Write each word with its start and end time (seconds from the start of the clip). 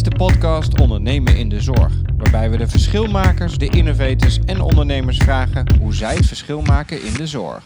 is 0.00 0.08
de 0.08 0.16
podcast 0.16 0.80
Ondernemen 0.80 1.36
in 1.36 1.48
de 1.48 1.60
Zorg, 1.60 1.92
waarbij 2.16 2.50
we 2.50 2.56
de 2.56 2.68
verschilmakers, 2.68 3.58
de 3.58 3.68
innovators 3.68 4.38
en 4.46 4.60
ondernemers 4.60 5.16
vragen 5.16 5.78
hoe 5.78 5.94
zij 5.94 6.14
het 6.14 6.26
verschil 6.26 6.62
maken 6.62 7.04
in 7.04 7.12
de 7.12 7.26
zorg. 7.26 7.64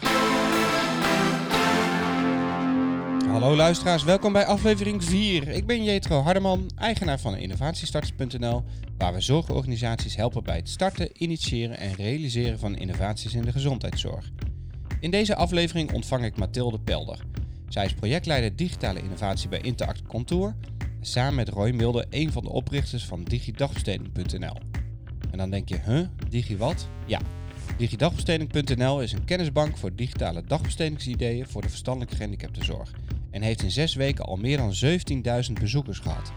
Hallo 3.27 3.55
luisteraars, 3.55 4.03
welkom 4.03 4.33
bij 4.33 4.45
aflevering 4.45 5.03
4. 5.03 5.47
Ik 5.47 5.65
ben 5.65 5.83
Jetro 5.83 6.21
Hardeman, 6.21 6.69
eigenaar 6.75 7.19
van 7.19 7.37
innovatiestarters.nl, 7.37 8.63
waar 8.97 9.13
we 9.13 9.21
zorgorganisaties 9.21 10.15
helpen 10.15 10.43
bij 10.43 10.55
het 10.55 10.69
starten, 10.69 11.09
initiëren 11.13 11.77
en 11.77 11.93
realiseren 11.93 12.59
van 12.59 12.75
innovaties 12.75 13.33
in 13.33 13.43
de 13.43 13.51
gezondheidszorg. 13.51 14.31
In 14.99 15.11
deze 15.11 15.35
aflevering 15.35 15.93
ontvang 15.93 16.23
ik 16.23 16.37
Mathilde 16.37 16.79
Pelder. 16.79 17.19
Zij 17.69 17.85
is 17.85 17.93
projectleider 17.93 18.55
digitale 18.55 19.01
innovatie 19.01 19.49
bij 19.49 19.61
Interact 19.61 20.01
Contour 20.07 20.55
samen 21.05 21.35
met 21.35 21.49
Roy 21.49 21.71
Milde 21.71 22.05
een 22.09 22.31
van 22.31 22.43
de 22.43 22.49
oprichters 22.49 23.05
van 23.05 23.23
digidagbesteding.nl. 23.23 24.55
En 25.31 25.37
dan 25.37 25.49
denk 25.49 25.69
je, 25.69 25.79
huh, 25.85 26.07
digi 26.29 26.57
wat? 26.57 26.87
Ja, 27.05 27.19
digidagbesteding.nl 27.77 29.01
is 29.01 29.11
een 29.11 29.25
kennisbank 29.25 29.77
voor 29.77 29.95
digitale 29.95 30.43
dagbestedingsideeën 30.47 31.47
voor 31.47 31.61
de 31.61 31.69
verstandelijke 31.69 32.15
gehandicaptenzorg 32.15 32.91
en 33.31 33.41
heeft 33.41 33.63
in 33.63 33.71
zes 33.71 33.95
weken 33.95 34.25
al 34.25 34.35
meer 34.35 34.57
dan 34.57 34.73
17.000 35.47 35.53
bezoekers 35.59 35.99
gehad. 35.99 36.31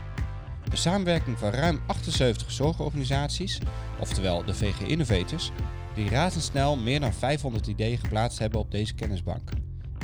Een 0.71 0.77
samenwerking 0.77 1.39
van 1.39 1.51
ruim 1.51 1.81
78 1.87 2.51
zorgorganisaties, 2.53 3.59
oftewel 4.01 4.45
de 4.45 4.55
VG 4.55 4.81
Innovators, 4.81 5.51
die 5.95 6.09
razendsnel 6.09 6.77
meer 6.77 7.01
dan 7.01 7.13
500 7.13 7.67
ideeën 7.67 7.99
geplaatst 7.99 8.39
hebben 8.39 8.61
op 8.61 8.71
deze 8.71 8.95
kennisbank. 8.95 9.51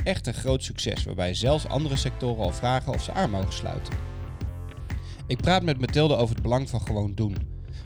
Echt 0.03 0.27
een 0.27 0.33
groot 0.33 0.63
succes 0.63 1.03
waarbij 1.03 1.33
zelfs 1.33 1.67
andere 1.67 1.95
sectoren 1.95 2.43
al 2.43 2.53
vragen 2.53 2.93
of 2.93 3.03
ze 3.03 3.11
aan 3.11 3.29
mogen 3.29 3.53
sluiten. 3.53 4.14
Ik 5.27 5.37
praat 5.37 5.63
met 5.63 5.79
Mathilde 5.79 6.15
over 6.15 6.33
het 6.33 6.43
belang 6.43 6.69
van 6.69 6.81
gewoon 6.81 7.13
doen. 7.15 7.37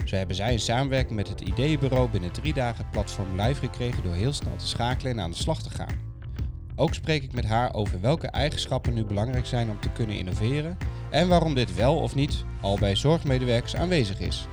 Zo 0.05 0.16
hebben 0.16 0.35
zij 0.35 0.52
in 0.52 0.59
samenwerking 0.59 1.15
met 1.15 1.27
het 1.27 1.41
ideeënbureau 1.41 2.09
binnen 2.09 2.32
drie 2.32 2.54
dagen 2.54 2.84
het 2.84 2.91
platform 2.91 3.41
live 3.41 3.59
gekregen 3.59 4.04
door 4.04 4.13
heel 4.13 4.34
snel 4.34 4.55
te 4.55 4.68
schakelen 4.68 5.12
en 5.12 5.20
aan 5.20 5.32
de 5.32 5.37
slag 5.37 5.63
te 5.63 5.70
gaan. 5.70 6.07
Ook 6.76 6.93
spreek 6.93 7.23
ik 7.23 7.34
met 7.34 7.45
haar 7.45 7.73
over 7.73 8.01
welke 8.01 8.27
eigenschappen 8.27 8.93
nu 8.93 9.05
belangrijk 9.05 9.45
zijn 9.45 9.70
om 9.70 9.79
te 9.79 9.90
kunnen 9.90 10.17
innoveren 10.17 10.77
en 11.10 11.27
waarom 11.27 11.54
dit 11.54 11.76
wel 11.76 11.95
of 11.98 12.15
niet 12.15 12.43
al 12.62 12.77
bij 12.79 12.95
zorgmedewerkers 12.95 13.76
aanwezig 13.76 14.20
is. 14.20 14.48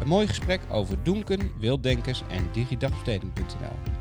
Een 0.00 0.08
mooi 0.08 0.26
gesprek 0.26 0.60
over 0.70 1.02
Doenken, 1.02 1.50
Wilddenkers 1.58 2.22
en 2.28 2.48
digidagbesteding.nl. 2.52 3.97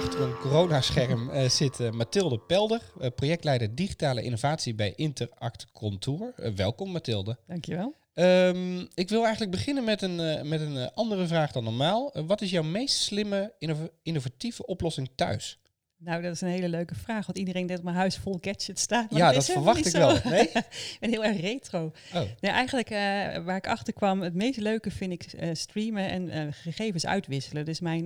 achter 0.00 0.20
een 0.20 0.36
coronascherm 0.36 1.30
uh, 1.30 1.48
zit 1.48 1.80
uh, 1.80 1.90
Mathilde 1.90 2.38
Pelder, 2.38 2.80
uh, 3.00 3.06
projectleider 3.14 3.74
digitale 3.74 4.22
innovatie 4.22 4.74
bij 4.74 4.92
Interact 4.96 5.66
Contour. 5.72 6.34
welkom 6.56 6.90
Mathilde. 6.90 7.38
Dankjewel. 7.46 7.94
Um, 8.14 8.88
ik 8.94 9.08
wil 9.08 9.22
eigenlijk 9.22 9.50
beginnen 9.50 9.84
met 9.84 10.02
een, 10.02 10.48
met 10.48 10.60
een 10.60 10.90
andere 10.94 11.26
vraag 11.26 11.52
dan 11.52 11.64
normaal. 11.64 12.12
wat 12.26 12.40
is 12.40 12.50
jouw 12.50 12.62
meest 12.62 12.96
slimme, 12.96 13.54
innovatieve 14.02 14.66
oplossing 14.66 15.10
thuis? 15.14 15.59
Nou, 16.02 16.22
dat 16.22 16.32
is 16.32 16.40
een 16.40 16.48
hele 16.48 16.68
leuke 16.68 16.94
vraag, 16.94 17.26
want 17.26 17.38
iedereen 17.38 17.66
denkt 17.66 17.82
dat 17.82 17.84
mijn 17.84 17.96
huis 17.96 18.16
vol 18.16 18.38
gadgets 18.40 18.82
staat. 18.82 19.06
ja, 19.14 19.32
dat, 19.32 19.44
verwacht 19.44 19.86
ik 19.86 19.92
wel. 19.92 20.18
Nee? 20.24 20.48
ik 20.94 20.96
ben 21.00 21.10
heel 21.10 21.24
erg 21.24 21.40
retro. 21.40 21.92
Oh. 22.14 22.20
Nee, 22.40 22.50
eigenlijk 22.50 22.90
uh, 22.90 22.98
waar 23.44 23.56
ik 23.56 23.66
achter 23.66 23.92
kwam, 23.92 24.20
het 24.20 24.34
meest 24.34 24.58
leuke 24.58 24.90
vind 24.90 25.12
ik 25.12 25.32
uh, 25.32 25.50
streamen 25.52 26.08
en 26.08 26.28
uh, 26.28 26.46
gegevens 26.50 27.06
uitwisselen. 27.06 27.64
Dus 27.64 27.80
mijn, 27.80 28.04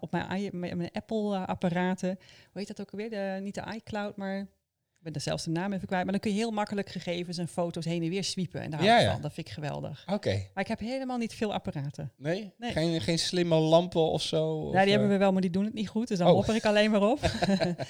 op 0.00 0.10
mijn, 0.10 0.50
mijn 0.52 0.90
Apple-apparaten, 0.92 2.18
hoe 2.52 2.60
heet 2.60 2.68
dat 2.68 2.80
ook 2.80 2.90
alweer? 2.90 3.10
De, 3.10 3.38
niet 3.42 3.54
de 3.54 3.64
iCloud, 3.74 4.16
maar 4.16 4.46
ben 5.06 5.14
er 5.14 5.20
zelfs 5.20 5.44
de 5.44 5.50
naam 5.50 5.72
even 5.72 5.86
kwijt. 5.86 6.02
Maar 6.02 6.12
dan 6.12 6.20
kun 6.20 6.30
je 6.30 6.36
heel 6.36 6.50
makkelijk 6.50 6.88
gegevens 6.88 7.38
en 7.38 7.48
foto's 7.48 7.84
heen 7.84 8.02
en 8.02 8.08
weer 8.08 8.24
sweepen. 8.24 8.60
En 8.60 8.70
daar 8.70 8.84
ja, 8.84 8.98
ja. 9.00 9.12
van. 9.12 9.20
Dat 9.20 9.32
vind 9.32 9.46
ik 9.46 9.52
geweldig. 9.52 10.04
Oké. 10.12 10.46
Maar 10.54 10.62
ik 10.62 10.68
heb 10.68 10.78
helemaal 10.78 11.18
niet 11.18 11.34
veel 11.34 11.52
apparaten. 11.52 12.12
Nee? 12.16 12.52
nee. 12.58 12.72
Geen, 12.72 13.00
geen 13.00 13.18
slimme 13.18 13.54
lampen 13.54 14.10
of 14.10 14.22
zo? 14.22 14.70
Ja, 14.72 14.82
die 14.82 14.90
hebben 14.90 15.08
we 15.08 15.16
wel, 15.16 15.32
maar 15.32 15.40
die 15.40 15.50
doen 15.50 15.64
het 15.64 15.74
niet 15.74 15.88
goed. 15.88 16.08
Dus 16.08 16.18
dan 16.18 16.30
oh. 16.30 16.54
ik 16.54 16.64
alleen 16.64 16.90
maar 16.90 17.02
op. 17.02 17.20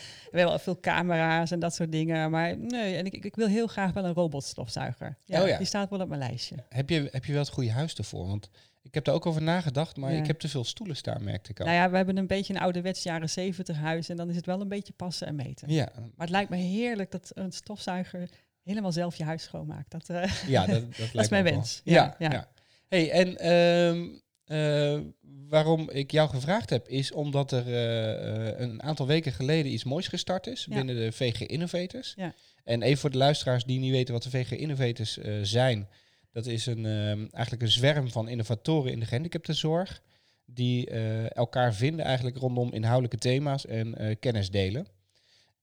wel 0.30 0.58
veel 0.58 0.80
camera's 0.80 1.50
en 1.50 1.60
dat 1.60 1.74
soort 1.74 1.92
dingen. 1.92 2.30
Maar 2.30 2.58
nee, 2.58 2.96
en 2.96 3.04
ik, 3.04 3.24
ik 3.24 3.36
wil 3.36 3.46
heel 3.46 3.66
graag 3.66 3.92
wel 3.92 4.04
een 4.04 4.14
robotstofzuiger. 4.14 5.18
Ja, 5.24 5.42
oh, 5.42 5.48
ja. 5.48 5.56
Die 5.56 5.66
staat 5.66 5.90
wel 5.90 6.00
op 6.00 6.08
mijn 6.08 6.20
lijstje. 6.20 6.56
Heb 6.68 6.90
je, 6.90 7.08
heb 7.10 7.24
je 7.24 7.32
wel 7.32 7.42
het 7.42 7.50
goede 7.50 7.72
huis 7.72 7.94
ervoor? 7.94 8.26
Want 8.26 8.50
ik 8.86 8.94
heb 8.94 9.06
er 9.06 9.12
ook 9.12 9.26
over 9.26 9.42
nagedacht, 9.42 9.96
maar 9.96 10.12
ik 10.12 10.26
heb 10.26 10.38
te 10.38 10.48
veel 10.48 10.64
stoelen 10.64 10.96
staan, 10.96 11.24
merkte 11.24 11.50
ik 11.50 11.60
al. 11.60 11.66
Nou 11.66 11.78
ja, 11.78 11.90
we 11.90 11.96
hebben 11.96 12.16
een 12.16 12.26
beetje 12.26 12.54
een 12.54 12.60
ouderwets 12.60 13.02
jaren 13.02 13.30
zeventig 13.30 13.76
huis 13.76 14.08
en 14.08 14.16
dan 14.16 14.28
is 14.28 14.36
het 14.36 14.46
wel 14.46 14.60
een 14.60 14.68
beetje 14.68 14.92
passen 14.92 15.26
en 15.26 15.34
meten. 15.34 15.72
Ja. 15.72 15.88
Maar 15.94 16.10
het 16.16 16.30
lijkt 16.30 16.50
me 16.50 16.56
heerlijk 16.56 17.10
dat 17.10 17.30
een 17.34 17.52
stofzuiger 17.52 18.28
helemaal 18.62 18.92
zelf 18.92 19.16
je 19.16 19.24
huis 19.24 19.42
schoonmaakt. 19.42 19.90
Dat, 19.90 20.08
uh, 20.08 20.32
ja, 20.54 20.66
dat, 20.66 20.80
dat, 20.96 21.10
dat 21.12 21.22
is 21.22 21.28
mijn 21.28 21.44
wens. 21.44 21.80
Ja, 21.84 22.16
ja, 22.18 22.48
Hey, 22.88 23.10
en 23.10 23.36
ehm, 23.36 24.08
eh, 24.44 25.00
waarom 25.48 25.90
ik 25.90 26.10
jou 26.10 26.28
gevraagd 26.28 26.70
heb, 26.70 26.88
is 26.88 27.12
omdat 27.12 27.52
er 27.52 27.66
uh, 27.66 28.60
een 28.60 28.82
aantal 28.82 29.06
weken 29.06 29.32
geleden 29.32 29.72
iets 29.72 29.84
moois 29.84 30.08
gestart 30.08 30.46
is 30.46 30.66
binnen 30.66 30.96
de 30.96 31.12
VG 31.12 31.40
Innovators. 31.40 32.12
Ja. 32.16 32.34
En 32.64 32.82
even 32.82 32.98
voor 32.98 33.10
de 33.10 33.18
luisteraars 33.18 33.64
die 33.64 33.78
niet 33.78 33.90
weten 33.90 34.14
wat 34.14 34.22
de 34.22 34.30
VG 34.30 34.50
Innovators 34.50 35.18
zijn. 35.42 35.88
Dat 36.36 36.46
is 36.46 36.66
een, 36.66 36.86
ehm, 36.86 37.26
eigenlijk 37.30 37.62
een 37.62 37.70
zwerm 37.70 38.10
van 38.10 38.28
innovatoren 38.28 38.92
in 38.92 39.00
de 39.00 39.06
gehandicaptenzorg. 39.06 40.02
Die 40.44 40.90
uh, 40.90 41.36
elkaar 41.36 41.74
vinden 41.74 42.04
eigenlijk 42.04 42.36
rondom 42.36 42.72
inhoudelijke 42.72 43.16
thema's 43.16 43.66
en 43.66 44.02
uh, 44.02 44.14
kennis 44.20 44.50
delen. 44.50 44.86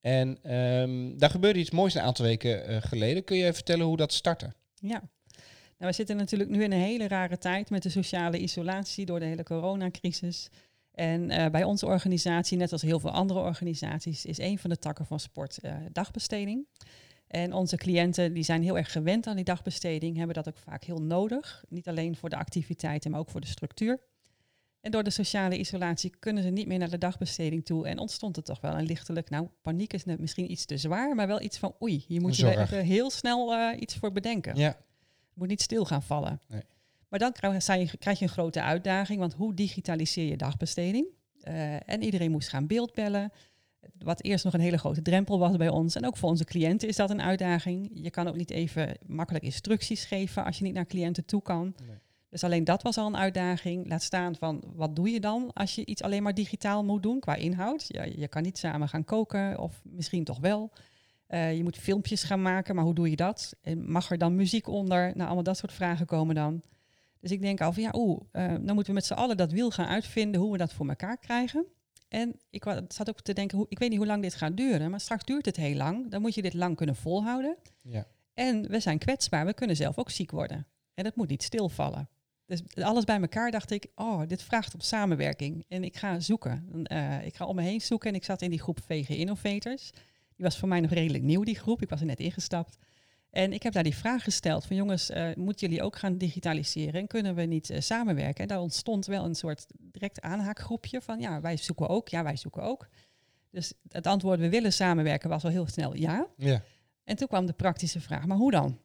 En 0.02 0.56
um, 0.56 1.18
daar 1.18 1.30
gebeurde 1.30 1.60
iets 1.60 1.72
moois 1.72 1.94
een 1.94 2.02
aantal 2.02 2.26
weken 2.26 2.70
uh, 2.70 2.78
geleden. 2.82 3.24
Kun 3.24 3.38
je 3.38 3.54
vertellen 3.54 3.86
hoe 3.86 3.98
dat 3.98 4.14
startte? 4.14 4.54
Ja. 4.76 5.02
Nou, 5.78 5.92
we 5.92 5.94
zitten 5.94 6.16
natuurlijk 6.16 6.50
nu 6.50 6.64
in 6.64 6.72
een 6.72 6.80
hele 6.80 7.08
rare 7.08 7.38
tijd 7.38 7.70
met 7.70 7.84
de 7.84 7.90
sociale 7.90 8.40
isolatie 8.40 9.06
door 9.06 9.20
de 9.20 9.26
hele 9.26 9.44
coronacrisis. 9.44 10.50
En 10.92 11.28
bij 11.52 11.64
onze 11.64 11.86
organisatie, 11.86 12.58
net 12.58 12.72
als 12.72 12.82
heel 12.82 13.00
veel 13.00 13.12
andere 13.12 13.40
organisaties, 13.40 14.26
is 14.26 14.38
een 14.38 14.60
van 14.60 14.70
de 14.70 14.78
takken 14.78 15.06
van 15.06 15.20
sport 15.20 15.60
dagbesteding. 15.92 16.68
En 17.34 17.54
onze 17.54 17.78
cliënten 17.78 18.34
die 18.34 18.44
zijn 18.44 18.64
heel 18.64 18.78
erg 18.78 18.92
gewend 18.92 19.28
aan 19.28 19.36
die 19.36 19.46
dagbesteding, 19.46 20.18
hebben 20.18 20.36
dat 20.36 20.48
ook 20.48 20.58
vaak 20.58 20.84
heel 20.84 21.02
nodig. 21.02 21.64
Niet 21.70 21.88
alleen 21.88 22.16
voor 22.16 22.30
de 22.30 22.36
activiteiten, 22.36 23.12
maar 23.12 23.20
ook 23.20 23.30
voor 23.30 23.42
de 23.42 23.48
structuur. 23.48 24.00
En 24.82 24.92
door 24.92 25.04
de 25.04 25.10
sociale 25.10 25.58
isolatie 25.58 26.16
kunnen 26.20 26.44
ze 26.44 26.50
niet 26.50 26.68
meer 26.68 26.78
naar 26.78 26.90
de 26.90 26.98
dagbesteding 26.98 27.66
toe. 27.66 27.88
En 27.88 27.98
ontstond 27.98 28.38
er 28.38 28.44
toch 28.44 28.62
wel 28.62 28.78
een 28.78 28.86
lichtelijk, 28.86 29.30
nou, 29.30 29.48
paniek 29.62 29.94
is 29.94 30.04
misschien 30.06 30.52
iets 30.52 30.66
te 30.66 30.78
zwaar, 30.78 31.16
maar 31.16 31.28
wel 31.28 31.42
iets 31.42 31.58
van 31.58 31.76
oei, 31.82 32.04
hier 32.08 32.22
moet 32.22 32.36
je 32.36 32.58
even 32.58 32.86
heel 32.86 33.10
snel 33.10 33.54
uh, 33.54 33.82
iets 33.82 33.96
voor 33.96 34.12
bedenken. 34.12 34.56
Ja. 34.56 34.78
Moet 35.34 35.48
niet 35.48 35.62
stil 35.62 35.86
gaan 35.86 36.04
vallen. 36.04 36.42
Nee. 36.48 36.64
Maar 37.08 37.20
dan 37.20 37.32
krijg 37.32 37.66
je, 37.66 37.98
krijg 37.98 38.20
je 38.20 38.26
een 38.26 38.32
grote 38.32 38.62
uitdaging, 38.62 39.20
want 39.20 39.34
hoe 39.34 39.54
digitaliseer 39.54 40.30
je 40.30 40.38
dagbesteding? 40.38 41.08
Uh, 41.48 41.90
en 41.90 42.04
iedereen 42.04 42.32
moest 42.32 42.50
gaan 42.50 42.68
beeldbellen 42.68 43.32
wat 43.98 44.24
eerst 44.24 44.44
nog 44.44 44.54
een 44.54 44.60
hele 44.60 44.78
grote 44.78 45.02
drempel 45.02 45.40
was 45.40 45.58
bij 45.58 45.70
ons. 45.70 45.96
En 45.96 46.06
ook 46.06 46.18
voor 46.18 46.30
onze 46.30 46.44
cliënten 46.44 46.88
is 46.88 46.96
dat 46.96 47.10
een 47.10 47.22
uitdaging. 47.22 47.90
Je 47.94 48.10
kan 48.10 48.28
ook 48.28 48.36
niet 48.36 48.52
even 48.52 48.98
makkelijk 49.06 49.46
instructies 49.46 50.06
geven 50.06 50.46
als 50.46 50.58
je 50.58 50.64
niet 50.64 50.74
naar 50.74 50.86
cliënten 50.86 51.26
toe 51.26 51.42
kan. 51.42 51.76
Dus 52.30 52.44
alleen 52.44 52.64
dat 52.64 52.82
was 52.82 52.98
al 52.98 53.08
een 53.08 53.18
uitdaging. 53.18 53.88
Laat 53.88 54.04
staan 54.04 54.36
van 54.36 54.64
wat 54.76 54.96
doe 54.96 55.10
je 55.10 55.20
dan 55.20 55.54
als 55.54 55.76
je 55.76 55.86
iets 55.86 56.02
alleen 56.02 56.24
maar 56.24 56.34
digitaal 56.34 56.84
moet 56.84 57.04
doen 57.04 57.20
qua 57.20 57.36
inhoud. 57.36 57.86
Ja, 57.88 58.04
je 58.04 58.28
kan 58.28 58.44
niet 58.44 58.58
samen 58.58 58.90
gaan 58.90 59.04
koken 59.04 59.60
of 59.60 59.82
misschien 59.84 60.24
toch 60.24 60.40
wel. 60.40 60.72
Uh, 61.30 61.56
je 61.56 61.64
moet 61.64 61.78
filmpjes 61.78 62.24
gaan 62.24 62.42
maken, 62.42 62.76
maar 62.76 62.84
hoe 62.84 62.94
doe 62.94 63.10
je 63.10 63.16
dat? 63.16 63.56
En 63.62 63.92
mag 63.92 64.12
er 64.12 64.18
dan 64.18 64.36
muziek 64.36 64.68
onder? 64.68 65.02
Nou, 65.02 65.26
allemaal 65.26 65.44
dat 65.44 65.58
soort 65.58 65.74
vragen 65.74 66.06
komen 66.06 66.36
dan. 66.36 66.62
Dus 67.20 67.32
ik 67.32 67.42
denk 67.42 67.62
al 67.62 67.74
van 67.74 67.84
ja, 67.84 67.92
oeh, 67.96 68.22
uh, 68.32 68.48
dan 68.48 68.74
moeten 68.74 68.86
we 68.86 68.94
met 68.94 69.06
z'n 69.06 69.14
allen 69.14 69.38
dat 69.38 69.52
wiel 69.52 69.72
gaan 69.72 69.88
uitvinden 69.88 70.42
hoe 70.42 70.52
we 70.52 70.58
dat 70.58 70.74
voor 70.74 70.88
elkaar 70.88 71.18
krijgen. 71.18 71.66
En 72.14 72.40
ik 72.50 72.64
zat 72.88 73.10
ook 73.10 73.22
te 73.22 73.34
denken, 73.34 73.66
ik 73.70 73.80
weet 73.80 73.90
niet 73.90 73.98
hoe 73.98 74.08
lang 74.08 74.22
dit 74.22 74.36
gaat 74.36 74.58
duren, 74.58 74.90
maar 74.90 75.00
straks 75.00 75.24
duurt 75.24 75.46
het 75.46 75.56
heel 75.56 75.76
lang. 75.76 76.12
Dan 76.12 76.22
moet 76.22 76.36
je 76.36 76.42
dit 76.42 76.54
lang 76.54 76.76
kunnen 76.76 76.96
volhouden. 76.96 77.58
Ja. 77.82 78.08
En 78.34 78.68
we 78.70 78.80
zijn 78.80 78.98
kwetsbaar, 78.98 79.46
we 79.46 79.54
kunnen 79.54 79.76
zelf 79.76 79.98
ook 79.98 80.10
ziek 80.10 80.32
worden. 80.32 80.68
En 80.94 81.04
dat 81.04 81.16
moet 81.16 81.30
niet 81.30 81.44
stilvallen. 81.44 82.10
Dus 82.46 82.62
alles 82.76 83.04
bij 83.04 83.20
elkaar 83.22 83.52
dacht 83.52 83.72
ik, 83.72 83.88
oh, 83.96 84.22
dit 84.28 84.44
vraagt 84.44 84.74
op 84.74 84.82
samenwerking. 84.82 85.66
En 85.68 85.84
ik 85.84 85.98
ga 85.98 86.20
zoeken. 86.20 86.86
Uh, 86.92 87.26
ik 87.26 87.36
ga 87.36 87.46
om 87.46 87.56
me 87.56 87.62
heen 87.62 87.82
zoeken 87.82 88.10
en 88.10 88.16
ik 88.16 88.24
zat 88.24 88.42
in 88.42 88.50
die 88.50 88.62
groep 88.62 88.80
VG 88.86 89.10
Innovators. 89.10 89.92
Die 90.36 90.46
was 90.46 90.58
voor 90.58 90.68
mij 90.68 90.80
nog 90.80 90.92
redelijk 90.92 91.24
nieuw, 91.24 91.44
die 91.44 91.60
groep. 91.60 91.82
Ik 91.82 91.90
was 91.90 92.00
er 92.00 92.06
net 92.06 92.20
ingestapt. 92.20 92.78
En 93.34 93.54
ik 93.54 93.64
heb 93.64 93.74
daar 93.74 93.84
die 93.84 93.96
vraag 93.96 94.24
gesteld 94.24 94.66
van 94.66 94.76
jongens, 94.76 95.10
uh, 95.10 95.30
moeten 95.36 95.68
jullie 95.68 95.84
ook 95.84 95.96
gaan 95.96 96.18
digitaliseren 96.18 97.02
en 97.02 97.08
kunnen 97.08 97.36
we 97.36 97.42
niet 97.42 97.70
uh, 97.70 97.80
samenwerken? 97.80 98.42
En 98.42 98.48
daar 98.48 98.60
ontstond 98.60 99.06
wel 99.06 99.26
een 99.26 99.36
soort 99.36 99.66
direct 99.80 100.22
aanhaakgroepje 100.22 101.02
van 101.02 101.20
ja, 101.20 101.42
wij 101.42 101.58
zoeken 101.58 101.88
ook, 101.88 102.08
ja, 102.08 102.24
wij 102.24 102.36
zoeken 102.36 102.64
ook. 102.64 102.88
Dus 103.50 103.74
het 103.88 104.08
antwoord 104.08 104.40
we 104.40 104.50
willen 104.50 104.74
samenwerken 104.74 105.30
was 105.30 105.44
al 105.44 105.50
heel 105.50 105.68
snel 105.68 105.96
ja. 105.96 106.28
ja. 106.38 106.62
En 107.04 107.16
toen 107.16 107.28
kwam 107.28 107.46
de 107.46 107.54
praktische 107.54 108.02
vraag, 108.02 108.26
maar 108.26 108.38
hoe 108.38 108.52
dan? 108.52 108.80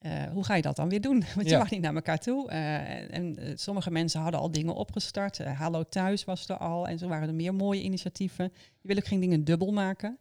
Uh, 0.00 0.22
hoe 0.32 0.44
ga 0.44 0.54
je 0.54 0.62
dat 0.62 0.76
dan 0.76 0.88
weer 0.88 1.00
doen? 1.00 1.24
Want 1.34 1.48
je 1.48 1.56
mag 1.56 1.70
niet 1.70 1.80
naar 1.80 1.94
elkaar 1.94 2.18
toe. 2.18 2.50
en, 2.50 3.36
en 3.36 3.58
sommige 3.58 3.90
mensen 3.90 4.20
hadden 4.20 4.40
al 4.40 4.50
dingen 4.50 4.74
opgestart. 4.74 5.38
Hallo 5.38 5.82
Thuis 5.88 6.24
was 6.24 6.48
er 6.48 6.56
al. 6.56 6.88
En 6.88 6.98
zo 6.98 7.08
waren 7.08 7.28
er 7.28 7.34
meer 7.34 7.54
mooie 7.54 7.82
initiatieven. 7.82 8.52
Je 8.80 8.88
wil 8.88 8.96
ook 8.96 9.06
geen 9.06 9.20
dingen 9.20 9.44
dubbel 9.44 9.72
maken. 9.72 10.18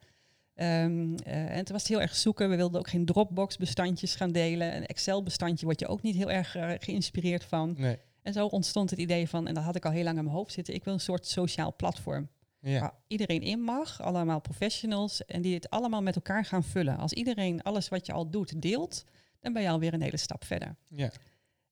Ehm, 0.55 1.15
eh, 1.15 1.51
en 1.51 1.57
het 1.57 1.69
was 1.69 1.87
heel 1.87 2.01
erg 2.01 2.15
zoeken. 2.15 2.49
We 2.49 2.55
wilden 2.55 2.79
ook 2.79 2.89
geen 2.89 3.05
Dropbox-bestandjes 3.05 4.15
gaan 4.15 4.31
delen. 4.31 4.75
Een 4.75 4.85
Excel-bestandje 4.85 5.65
word 5.65 5.79
je 5.79 5.87
ook 5.87 6.01
niet 6.01 6.15
heel 6.15 6.31
erg 6.31 6.55
eh, 6.55 6.71
geïnspireerd 6.79 7.43
van. 7.43 7.75
Nee. 7.77 7.97
En 8.21 8.33
zo 8.33 8.45
ontstond 8.45 8.89
het 8.89 8.99
idee 8.99 9.29
van, 9.29 9.47
en 9.47 9.53
dat 9.53 9.63
had 9.63 9.75
ik 9.75 9.85
al 9.85 9.91
heel 9.91 10.03
lang 10.03 10.17
in 10.17 10.23
mijn 10.23 10.35
hoofd 10.35 10.53
zitten, 10.53 10.73
ik 10.73 10.83
wil 10.83 10.93
een 10.93 10.99
soort 10.99 11.27
sociaal 11.27 11.75
platform. 11.75 12.29
Ja. 12.59 12.79
Waar 12.79 12.93
iedereen 13.07 13.41
in 13.41 13.61
mag, 13.61 14.01
allemaal 14.01 14.41
professionals, 14.41 15.25
en 15.25 15.41
die 15.41 15.53
het 15.53 15.69
allemaal 15.69 16.01
met 16.01 16.15
elkaar 16.15 16.45
gaan 16.45 16.63
vullen. 16.63 16.97
Als 16.97 17.13
iedereen 17.13 17.61
alles 17.61 17.89
wat 17.89 18.05
je 18.05 18.13
al 18.13 18.29
doet 18.29 18.61
deelt, 18.61 19.03
dan 19.39 19.53
ben 19.53 19.61
je 19.61 19.69
alweer 19.69 19.93
een 19.93 20.01
hele 20.01 20.17
stap 20.17 20.43
verder. 20.43 20.75
Ja. 20.87 21.11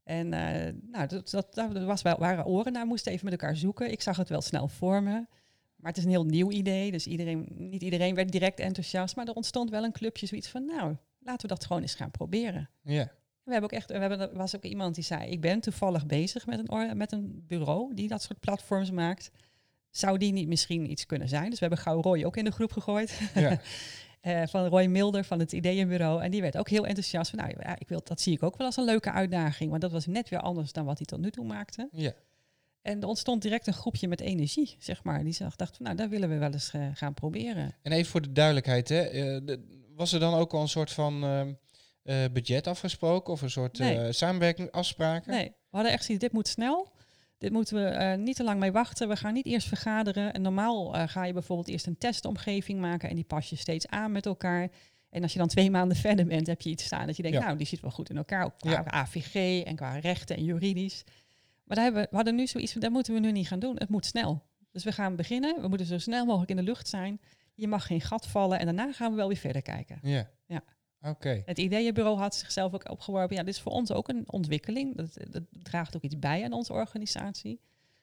En 0.03 0.33
eh, 0.33 0.73
nou, 0.81 1.07
dat, 1.07 1.29
dat, 1.29 1.53
dat 1.53 1.83
was 1.83 2.01
wel, 2.01 2.17
waren 2.17 2.45
oren 2.45 2.73
naar, 2.73 2.85
moesten 2.85 3.11
even 3.11 3.25
met 3.25 3.41
elkaar 3.41 3.55
zoeken. 3.55 3.91
Ik 3.91 4.01
zag 4.01 4.17
het 4.17 4.29
wel 4.29 4.41
snel 4.41 4.67
voor 4.67 5.03
me. 5.03 5.25
Maar 5.81 5.91
het 5.91 5.97
is 5.97 6.03
een 6.03 6.09
heel 6.09 6.25
nieuw 6.25 6.51
idee, 6.51 6.91
dus 6.91 7.07
iedereen, 7.07 7.47
niet 7.49 7.81
iedereen 7.81 8.15
werd 8.15 8.31
direct 8.31 8.59
enthousiast. 8.59 9.15
Maar 9.15 9.27
er 9.27 9.33
ontstond 9.33 9.69
wel 9.69 9.83
een 9.83 9.91
clubje 9.91 10.25
zoiets 10.25 10.47
van, 10.47 10.65
nou, 10.65 10.95
laten 11.19 11.41
we 11.41 11.53
dat 11.53 11.65
gewoon 11.65 11.81
eens 11.81 11.95
gaan 11.95 12.11
proberen. 12.11 12.69
Ja. 12.81 13.11
We 13.43 13.51
hebben 13.51 13.69
ook 13.69 13.77
echt, 13.77 13.91
we 13.91 13.97
hebben, 13.97 14.19
er 14.19 14.37
was 14.37 14.55
ook 14.55 14.63
iemand 14.63 14.95
die 14.95 15.03
zei, 15.03 15.29
ik 15.29 15.41
ben 15.41 15.59
toevallig 15.59 16.05
bezig 16.05 16.45
met 16.45 16.69
een, 16.69 16.97
met 16.97 17.11
een 17.11 17.43
bureau 17.47 17.93
die 17.93 18.07
dat 18.07 18.21
soort 18.21 18.39
platforms 18.39 18.91
maakt. 18.91 19.31
Zou 19.89 20.17
die 20.17 20.31
niet 20.31 20.47
misschien 20.47 20.91
iets 20.91 21.05
kunnen 21.05 21.29
zijn? 21.29 21.49
Dus 21.49 21.59
we 21.59 21.65
hebben 21.65 21.83
gauw 21.83 22.01
Roy 22.01 22.23
ook 22.23 22.37
in 22.37 22.45
de 22.45 22.51
groep 22.51 22.71
gegooid. 22.71 23.19
Ja. 23.35 23.59
Eh, 24.21 24.41
van 24.47 24.65
Roy 24.65 24.85
Milder 24.85 25.23
van 25.23 25.39
het 25.39 25.51
Ideeënbureau. 25.51 26.23
En 26.23 26.31
die 26.31 26.41
werd 26.41 26.57
ook 26.57 26.69
heel 26.69 26.85
enthousiast 26.85 27.29
van, 27.29 27.39
nou 27.39 27.53
ja, 27.59 27.79
ik 27.79 27.87
wil, 27.87 28.01
dat 28.03 28.21
zie 28.21 28.33
ik 28.33 28.43
ook 28.43 28.57
wel 28.57 28.67
als 28.67 28.77
een 28.77 28.83
leuke 28.83 29.11
uitdaging. 29.11 29.69
Want 29.69 29.81
dat 29.81 29.91
was 29.91 30.05
net 30.05 30.29
weer 30.29 30.39
anders 30.39 30.71
dan 30.71 30.85
wat 30.85 30.97
hij 30.97 31.05
tot 31.05 31.19
nu 31.19 31.31
toe 31.31 31.45
maakte. 31.45 31.89
ja. 31.91 32.13
En 32.81 33.01
er 33.01 33.07
ontstond 33.07 33.41
direct 33.41 33.67
een 33.67 33.73
groepje 33.73 34.07
met 34.07 34.21
energie, 34.21 34.75
zeg 34.79 35.03
maar. 35.03 35.23
Die 35.23 35.33
zag, 35.33 35.55
dacht 35.55 35.75
van, 35.77 35.85
nou, 35.85 35.97
daar 35.97 36.09
willen 36.09 36.29
we 36.29 36.37
wel 36.37 36.51
eens 36.51 36.71
eh, 36.73 36.87
gaan 36.93 37.13
proberen. 37.13 37.75
En 37.81 37.91
even 37.91 38.11
voor 38.11 38.21
de 38.21 38.31
duidelijkheid, 38.31 38.89
hè. 38.89 38.99
eh, 39.01 39.39
de- 39.43 39.79
was 39.95 40.13
er 40.13 40.19
dan 40.19 40.33
ook 40.33 40.53
al 40.53 40.61
een 40.61 40.67
soort 40.67 40.91
van 40.91 41.23
ehm, 41.23 41.53
eh, 42.03 42.15
budget 42.33 42.67
afgesproken 42.67 43.33
of 43.33 43.41
een 43.41 43.49
soort 43.49 43.79
Nee. 43.79 43.97
eh, 43.99 44.11
samenwerking 44.11 44.71
afspraken? 44.71 45.31
Nee, 45.31 45.45
we 45.47 45.53
hadden 45.77 45.91
echt 45.91 46.03
zoiets, 46.05 46.23
dit 46.23 46.33
moet 46.33 46.47
snel. 46.47 46.91
Dit 47.37 47.51
moeten 47.51 47.75
we 47.75 48.15
niet 48.17 48.35
te 48.35 48.43
lang 48.43 48.59
mee 48.59 48.71
wachten. 48.71 49.07
We 49.07 49.15
gaan 49.15 49.33
niet 49.33 49.45
eerst 49.45 49.67
vergaderen. 49.67 50.33
En 50.33 50.41
normaal 50.41 51.07
ga 51.07 51.25
je 51.25 51.33
bijvoorbeeld 51.33 51.67
eerst 51.67 51.85
een 51.87 51.97
testomgeving 51.97 52.79
maken 52.79 53.09
en 53.09 53.15
die 53.15 53.23
pas 53.23 53.49
je 53.49 53.55
steeds 53.55 53.87
aan 53.87 54.11
met 54.11 54.25
elkaar. 54.25 54.69
En 55.09 55.21
als 55.23 55.33
je 55.33 55.39
dan 55.39 55.47
twee 55.47 55.71
maanden 55.77 55.97
verder 55.97 56.25
bent, 56.25 56.47
heb 56.47 56.61
je 56.61 56.69
iets 56.69 56.83
staan 56.83 57.05
dat 57.07 57.15
je 57.17 57.21
denkt, 57.23 57.37
Ja. 57.37 57.45
nou, 57.45 57.57
die 57.57 57.67
zit 57.67 57.79
wel 57.79 57.91
goed 57.91 58.09
in 58.09 58.17
elkaar. 58.17 58.45
Ook 58.45 58.53
qua 58.59 58.71
Ja. 58.71 58.83
AVG 58.85 59.63
en 59.63 59.75
qua 59.75 59.97
rechten 59.97 60.35
en 60.35 60.43
juridisch. 60.43 61.03
Maar 61.71 61.79
daar 61.79 61.89
hebben 61.91 62.09
we, 62.09 62.15
hadden 62.15 62.35
nu 62.35 62.47
zoiets 62.47 62.71
van, 62.71 62.81
dat 62.81 62.91
moeten 62.91 63.13
we 63.13 63.19
nu 63.19 63.31
niet 63.31 63.47
gaan 63.47 63.59
doen. 63.59 63.75
Het 63.77 63.89
moet 63.89 64.05
snel. 64.05 64.43
Dus 64.71 64.83
we 64.83 64.91
gaan 64.91 65.15
beginnen. 65.15 65.61
We 65.61 65.67
moeten 65.67 65.87
zo 65.87 65.97
snel 65.97 66.25
mogelijk 66.25 66.49
in 66.49 66.55
de 66.55 66.63
lucht 66.63 66.87
zijn. 66.87 67.21
Je 67.53 67.67
mag 67.67 67.85
geen 67.85 68.01
gat 68.01 68.27
vallen. 68.27 68.59
En 68.59 68.65
daarna 68.65 68.91
gaan 68.91 69.11
we 69.11 69.17
wel 69.17 69.27
weer 69.27 69.37
verder 69.37 69.61
kijken. 69.61 69.99
Ja. 70.01 70.29
Ja. 70.45 70.63
Oké. 71.01 71.41
Het 71.45 71.57
ideeënbureau 71.57 72.17
had 72.17 72.35
zichzelf 72.35 72.73
ook 72.73 72.89
opgeworpen. 72.89 73.35
Ja, 73.35 73.43
dit 73.43 73.53
is 73.53 73.61
voor 73.61 73.71
ons 73.71 73.91
ook 73.91 74.07
een 74.07 74.31
ontwikkeling. 74.31 74.97
Dat, 74.97 75.17
dat 75.29 75.43
draagt 75.49 75.95
ook 75.95 76.01
iets 76.01 76.19
bij 76.19 76.43
aan 76.43 76.53
onze 76.53 76.73
organisatie. 76.73 77.59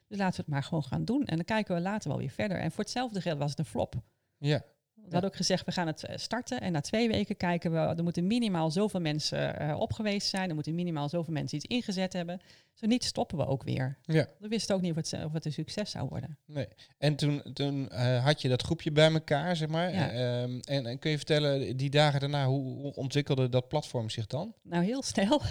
Dus 0.07 0.17
laten 0.17 0.35
we 0.35 0.41
het 0.41 0.51
maar 0.51 0.63
gewoon 0.63 0.83
gaan 0.83 1.05
doen. 1.05 1.25
En 1.25 1.35
dan 1.35 1.45
kijken 1.45 1.75
we 1.75 1.81
later 1.81 2.09
wel 2.09 2.19
weer 2.19 2.29
verder. 2.29 2.59
En 2.59 2.71
voor 2.71 2.83
hetzelfde 2.83 3.21
geld 3.21 3.37
was 3.37 3.49
het 3.49 3.59
een 3.59 3.65
flop. 3.65 3.95
Ja. 4.37 4.63
We 5.09 5.15
hadden 5.15 5.31
ook 5.31 5.37
gezegd, 5.37 5.65
we 5.65 5.71
gaan 5.71 5.87
het 5.87 6.03
eh, 6.03 6.17
starten. 6.17 6.61
En 6.61 6.71
na 6.71 6.81
twee 6.81 7.07
weken 7.07 7.37
kijken 7.37 7.71
we, 7.71 7.77
er 7.77 8.03
moeten 8.03 8.27
minimaal 8.27 8.71
zoveel 8.71 9.01
mensen 9.01 9.59
eh, 9.59 9.79
op 9.79 9.93
geweest 9.93 10.27
zijn. 10.27 10.49
Er 10.49 10.55
moeten 10.55 10.75
minimaal 10.75 11.09
zoveel 11.09 11.33
mensen 11.33 11.57
iets 11.57 11.65
ingezet 11.65 12.13
hebben. 12.13 12.39
Zo 12.79 12.87
niet 12.87 13.03
stoppen 13.03 13.37
we 13.37 13.45
ook 13.45 13.63
weer. 13.63 13.97
Ja. 14.01 14.27
We 14.37 14.47
wisten 14.47 14.75
ook 14.75 14.81
niet 14.81 14.91
of 14.91 14.95
het, 14.95 15.25
of 15.25 15.33
het 15.33 15.45
een 15.45 15.53
succes 15.53 15.91
zou 15.91 16.07
worden. 16.09 16.37
Nee. 16.45 16.67
En 16.97 17.15
toen, 17.15 17.41
toen 17.53 17.89
eh, 17.89 18.23
had 18.25 18.41
je 18.41 18.49
dat 18.49 18.61
groepje 18.61 18.91
bij 18.91 19.11
elkaar, 19.11 19.55
zeg 19.55 19.67
maar. 19.67 19.93
Ja. 19.93 20.09
Eh, 20.09 20.41
ehm, 20.41 20.59
en, 20.59 20.85
en 20.85 20.99
kun 20.99 21.11
je 21.11 21.17
vertellen, 21.17 21.77
die 21.77 21.89
dagen 21.89 22.19
daarna, 22.19 22.45
hoe, 22.45 22.79
hoe 22.79 22.93
ontwikkelde 22.93 23.49
dat 23.49 23.67
platform 23.67 24.09
zich 24.09 24.27
dan? 24.27 24.53
Nou, 24.63 24.83
heel 24.83 25.03
snel. 25.03 25.41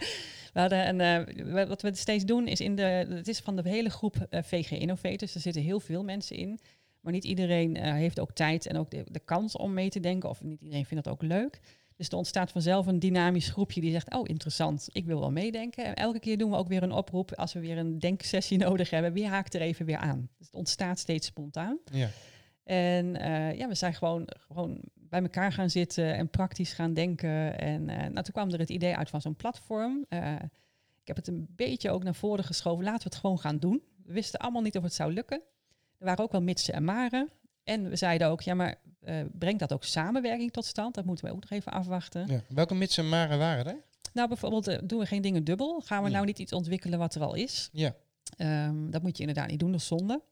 we 0.54 0.60
hadden 0.60 1.00
een, 1.00 1.26
eh, 1.26 1.66
wat 1.68 1.82
we 1.82 1.94
steeds 1.94 2.24
doen 2.24 2.46
is 2.46 2.60
in 2.60 2.76
de, 2.76 2.82
het 2.82 3.28
is 3.28 3.38
van 3.38 3.56
de 3.56 3.68
hele 3.68 3.90
groep 3.90 4.16
eh, 4.30 4.42
VG 4.42 4.70
Innovators. 4.70 5.34
Er 5.34 5.40
zitten 5.40 5.62
heel 5.62 5.80
veel 5.80 6.04
mensen 6.04 6.36
in, 6.36 6.58
maar 7.00 7.12
niet 7.12 7.24
iedereen 7.24 7.76
eh, 7.76 7.92
heeft 7.92 8.20
ook 8.20 8.32
tijd 8.32 8.66
en 8.66 8.76
ook 8.76 8.90
de, 8.90 9.04
de 9.10 9.20
kans 9.20 9.56
om 9.56 9.72
mee 9.72 9.90
te 9.90 10.00
denken. 10.00 10.28
Of 10.28 10.42
niet 10.42 10.60
iedereen 10.60 10.86
vindt 10.86 11.04
dat 11.04 11.12
ook 11.12 11.22
leuk. 11.22 11.60
Dus 11.98 12.08
er 12.08 12.16
ontstaat 12.16 12.52
vanzelf 12.52 12.86
een 12.86 12.98
dynamisch 12.98 13.48
groepje 13.48 13.80
die 13.80 13.90
zegt, 13.90 14.14
oh 14.14 14.28
interessant, 14.28 14.88
ik 14.92 15.06
wil 15.06 15.20
wel 15.20 15.30
meedenken. 15.30 15.84
En 15.84 15.94
elke 15.94 16.18
keer 16.18 16.38
doen 16.38 16.50
we 16.50 16.56
ook 16.56 16.68
weer 16.68 16.82
een 16.82 16.92
oproep 16.92 17.34
als 17.34 17.52
we 17.52 17.60
weer 17.60 17.78
een 17.78 17.98
denksessie 17.98 18.58
nodig 18.66 18.90
hebben. 18.90 19.12
Wie 19.12 19.26
haakt 19.26 19.54
er 19.54 19.60
even 19.60 19.86
weer 19.86 19.96
aan? 19.96 20.28
Dus 20.38 20.46
het 20.46 20.56
ontstaat 20.56 20.98
steeds 20.98 21.26
spontaan. 21.26 21.78
Ja. 21.92 22.08
En 22.64 23.16
eh, 23.16 23.58
ja, 23.58 23.68
we 23.68 23.74
zijn 23.74 23.94
gewoon, 23.94 24.28
gewoon 24.48 24.80
bij 24.94 25.22
elkaar 25.22 25.52
gaan 25.52 25.70
zitten 25.70 26.14
en 26.14 26.30
praktisch 26.30 26.72
gaan 26.72 26.94
denken. 26.94 27.58
En 27.58 27.88
eh, 27.88 27.96
nou, 27.98 28.22
toen 28.22 28.32
kwam 28.32 28.50
er 28.50 28.58
het 28.58 28.70
idee 28.70 28.96
uit 28.96 29.10
van 29.10 29.20
zo'n 29.20 29.36
platform. 29.36 30.06
Ik 31.00 31.16
heb 31.16 31.16
het 31.16 31.28
een 31.28 31.46
beetje 31.56 31.90
ook 31.90 32.04
naar 32.04 32.14
voren 32.14 32.44
geschoven. 32.44 32.84
Laten 32.84 33.02
we 33.02 33.08
het 33.08 33.18
gewoon 33.18 33.38
gaan 33.38 33.58
doen. 33.58 33.82
We 34.04 34.12
wisten 34.12 34.40
allemaal 34.40 34.62
niet 34.62 34.76
of 34.76 34.82
het 34.82 34.94
zou 34.94 35.12
lukken. 35.12 35.42
Er 35.98 36.04
waren 36.06 36.24
ook 36.24 36.32
wel 36.32 36.42
mitsen 36.42 36.74
en 36.74 36.84
maren. 36.84 37.28
En 37.64 37.88
we 37.88 37.96
zeiden 37.96 38.28
ook, 38.28 38.40
ja, 38.40 38.54
maar 38.54 38.74
eh, 39.00 39.16
brengt 39.32 39.58
dat 39.60 39.72
ook 39.72 39.84
samenwerking 39.84 40.52
tot 40.52 40.64
stand? 40.64 40.94
Dat 40.94 41.04
moeten 41.04 41.24
we 41.24 41.30
ook 41.32 41.40
nog 41.40 41.50
even 41.50 41.72
afwachten. 41.72 42.26
ja. 42.26 42.40
Welke 42.48 42.74
mits 42.74 42.98
en 42.98 43.08
maren 43.08 43.38
waren 43.38 43.66
er? 43.66 43.76
Nou, 44.12 44.28
bijvoorbeeld, 44.28 44.66
eh, 44.66 44.78
doen 44.84 44.98
we 44.98 45.06
geen 45.06 45.22
dingen 45.22 45.44
dubbel? 45.44 45.80
Gaan 45.80 46.02
we 46.02 46.08
Ja. 46.08 46.14
nou 46.14 46.26
niet 46.26 46.38
iets 46.38 46.52
ontwikkelen 46.52 46.98
wat 46.98 47.14
er 47.14 47.22
al 47.22 47.34
is? 47.34 47.68
Ja. 47.72 47.94
Ehm, 48.36 48.90
dat 48.90 49.02
moet 49.02 49.16
je 49.16 49.20
inderdaad 49.26 49.48
niet 49.50 49.58
doen, 49.58 49.70
dat 49.72 49.80
is 49.80 49.86
zonde. 49.86 50.22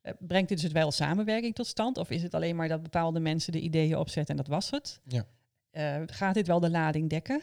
Eh, 0.00 0.12
brengt 0.18 0.48
dit 0.48 0.60
dus 0.60 0.72
wel 0.72 0.90
samenwerking 0.92 1.54
tot 1.54 1.66
stand? 1.66 1.98
Of 1.98 2.10
is 2.10 2.22
het 2.22 2.34
alleen 2.34 2.56
maar 2.56 2.68
dat 2.68 2.82
bepaalde 2.82 3.20
mensen 3.20 3.52
de 3.52 3.60
ideeën 3.60 3.96
opzetten 3.96 4.36
en 4.36 4.42
dat 4.44 4.46
was 4.52 4.70
het? 4.70 5.00
Ja. 5.04 5.24
Gaat 6.06 6.34
dit 6.34 6.46
wel 6.46 6.60
de 6.60 6.70
lading 6.70 7.10
dekken? 7.10 7.40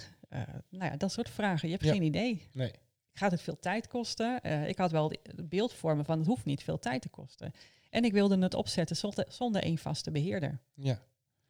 Nou 0.69 0.91
ja, 0.91 0.97
dat 0.97 1.11
soort 1.11 1.29
vragen. 1.29 1.67
Je 1.67 1.73
hebt 1.73 1.85
Ja. 1.85 1.91
geen 1.93 2.03
idee. 2.03 2.47
Nee. 2.53 2.71
Gaat 3.17 3.31
het 3.31 3.41
veel 3.41 3.59
tijd 3.59 3.87
kosten? 3.87 4.41
Eh, 4.41 4.67
ik 4.67 4.77
had 4.77 4.91
wel 4.91 5.07
de- 5.07 5.19
het 5.23 5.49
beeld 5.49 5.73
voor 5.73 5.97
me 5.97 6.03
van 6.03 6.17
het 6.17 6.27
hoeft 6.27 6.45
niet 6.45 6.63
veel 6.63 6.79
tijd 6.79 7.01
te 7.01 7.09
kosten. 7.09 7.51
En 7.89 8.03
ik 8.03 8.11
wilde 8.13 8.37
het 8.37 8.53
opzetten 8.53 8.95
zonder, 8.95 9.25
zonder 9.29 9.63
één 9.63 9.77
vaste 9.77 10.11
beheerder. 10.11 10.59
Ja. 10.73 10.99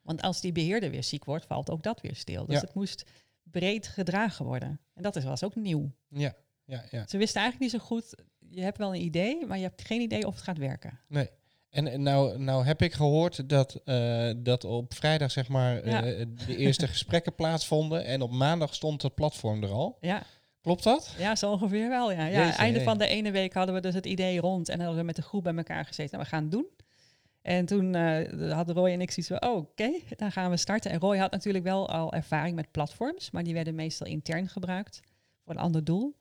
Want 0.02 0.22
als 0.22 0.40
die 0.40 0.52
beheerder 0.52 0.90
weer 0.90 1.04
ziek 1.04 1.24
wordt, 1.24 1.44
valt 1.46 1.70
ook 1.70 1.82
dat 1.82 2.00
weer 2.00 2.14
stil. 2.16 2.46
Dus 2.46 2.54
Ja. 2.54 2.60
het 2.60 2.74
moest 2.74 3.04
breed 3.42 3.86
gedragen 3.88 4.44
worden. 4.44 4.80
En 4.94 5.02
dat 5.02 5.16
is, 5.16 5.24
was 5.24 5.44
ook 5.44 5.54
nieuw. 5.54 5.90
Ja. 6.08 6.34
Ja. 6.64 6.84
Ja. 6.90 7.04
Ze 7.08 7.18
wisten 7.18 7.40
eigenlijk 7.40 7.72
niet 7.72 7.80
zo 7.80 7.86
goed, 7.86 8.14
je 8.50 8.60
hebt 8.60 8.78
wel 8.78 8.94
een 8.94 9.02
idee, 9.04 9.46
maar 9.46 9.56
je 9.56 9.62
hebt 9.62 9.82
geen 9.86 10.00
idee 10.00 10.26
of 10.26 10.34
het 10.34 10.42
gaat 10.44 10.58
werken. 10.58 11.00
Nee. 11.08 11.28
En 11.70 12.02
nou, 12.02 12.38
nou 12.38 12.64
heb 12.64 12.82
ik 12.82 12.92
gehoord 12.92 13.48
dat, 13.48 13.80
eh, 13.84 14.30
dat 14.36 14.64
op 14.64 14.94
vrijdag 14.94 15.30
zeg 15.30 15.48
maar 15.48 15.86
Ja. 15.88 16.04
eh, 16.04 16.26
de 16.46 16.56
eerste 16.56 16.86
gesprekken 16.96 17.34
plaatsvonden 17.34 18.04
en 18.04 18.22
op 18.22 18.30
maandag 18.30 18.74
stond 18.74 19.02
het 19.02 19.14
platform 19.14 19.62
er 19.62 19.70
al. 19.70 19.96
Ja, 20.00 20.22
Klopt 20.68 20.82
dat? 20.84 21.14
ja 21.18 21.36
zo 21.36 21.50
ongeveer 21.50 21.88
wel. 21.88 22.12
Ja. 22.12 22.26
Ja, 22.26 22.44
Jeetje, 22.44 22.58
einde 22.58 22.82
van 22.82 22.98
de 22.98 23.06
ene 23.06 23.30
week 23.30 23.52
hadden 23.52 23.74
we 23.74 23.80
dus 23.80 23.94
het 23.94 24.06
idee 24.06 24.40
rond 24.40 24.68
en 24.68 24.78
hadden 24.80 24.98
we 24.98 25.04
met 25.04 25.16
de 25.16 25.22
groep 25.22 25.42
bij 25.42 25.54
elkaar 25.54 25.84
gezeten. 25.84 26.18
Nou, 26.18 26.22
we 26.22 26.28
gaan 26.28 26.42
het 26.42 26.52
doen. 26.52 26.66
En 27.42 27.66
toen 27.66 27.94
eh, 27.94 28.52
hadden 28.52 28.74
Roy 28.74 28.90
en 28.90 29.00
ik 29.00 29.10
zoiets 29.10 29.32
van, 29.38 29.50
oh, 29.50 29.56
oké, 29.56 29.90
dan 30.16 30.32
gaan 30.32 30.50
we 30.50 30.56
starten. 30.56 30.90
En 30.90 30.98
Roy 30.98 31.16
had 31.16 31.30
natuurlijk 31.30 31.64
wel 31.64 31.88
al 31.88 32.12
ervaring 32.12 32.56
met 32.56 32.70
platforms, 32.70 33.30
maar 33.30 33.42
die 33.42 33.54
werden 33.54 33.74
meestal 33.74 34.06
intern 34.06 34.48
gebruikt 34.48 35.00
voor 35.44 35.54
een 35.54 35.60
ander 35.60 35.84
doel. 35.84 36.16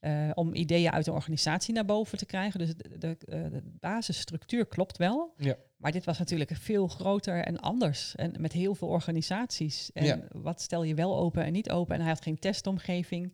Eh, 0.00 0.30
om 0.34 0.54
ideeën 0.54 0.92
uit 0.92 1.04
de 1.04 1.12
organisatie 1.12 1.74
naar 1.74 1.84
boven 1.84 2.18
te 2.18 2.26
krijgen. 2.26 2.58
Dus 2.58 2.74
de, 2.76 2.98
de, 2.98 3.16
eh, 3.26 3.42
de 3.50 3.62
basisstructuur 3.80 4.66
klopt 4.66 4.96
wel. 4.96 5.34
Ja. 5.36 5.56
Maar 5.76 5.92
dit 5.92 6.04
was 6.04 6.18
natuurlijk 6.18 6.50
veel 6.54 6.88
groter 6.88 7.44
en 7.44 7.60
anders. 7.60 8.14
En 8.14 8.34
met 8.38 8.52
heel 8.52 8.74
veel 8.74 8.88
organisaties. 8.88 9.90
En 9.92 10.04
Ja. 10.04 10.18
wat 10.32 10.60
stel 10.60 10.82
je 10.82 10.94
wel 10.94 11.16
open 11.18 11.44
en 11.44 11.52
niet 11.52 11.70
open? 11.70 11.94
En 11.94 12.00
hij 12.00 12.10
had 12.10 12.22
geen 12.22 12.38
testomgeving. 12.38 13.32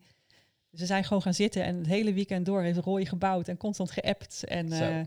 Dus 0.71 0.79
we 0.79 0.85
zijn 0.85 1.03
gewoon 1.03 1.21
gaan 1.21 1.33
zitten 1.33 1.63
en 1.63 1.77
het 1.77 1.87
hele 1.87 2.13
weekend 2.13 2.45
door 2.45 2.61
heeft 2.61 2.77
Roy 2.77 3.05
gebouwd 3.05 3.47
en 3.47 3.57
constant 3.57 3.91
geappt. 3.91 4.43
En 4.43 4.71
eh, 4.71 5.01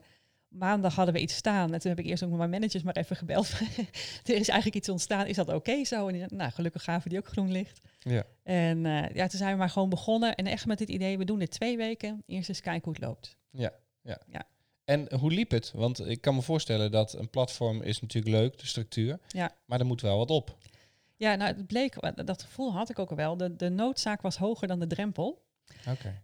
maandag 0.48 0.94
hadden 0.94 1.14
we 1.14 1.20
iets 1.20 1.34
staan. 1.34 1.72
En 1.72 1.80
toen 1.80 1.90
heb 1.90 1.98
ik 1.98 2.06
eerst 2.06 2.22
ook 2.22 2.28
met 2.28 2.38
mijn 2.38 2.50
managers 2.50 2.82
maar 2.82 2.96
even 2.96 3.16
gebeld. 3.16 3.50
er 4.24 4.34
is 4.34 4.48
eigenlijk 4.48 4.74
iets 4.74 4.88
ontstaan. 4.88 5.26
Is 5.26 5.36
dat 5.36 5.48
oké 5.48 5.84
zo? 5.84 6.08
En 6.08 6.28
nou, 6.28 6.50
gelukkig 6.50 6.84
gaven 6.84 7.10
die 7.10 7.18
ook 7.18 7.26
groen 7.26 7.52
licht. 7.52 7.80
Ja. 7.98 8.24
En 8.42 8.86
eh, 8.86 9.14
ja, 9.14 9.26
toen 9.26 9.38
zijn 9.38 9.52
we 9.52 9.58
maar 9.58 9.70
gewoon 9.70 9.88
begonnen. 9.88 10.34
En 10.34 10.46
echt 10.46 10.66
met 10.66 10.78
dit 10.78 10.88
idee, 10.88 11.18
we 11.18 11.24
doen 11.24 11.38
dit 11.38 11.50
twee 11.50 11.76
weken. 11.76 12.22
Eerst 12.26 12.48
eens 12.48 12.60
kijken 12.60 12.84
hoe 12.84 12.92
het 12.92 13.02
loopt. 13.02 13.36
Ja. 13.50 13.72
Ja. 14.02 14.20
Ja. 14.30 14.46
En 14.84 15.14
hoe 15.14 15.32
liep 15.32 15.50
het? 15.50 15.72
Want 15.74 16.06
ik 16.06 16.20
kan 16.20 16.34
me 16.34 16.42
voorstellen 16.42 16.90
dat 16.90 17.12
een 17.12 17.30
platform 17.30 17.82
is 17.82 18.00
natuurlijk 18.00 18.34
leuk, 18.34 18.58
de 18.58 18.66
structuur. 18.66 19.18
Ja. 19.28 19.54
Maar 19.64 19.80
er 19.80 19.86
moet 19.86 20.00
wel 20.00 20.18
wat 20.18 20.30
op. 20.30 20.56
Ja, 21.16 21.34
nou, 21.34 21.56
het 21.56 21.66
bleek, 21.66 22.26
dat 22.26 22.42
gevoel 22.42 22.72
had 22.72 22.90
ik 22.90 22.98
ook 22.98 23.10
al 23.10 23.16
wel. 23.16 23.36
De, 23.36 23.56
de 23.56 23.68
noodzaak 23.68 24.22
was 24.22 24.36
hoger 24.36 24.68
dan 24.68 24.78
de 24.78 24.86
drempel. 24.86 25.42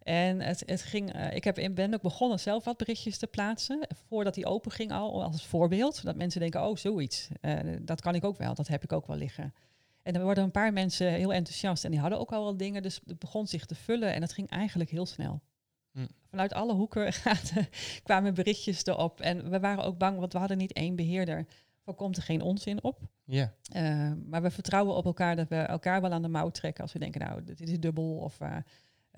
En 0.02 0.40
het, 0.40 0.62
het 0.66 0.82
ging, 0.82 1.12
eh, 1.12 1.34
ik 1.34 1.44
heb, 1.44 1.58
ik 1.58 1.74
ben 1.74 1.94
ook 1.94 2.02
begonnen 2.02 2.40
zelf 2.40 2.64
wat 2.64 2.76
berichtjes 2.76 3.18
te 3.18 3.26
plaatsen. 3.26 3.86
Voordat 4.08 4.34
die 4.34 4.46
open 4.46 4.70
ging 4.70 4.92
al, 4.92 5.22
als 5.22 5.46
voorbeeld. 5.46 6.04
Dat 6.04 6.16
mensen 6.16 6.40
denken, 6.40 6.66
oh, 6.66 6.76
zoiets. 6.76 7.28
Eh, 7.40 7.58
dat 7.80 8.00
kan 8.00 8.14
ik 8.14 8.24
ook 8.24 8.38
wel, 8.38 8.54
dat 8.54 8.68
heb 8.68 8.82
ik 8.84 8.92
ook 8.92 9.06
wel 9.06 9.16
liggen. 9.16 9.54
En 10.02 10.14
er 10.14 10.22
worden 10.22 10.44
een 10.44 10.50
paar 10.50 10.72
mensen 10.72 11.12
heel 11.12 11.32
enthousiast. 11.32 11.84
En 11.84 11.90
die 11.90 12.00
hadden 12.00 12.18
ook 12.18 12.32
al 12.32 12.42
wel 12.42 12.56
dingen, 12.56 12.82
dus 12.82 13.00
het 13.06 13.18
begon 13.18 13.46
zich 13.46 13.66
te 13.66 13.74
vullen. 13.74 14.14
En 14.14 14.22
het 14.22 14.32
ging 14.32 14.50
eigenlijk 14.50 14.90
heel 14.90 15.06
snel. 15.06 15.40
Hm. 15.92 16.06
Vanuit 16.30 16.52
alle 16.52 16.74
hoeken 16.74 17.06
en 17.06 17.12
gaten 17.12 17.68
kwamen 18.02 18.34
berichtjes 18.34 18.86
erop. 18.86 19.20
En 19.20 19.50
we 19.50 19.60
waren 19.60 19.84
ook 19.84 19.98
bang, 19.98 20.18
want 20.18 20.32
we 20.32 20.38
hadden 20.38 20.58
niet 20.58 20.72
één 20.72 20.96
beheerder. 20.96 21.46
Zo 21.84 21.92
komt 21.92 22.16
er 22.16 22.22
geen 22.22 22.42
onzin 22.42 22.82
op. 22.82 23.00
Ja. 23.24 23.54
Uh, 23.76 24.12
maar 24.26 24.42
we 24.42 24.50
vertrouwen 24.50 24.94
op 24.94 25.04
elkaar 25.04 25.36
dat 25.36 25.48
we 25.48 25.56
elkaar 25.56 26.00
wel 26.00 26.12
aan 26.12 26.22
de 26.22 26.28
mouw 26.28 26.50
trekken 26.50 26.82
als 26.82 26.92
we 26.92 26.98
denken, 26.98 27.20
nou, 27.20 27.44
dit 27.44 27.60
is 27.60 27.80
dubbel 27.80 28.16
of 28.16 28.38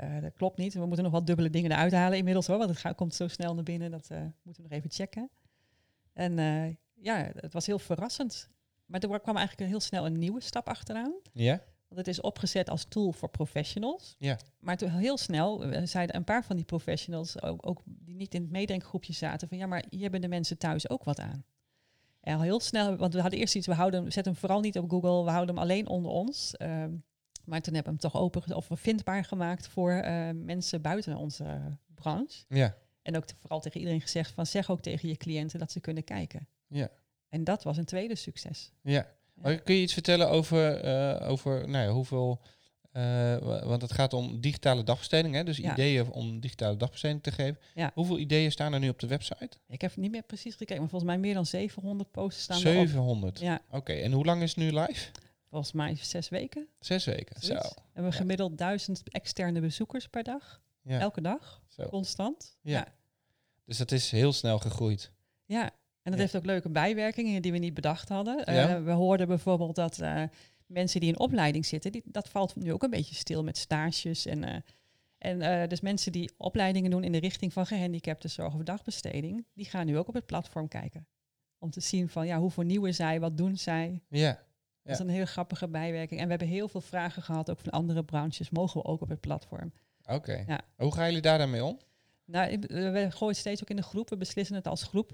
uh, 0.02 0.16
uh, 0.16 0.22
dat 0.22 0.32
klopt 0.32 0.58
niet. 0.58 0.74
We 0.74 0.86
moeten 0.86 1.04
nog 1.04 1.12
wat 1.12 1.26
dubbele 1.26 1.50
dingen 1.50 1.70
eruit 1.70 1.92
halen 1.92 2.18
inmiddels 2.18 2.46
hoor, 2.46 2.58
want 2.58 2.70
het 2.70 2.78
gaat, 2.78 2.96
komt 2.96 3.14
zo 3.14 3.28
snel 3.28 3.54
naar 3.54 3.64
binnen, 3.64 3.90
dat 3.90 4.08
moeten 4.42 4.62
we 4.62 4.68
nog 4.68 4.70
even 4.70 4.90
checken. 4.90 5.30
En 6.12 6.36
ja, 6.94 7.30
het 7.36 7.52
was 7.52 7.66
heel 7.66 7.78
verrassend. 7.78 8.50
Maar 8.86 9.00
er 9.00 9.20
kwam 9.20 9.36
eigenlijk 9.36 9.70
heel 9.70 9.80
snel 9.80 10.06
een 10.06 10.18
nieuwe 10.18 10.40
stap 10.40 10.68
achteraan. 10.68 11.14
Ja. 11.32 11.62
Want 11.88 12.06
het 12.06 12.08
is 12.08 12.20
opgezet 12.20 12.70
als 12.70 12.84
tool 12.84 13.12
voor 13.12 13.28
professionals. 13.28 14.14
Ja. 14.18 14.38
Maar 14.58 14.76
toen 14.76 14.90
heel 14.90 15.18
snel 15.18 15.64
zeiden 15.84 16.16
een 16.16 16.24
paar 16.24 16.44
van 16.44 16.56
die 16.56 16.64
professionals, 16.64 17.42
ook, 17.42 17.66
ook 17.66 17.82
die 17.84 18.14
niet 18.14 18.34
in 18.34 18.42
het 18.42 18.50
meedenkgroepje 18.50 19.12
zaten, 19.12 19.48
van 19.48 19.58
ja, 19.58 19.66
maar 19.66 19.84
hier 19.90 20.02
hebben 20.02 20.20
de 20.20 20.28
mensen 20.28 20.58
thuis 20.58 20.90
ook 20.90 21.04
wat 21.04 21.20
aan. 21.20 21.44
En 22.20 22.34
al 22.34 22.42
heel 22.42 22.60
snel, 22.60 22.96
want 22.96 23.14
we 23.14 23.20
hadden 23.20 23.38
eerst 23.38 23.54
iets, 23.54 23.66
we 23.66 23.74
houden, 23.74 24.04
we 24.04 24.10
zetten 24.10 24.32
hem 24.32 24.40
vooral 24.40 24.60
niet 24.60 24.78
op 24.78 24.90
Google, 24.90 25.24
we 25.24 25.30
houden 25.30 25.54
hem 25.54 25.64
alleen 25.64 25.88
onder 25.88 26.10
ons. 26.10 26.54
Uh, 26.58 26.84
maar 27.44 27.60
toen 27.60 27.74
hebben 27.74 27.92
we 27.92 27.98
hem 28.00 28.10
toch 28.10 28.22
open 28.22 28.56
of 28.56 28.68
vindbaar 28.72 29.24
gemaakt 29.24 29.66
voor 29.68 29.92
uh, 29.92 30.28
mensen 30.34 30.80
buiten 30.82 31.16
onze 31.16 31.76
branche. 31.94 32.44
Ja. 32.48 32.76
En 33.02 33.16
ook 33.16 33.24
te, 33.24 33.34
vooral 33.40 33.60
tegen 33.60 33.78
iedereen 33.78 34.00
gezegd 34.00 34.30
van 34.30 34.46
zeg 34.46 34.70
ook 34.70 34.80
tegen 34.80 35.08
je 35.08 35.16
cliënten 35.16 35.58
dat 35.58 35.72
ze 35.72 35.80
kunnen 35.80 36.04
kijken. 36.04 36.48
Ja. 36.66 36.90
En 37.28 37.44
dat 37.44 37.62
was 37.62 37.76
een 37.76 37.84
tweede 37.84 38.14
succes. 38.14 38.72
Ja. 38.82 39.06
Maar 39.34 39.56
kun 39.60 39.74
je 39.74 39.82
iets 39.82 39.92
vertellen 39.92 40.30
over, 40.30 40.84
uh, 40.84 41.30
over 41.30 41.68
nou 41.68 41.84
ja, 41.84 41.90
hoeveel... 41.90 42.40
Uh, 42.96 43.36
want 43.64 43.82
het 43.82 43.92
gaat 43.92 44.12
om 44.12 44.40
digitale 44.40 44.82
dagbesteding, 44.84 45.34
hè? 45.34 45.44
dus 45.44 45.56
Ja. 45.56 45.72
ideeën 45.72 46.10
om 46.10 46.40
digitale 46.40 46.76
dagbesteding 46.76 47.22
te 47.22 47.30
geven. 47.32 47.58
Ja. 47.74 47.90
Hoeveel 47.94 48.18
ideeën 48.18 48.52
staan 48.52 48.72
er 48.72 48.78
nu 48.80 48.88
op 48.88 48.98
de 48.98 49.06
website? 49.06 49.50
Ik 49.68 49.80
heb 49.80 49.96
niet 49.96 50.10
meer 50.10 50.22
precies 50.22 50.54
gekeken, 50.54 50.80
maar 50.80 50.90
volgens 50.90 51.10
mij 51.10 51.20
meer 51.20 51.34
dan 51.34 51.46
700 51.46 52.10
posts 52.10 52.42
staan 52.42 52.60
erop. 52.60 52.72
700. 52.72 53.40
Ja, 53.40 53.60
Oké, 53.70 53.92
en 53.92 54.12
hoe 54.12 54.24
lang 54.24 54.42
is 54.42 54.48
het 54.54 54.58
nu 54.58 54.72
live? 54.72 55.10
Volgens 55.52 55.72
mij 55.72 55.94
zes 55.96 56.28
weken. 56.28 56.68
Zes 56.78 57.04
weken. 57.04 57.40
Zo. 57.40 57.46
zoiets. 57.46 57.74
We 57.74 57.80
hebben 57.92 58.12
Ja. 58.12 58.18
gemiddeld 58.18 58.58
duizend 58.58 59.02
externe 59.10 59.60
bezoekers 59.60 60.08
per 60.08 60.22
dag. 60.22 60.62
Ja. 60.82 60.98
Elke 61.00 61.20
dag, 61.20 61.62
Zo. 61.68 61.88
constant. 61.88 62.56
Ja. 62.62 62.72
ja. 62.78 62.86
Dus 63.64 63.78
dat 63.78 63.92
is 63.92 64.10
heel 64.10 64.32
snel 64.32 64.58
gegroeid. 64.58 65.12
Ja, 65.44 65.70
en 66.02 66.10
dat 66.10 66.20
heeft 66.20 66.36
ook 66.36 66.44
leuke 66.44 66.68
bijwerkingen 66.68 67.42
die 67.42 67.52
we 67.52 67.58
niet 67.58 67.74
bedacht 67.74 68.08
hadden. 68.08 68.44
Eh, 68.44 68.84
we 68.84 68.90
hoorden 68.90 69.26
bijvoorbeeld 69.28 69.74
dat 69.74 69.98
eh, 70.00 70.22
mensen 70.66 71.00
die 71.00 71.08
in 71.08 71.18
opleiding 71.18 71.66
zitten, 71.66 71.92
die, 71.92 72.02
dat 72.04 72.28
valt 72.28 72.56
nu 72.56 72.72
ook 72.72 72.82
een 72.82 72.90
beetje 72.90 73.14
stil 73.14 73.42
met 73.42 73.58
stages. 73.58 74.26
En, 74.26 74.44
eh, 74.44 74.60
en 75.18 75.68
dus 75.68 75.80
mensen 75.80 76.12
die 76.12 76.30
opleidingen 76.36 76.90
doen 76.90 77.04
in 77.04 77.12
de 77.12 77.18
richting 77.18 77.52
van 77.52 77.66
gehandicaptenzorg 77.66 78.54
of 78.54 78.62
dagbesteding, 78.62 79.46
die 79.54 79.64
gaan 79.64 79.86
nu 79.86 79.98
ook 79.98 80.08
op 80.08 80.14
het 80.14 80.26
platform 80.26 80.68
kijken. 80.68 81.06
Om 81.58 81.70
te 81.70 81.80
zien 81.80 82.08
van 82.08 82.26
ja, 82.26 82.38
hoe 82.38 82.50
vernieuwen 82.50 82.94
zij, 82.94 83.20
wat 83.20 83.36
doen 83.36 83.56
zij. 83.56 84.02
Ja. 84.08 84.42
Dat 84.82 84.92
is 84.92 84.98
een 84.98 85.08
hele 85.08 85.26
grappige 85.26 85.68
bijwerking. 85.68 86.20
En 86.20 86.24
we 86.24 86.30
hebben 86.30 86.48
heel 86.48 86.68
veel 86.68 86.80
vragen 86.80 87.22
gehad, 87.22 87.50
ook 87.50 87.58
van 87.60 87.72
andere 87.72 88.04
branches. 88.04 88.50
Mogen 88.50 88.80
we 88.80 88.86
ook 88.86 89.00
op 89.00 89.08
het 89.08 89.20
platform? 89.20 89.72
Oké. 90.06 90.44
Ja. 90.46 90.60
Hoe 90.76 90.92
gaan 90.94 91.06
jullie 91.06 91.20
daar 91.22 91.38
dan 91.38 91.50
mee 91.50 91.64
om? 91.64 91.78
Nou, 92.24 92.50
eh, 92.50 92.58
we 92.68 93.06
gooien 93.10 93.28
het 93.28 93.36
steeds 93.36 93.62
ook 93.62 93.70
in 93.70 93.76
de 93.76 93.82
groep. 93.82 94.08
We 94.08 94.16
beslissen 94.16 94.56
het 94.56 94.66
als 94.66 94.82
groep. 94.82 95.10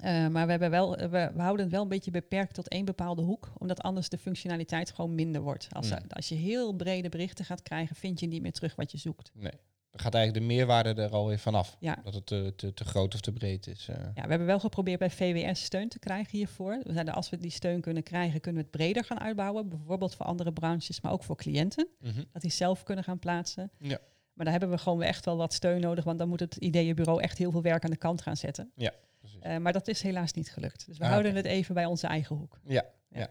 Eh, 0.00 0.26
maar 0.28 0.44
we, 0.44 0.50
hebben 0.50 0.70
wel, 0.70 0.96
we, 0.96 1.30
we 1.34 1.42
houden 1.42 1.64
het 1.64 1.74
wel 1.74 1.82
een 1.82 1.88
beetje 1.88 2.10
beperkt 2.10 2.54
tot 2.54 2.68
één 2.68 2.84
bepaalde 2.84 3.22
hoek. 3.22 3.52
Omdat 3.58 3.80
anders 3.82 4.08
de 4.08 4.18
functionaliteit 4.18 4.92
gewoon 4.92 5.14
minder 5.14 5.40
wordt. 5.40 5.68
Als, 5.70 5.90
Mm. 5.90 5.98
als 6.08 6.28
je 6.28 6.34
heel 6.34 6.72
brede 6.72 7.08
berichten 7.08 7.44
gaat 7.44 7.62
krijgen, 7.62 7.96
vind 7.96 8.20
je 8.20 8.26
niet 8.26 8.42
meer 8.42 8.52
terug 8.52 8.74
wat 8.74 8.90
je 8.90 8.98
zoekt. 8.98 9.30
Nee. 9.34 9.52
Dan 9.96 10.04
gaat 10.04 10.14
eigenlijk 10.14 10.46
de 10.46 10.54
meerwaarde 10.54 11.02
er 11.02 11.10
alweer 11.10 11.38
vanaf. 11.38 11.76
Ja. 11.80 11.96
Dat 12.04 12.14
het 12.14 12.26
te, 12.26 12.52
te, 12.56 12.74
te 12.74 12.84
groot 12.84 13.14
of 13.14 13.20
te 13.20 13.32
breed 13.32 13.66
is. 13.66 13.88
eh. 13.88 13.96
Ja, 14.14 14.22
we 14.22 14.28
hebben 14.28 14.46
wel 14.46 14.60
geprobeerd 14.60 14.98
bij 14.98 15.10
VWS 15.10 15.64
steun 15.64 15.88
te 15.88 15.98
krijgen 15.98 16.36
hiervoor. 16.38 16.80
We 16.82 16.92
zeiden, 16.92 17.14
als 17.14 17.30
we 17.30 17.36
die 17.38 17.50
steun 17.50 17.80
kunnen 17.80 18.02
krijgen, 18.02 18.40
kunnen 18.40 18.62
we 18.62 18.68
het 18.68 18.76
breder 18.78 19.04
gaan 19.04 19.20
uitbouwen. 19.20 19.68
Bijvoorbeeld 19.68 20.14
voor 20.14 20.26
andere 20.26 20.52
branches, 20.52 21.00
maar 21.00 21.12
ook 21.12 21.22
voor 21.22 21.36
cliënten. 21.36 21.88
Mhm. 22.00 22.22
Dat 22.32 22.42
die 22.42 22.50
zelf 22.50 22.82
kunnen 22.82 23.04
gaan 23.04 23.18
plaatsen. 23.18 23.70
Ja. 23.78 23.98
Maar 24.32 24.44
daar 24.44 24.54
hebben 24.58 24.70
we 24.70 24.78
gewoon 24.82 25.02
echt 25.02 25.24
wel 25.24 25.36
wat 25.36 25.52
steun 25.52 25.80
nodig. 25.80 26.04
Want 26.04 26.18
dan 26.18 26.28
moet 26.28 26.40
het 26.40 26.56
ideeënbureau 26.56 27.22
echt 27.22 27.38
heel 27.38 27.50
veel 27.50 27.62
werk 27.62 27.84
aan 27.84 27.90
de 27.90 27.96
kant 27.96 28.22
gaan 28.22 28.36
zetten. 28.36 28.72
Precies. 29.18 29.38
Eh, 29.40 29.56
maar 29.56 29.72
dat 29.72 29.88
is 29.88 30.02
helaas 30.02 30.32
niet 30.32 30.50
gelukt. 30.50 30.86
Dus 30.86 30.98
we 30.98 31.04
Ah, 31.04 31.10
houden 31.10 31.34
het 31.34 31.44
even 31.46 31.74
bij 31.74 31.84
onze 31.86 32.06
eigen 32.06 32.36
hoek. 32.36 32.58
Ja, 32.64 32.84
Ja. 33.10 33.18
ja. 33.18 33.28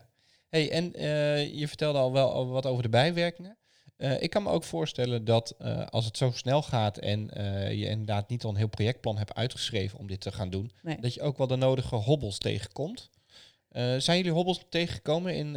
Hey, 0.49 0.71
en 0.71 0.93
eh, 0.93 1.53
je 1.59 1.67
vertelde 1.67 1.99
al 1.99 2.11
wel 2.11 2.47
wat 2.47 2.65
over 2.65 2.83
de 2.83 2.89
bijwerkingen. 2.89 3.57
Eh, 3.97 4.21
ik 4.21 4.29
kan 4.29 4.43
me 4.43 4.49
ook 4.49 4.63
voorstellen 4.63 5.25
dat 5.25 5.55
eh, 5.57 5.85
als 5.85 6.05
het 6.05 6.17
zo 6.17 6.31
snel 6.31 6.61
gaat 6.61 6.97
en 6.97 7.29
eh, 7.29 7.71
je 7.71 7.85
inderdaad 7.85 8.29
niet 8.29 8.43
al 8.43 8.49
een 8.49 8.55
heel 8.55 8.67
projectplan 8.67 9.17
hebt 9.17 9.33
uitgeschreven 9.33 9.99
om 9.99 10.07
dit 10.07 10.21
te 10.21 10.31
gaan 10.31 10.49
doen, 10.49 10.71
Nee. 10.81 10.99
dat 10.99 11.13
je 11.13 11.21
ook 11.21 11.37
wel 11.37 11.47
de 11.47 11.55
nodige 11.55 11.95
hobbels 11.95 12.37
tegenkomt. 12.37 13.09
Zijn 13.97 14.17
jullie 14.17 14.31
hobbels 14.31 14.65
tegengekomen 14.69 15.35
in 15.35 15.53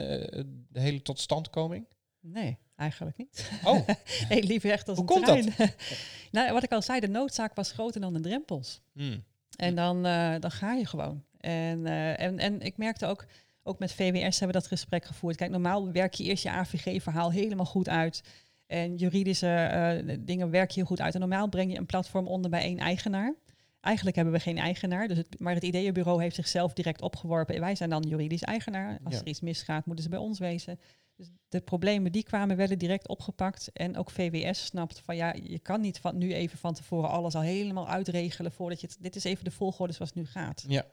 de 0.68 0.80
hele 0.80 1.02
totstandkoming? 1.02 1.86
Nee, 2.20 2.58
eigenlijk 2.76 3.16
niet. 3.16 3.50
Oh, 3.64 3.88
nee, 4.28 4.42
liever 4.42 4.70
echt 4.70 4.88
als 4.88 4.98
Hoe 4.98 5.16
een 5.16 5.22
komt 5.22 5.26
trein. 5.26 5.72
nou, 6.30 6.52
wat 6.52 6.62
ik 6.62 6.72
al 6.72 6.82
zei, 6.82 7.00
de 7.00 7.08
noodzaak 7.08 7.54
was 7.54 7.72
groter 7.72 8.00
dan 8.00 8.12
de 8.12 8.20
drempels. 8.20 8.80
hmm. 8.92 9.24
En 9.56 9.74
dan, 9.74 10.02
dan 10.40 10.50
ga 10.50 10.74
je 10.74 10.86
gewoon. 10.86 11.24
En, 11.40 11.86
en, 12.16 12.38
en 12.38 12.60
ik 12.60 12.76
merkte 12.76 13.06
ook, 13.06 13.26
ook 13.68 13.78
met 13.78 13.92
VWS 13.92 14.38
hebben 14.38 14.46
we 14.56 14.62
dat 14.62 14.66
gesprek 14.66 15.04
gevoerd. 15.04 15.36
Kijk, 15.36 15.50
normaal 15.50 15.92
werk 15.92 16.14
je 16.14 16.24
eerst 16.24 16.42
je 16.42 16.50
AVG-verhaal 16.50 17.32
helemaal 17.32 17.66
goed 17.66 17.88
uit. 17.88 18.22
En 18.66 18.96
juridische 18.96 19.48
eh, 19.54 20.16
dingen 20.20 20.50
werk 20.50 20.70
je 20.70 20.76
heel 20.76 20.88
goed 20.88 21.00
uit. 21.00 21.14
En 21.14 21.20
normaal 21.20 21.48
breng 21.48 21.72
je 21.72 21.78
een 21.78 21.86
platform 21.86 22.26
onder 22.26 22.50
bij 22.50 22.62
één 22.62 22.78
eigenaar. 22.78 23.34
Eigenlijk 23.80 24.16
hebben 24.16 24.34
we 24.34 24.40
geen 24.40 24.58
eigenaar, 24.58 25.08
dus 25.08 25.16
het, 25.16 25.40
maar 25.40 25.54
het 25.54 25.62
ideeënbureau 25.62 26.22
heeft 26.22 26.34
zichzelf 26.34 26.72
direct 26.72 27.00
opgeworpen. 27.02 27.54
En 27.54 27.60
wij 27.60 27.74
zijn 27.74 27.90
dan 27.90 28.02
juridisch 28.02 28.42
eigenaar. 28.42 28.98
Als 29.04 29.14
Ja. 29.14 29.20
er 29.20 29.26
iets 29.26 29.40
misgaat, 29.40 29.86
moeten 29.86 30.04
ze 30.04 30.10
bij 30.10 30.18
ons 30.18 30.38
wezen. 30.38 30.80
Dus 31.16 31.30
de 31.48 31.60
problemen 31.60 32.12
die 32.12 32.22
kwamen 32.22 32.56
werden 32.56 32.78
direct 32.78 33.08
opgepakt. 33.08 33.70
En 33.72 33.96
ook 33.96 34.10
VWS 34.10 34.64
snapt 34.64 35.00
van 35.04 35.16
ja, 35.16 35.34
je 35.42 35.58
kan 35.58 35.80
niet 35.80 35.98
van 35.98 36.18
nu 36.18 36.32
even 36.34 36.58
van 36.58 36.74
tevoren 36.74 37.10
alles 37.10 37.34
al 37.34 37.40
helemaal 37.40 37.88
uitregelen 37.88 38.52
voordat 38.52 38.80
je 38.80 38.86
het. 38.86 38.96
Dit 39.00 39.16
is 39.16 39.24
even 39.24 39.44
de 39.44 39.50
volgorde 39.50 39.92
zoals 39.92 40.10
het 40.14 40.18
nu 40.18 40.26
gaat. 40.26 40.64
ja. 40.68 40.84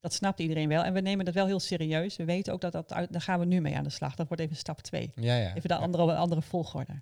Dat 0.00 0.12
snapt 0.12 0.40
iedereen 0.40 0.68
wel. 0.68 0.82
En 0.84 0.92
we 0.92 1.00
nemen 1.00 1.24
dat 1.24 1.34
wel 1.34 1.46
heel 1.46 1.60
serieus. 1.60 2.16
We 2.16 2.24
weten 2.24 2.52
ook 2.52 2.60
dat 2.60 2.72
dat 2.72 2.92
uit, 2.92 3.12
daar 3.12 3.20
gaan 3.20 3.38
we 3.38 3.44
nu 3.44 3.60
mee 3.60 3.76
aan 3.76 3.84
de 3.84 3.90
slag. 3.90 4.14
Dat 4.14 4.28
wordt 4.28 4.42
even 4.42 4.56
stap 4.56 4.80
twee. 4.80 5.12
Ja, 5.14 5.36
ja. 5.36 5.48
Even 5.54 5.68
de 5.68 5.74
Ja. 5.74 5.80
andere, 5.80 6.14
andere 6.14 6.42
volgorde. 6.42 6.92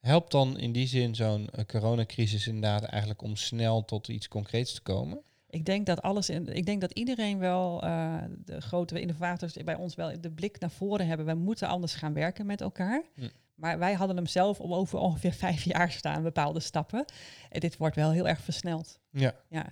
Helpt 0.00 0.30
dan 0.30 0.58
in 0.58 0.72
die 0.72 0.86
zin 0.86 1.14
zo'n 1.14 1.48
eh, 1.48 1.64
coronacrisis 1.64 2.46
inderdaad 2.46 2.82
eigenlijk 2.84 3.22
om 3.22 3.36
snel 3.36 3.84
tot 3.84 4.08
iets 4.08 4.28
concreets 4.28 4.74
te 4.74 4.80
komen? 4.82 5.20
Ik 5.50 5.64
denk 5.64 5.86
dat 5.86 6.02
alles 6.02 6.30
in, 6.30 6.46
ik 6.56 6.66
denk 6.66 6.80
dat 6.80 6.92
iedereen 6.92 7.38
wel, 7.38 7.82
eh, 7.82 8.14
de 8.44 8.60
grote 8.60 9.00
innovators 9.00 9.52
bij 9.64 9.74
ons 9.74 9.94
wel 9.94 10.20
de 10.20 10.30
blik 10.30 10.60
naar 10.60 10.70
voren 10.70 11.06
hebben. 11.06 11.26
We 11.26 11.34
moeten 11.34 11.68
anders 11.68 11.94
gaan 11.94 12.12
werken 12.12 12.46
met 12.46 12.60
elkaar. 12.60 13.02
Hm. 13.14 13.28
Maar 13.54 13.78
wij 13.78 13.92
hadden 13.94 14.16
hem 14.16 14.26
zelf 14.26 14.60
om 14.60 14.74
over 14.74 14.98
ongeveer 14.98 15.32
vijf 15.46 15.64
jaar 15.64 15.90
staan, 15.90 16.22
bepaalde 16.22 16.60
stappen. 16.60 17.04
En 17.50 17.60
dit 17.60 17.76
wordt 17.76 17.96
wel 17.96 18.10
heel 18.10 18.28
erg 18.28 18.40
versneld. 18.40 18.98
Ja. 19.10 19.34
Ja, 19.48 19.66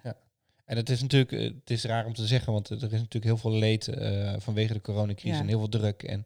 En 0.65 0.77
het 0.77 0.91
is 0.91 1.01
natuurlijk, 1.03 1.33
eh, 1.33 1.41
het 1.45 1.71
is 1.71 1.85
raar 1.85 2.07
om 2.07 2.15
te 2.15 2.27
zeggen, 2.27 2.53
want 2.53 2.69
er 2.69 2.77
is 2.77 2.83
natuurlijk 2.91 3.25
heel 3.25 3.37
veel 3.37 3.53
leed 3.53 3.89
eh, 3.89 4.35
vanwege 4.39 4.73
de 4.73 4.81
coronacrisis 4.81 5.31
Ja. 5.37 5.41
en 5.41 5.49
heel 5.49 5.59
veel 5.59 5.69
druk. 5.69 6.03
En, 6.03 6.25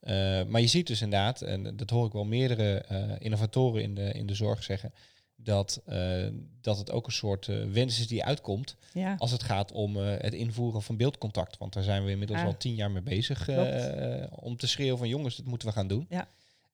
eh, 0.00 0.44
maar 0.46 0.60
je 0.60 0.66
ziet 0.66 0.86
dus 0.86 1.02
inderdaad, 1.02 1.42
en 1.42 1.76
dat 1.76 1.90
hoor 1.90 2.06
ik 2.06 2.12
wel 2.12 2.24
meerdere 2.24 2.84
innovatoren 3.18 3.82
in 3.82 3.94
de, 3.94 4.12
in 4.12 4.26
de 4.26 4.34
zorg 4.34 4.62
zeggen, 4.62 4.92
dat, 5.42 5.82
dat 6.60 6.78
het 6.78 6.90
ook 6.90 7.06
een 7.06 7.12
soort 7.12 7.46
wens 7.72 8.00
is 8.00 8.06
die 8.08 8.24
uitkomt 8.24 8.76
ja. 8.92 9.14
als 9.18 9.30
het 9.30 9.42
gaat 9.42 9.72
om 9.72 9.96
het 9.96 10.34
invoeren 10.34 10.82
van 10.82 10.96
beeldcontact. 10.96 11.58
Want 11.58 11.72
daar 11.72 11.82
zijn 11.82 12.04
we 12.04 12.10
inmiddels 12.10 12.38
Ah. 12.40 12.46
al 12.46 12.56
tien 12.56 12.74
jaar 12.74 12.90
mee 12.90 13.02
bezig 13.02 13.48
om 14.30 14.56
te 14.56 14.66
schreeuwen 14.66 14.98
van 14.98 15.08
jongens, 15.08 15.36
dit 15.36 15.46
moeten 15.46 15.68
we 15.68 15.74
gaan 15.74 15.88
doen. 15.88 16.06
Ja. 16.08 16.28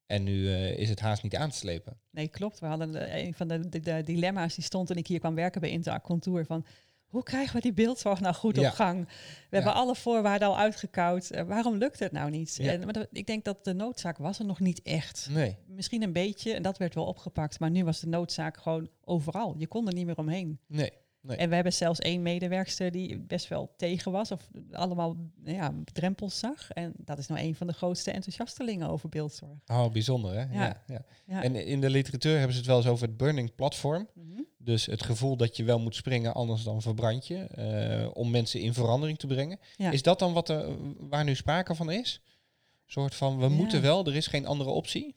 En 0.07 0.23
nu 0.23 0.51
is 0.59 0.89
het 0.89 1.01
haast 1.01 1.23
niet 1.23 1.37
aan 1.37 1.51
te 1.51 1.57
slepen. 1.57 1.97
Nee, 2.11 2.29
klopt. 2.29 2.59
We 2.61 2.67
hadden 2.67 2.93
de- 2.93 3.19
een 3.19 3.35
van 3.35 3.49
de, 3.49 3.69
de, 3.69 3.81
de 3.81 4.03
dilemma's 4.05 4.55
die 4.55 4.65
stond 4.65 4.87
toen 4.87 4.97
ik 4.97 5.07
hier 5.07 5.19
kwam 5.19 5.35
werken 5.35 5.61
bij 5.61 5.71
Interact 5.71 6.05
Contour 6.05 6.45
van 6.47 6.65
hoe 7.07 7.23
krijgen 7.23 7.55
we 7.57 7.61
die 7.63 7.73
beeldzorg 7.73 8.21
nou 8.21 8.35
goed 8.35 8.57
Ja. 8.57 8.69
op 8.69 8.75
gang? 8.75 9.09
We 9.51 9.57
hebben 9.57 9.75
alle 9.75 9.95
voorwaarden 9.95 10.49
al 10.49 10.59
uitgekoud. 10.59 11.31
Eh, 11.31 11.43
waarom 11.45 11.75
lukt 11.77 11.99
het 11.99 12.13
nou 12.13 12.31
niet? 12.31 12.57
Ja. 12.57 12.73
En, 12.73 12.85
maar 12.85 12.93
dat- 12.93 13.09
ik 13.13 13.27
denk 13.27 13.45
dat 13.45 13.65
de 13.65 13.73
noodzaak 13.75 14.19
was 14.19 14.39
er 14.39 14.45
nog 14.45 14.61
niet 14.61 14.83
echt. 14.83 15.29
Nee. 15.31 15.57
Misschien 15.67 16.03
een 16.03 16.13
beetje, 16.13 16.53
en 16.55 16.63
dat 16.63 16.79
werd 16.79 16.95
wel 16.95 17.05
opgepakt. 17.07 17.61
Maar 17.61 17.71
nu 17.71 17.85
was 17.85 18.01
de 18.01 18.09
noodzaak 18.09 18.57
gewoon 18.57 18.89
overal. 19.05 19.55
Je 19.59 19.67
kon 19.67 19.87
er 19.87 19.95
niet 19.95 20.07
meer 20.07 20.17
omheen. 20.19 20.59
Nee. 20.67 20.93
Nee. 21.27 21.37
En 21.37 21.49
we 21.49 21.55
hebben 21.55 21.73
zelfs 21.73 21.99
één 21.99 22.23
medewerkster 22.23 22.91
die 22.91 23.19
best 23.19 23.49
wel 23.49 23.73
tegen 23.77 24.13
was. 24.13 24.31
Of 24.31 24.49
allemaal 24.73 25.17
ja, 25.45 25.75
drempels 25.93 26.39
zag. 26.39 26.71
En 26.71 26.93
dat 26.97 27.19
is 27.19 27.27
nou 27.27 27.41
een 27.41 27.55
van 27.55 27.67
de 27.67 27.73
grootste 27.73 28.11
enthousiastelingen 28.11 28.89
over 28.89 29.09
beeldzorg. 29.09 29.59
Oh, 29.67 29.91
bijzonder 29.93 30.33
hè? 30.33 30.41
Ja. 30.41 30.49
Ja. 30.53 30.83
Ja, 30.87 31.05
Ja. 31.27 31.43
En 31.43 31.55
in 31.67 31.81
de 31.81 31.91
literatuur 31.91 32.33
hebben 32.35 32.53
ze 32.53 32.59
het 32.59 32.67
wel 32.67 32.77
eens 32.77 32.87
over 32.87 33.07
het 33.07 33.17
burning 33.17 33.55
platform. 33.55 34.09
Mhm. 34.15 34.41
Dus 34.59 34.87
het 34.87 35.03
gevoel 35.03 35.37
dat 35.37 35.57
je 35.57 35.65
wel 35.65 35.79
moet 35.81 35.95
springen, 35.95 36.35
anders 36.35 36.63
dan 36.63 36.83
verbrand 36.83 37.27
je. 37.27 37.37
eh, 37.45 38.11
om 38.13 38.31
mensen 38.31 38.61
in 38.61 38.75
verandering 38.75 39.19
te 39.19 39.27
brengen. 39.27 39.59
Is 39.77 40.03
dat 40.03 40.19
dan 40.19 40.33
wat 40.33 40.49
er, 40.49 40.77
waar 40.99 41.25
nu 41.25 41.35
sprake 41.35 41.75
van 41.75 41.91
is? 41.91 42.21
Een 42.25 42.93
soort 42.93 43.15
van, 43.15 43.39
we 43.39 43.49
moeten 43.49 43.83
wel, 43.83 44.07
er 44.07 44.17
is 44.17 44.27
geen 44.27 44.47
andere 44.47 44.71
optie. 44.71 45.15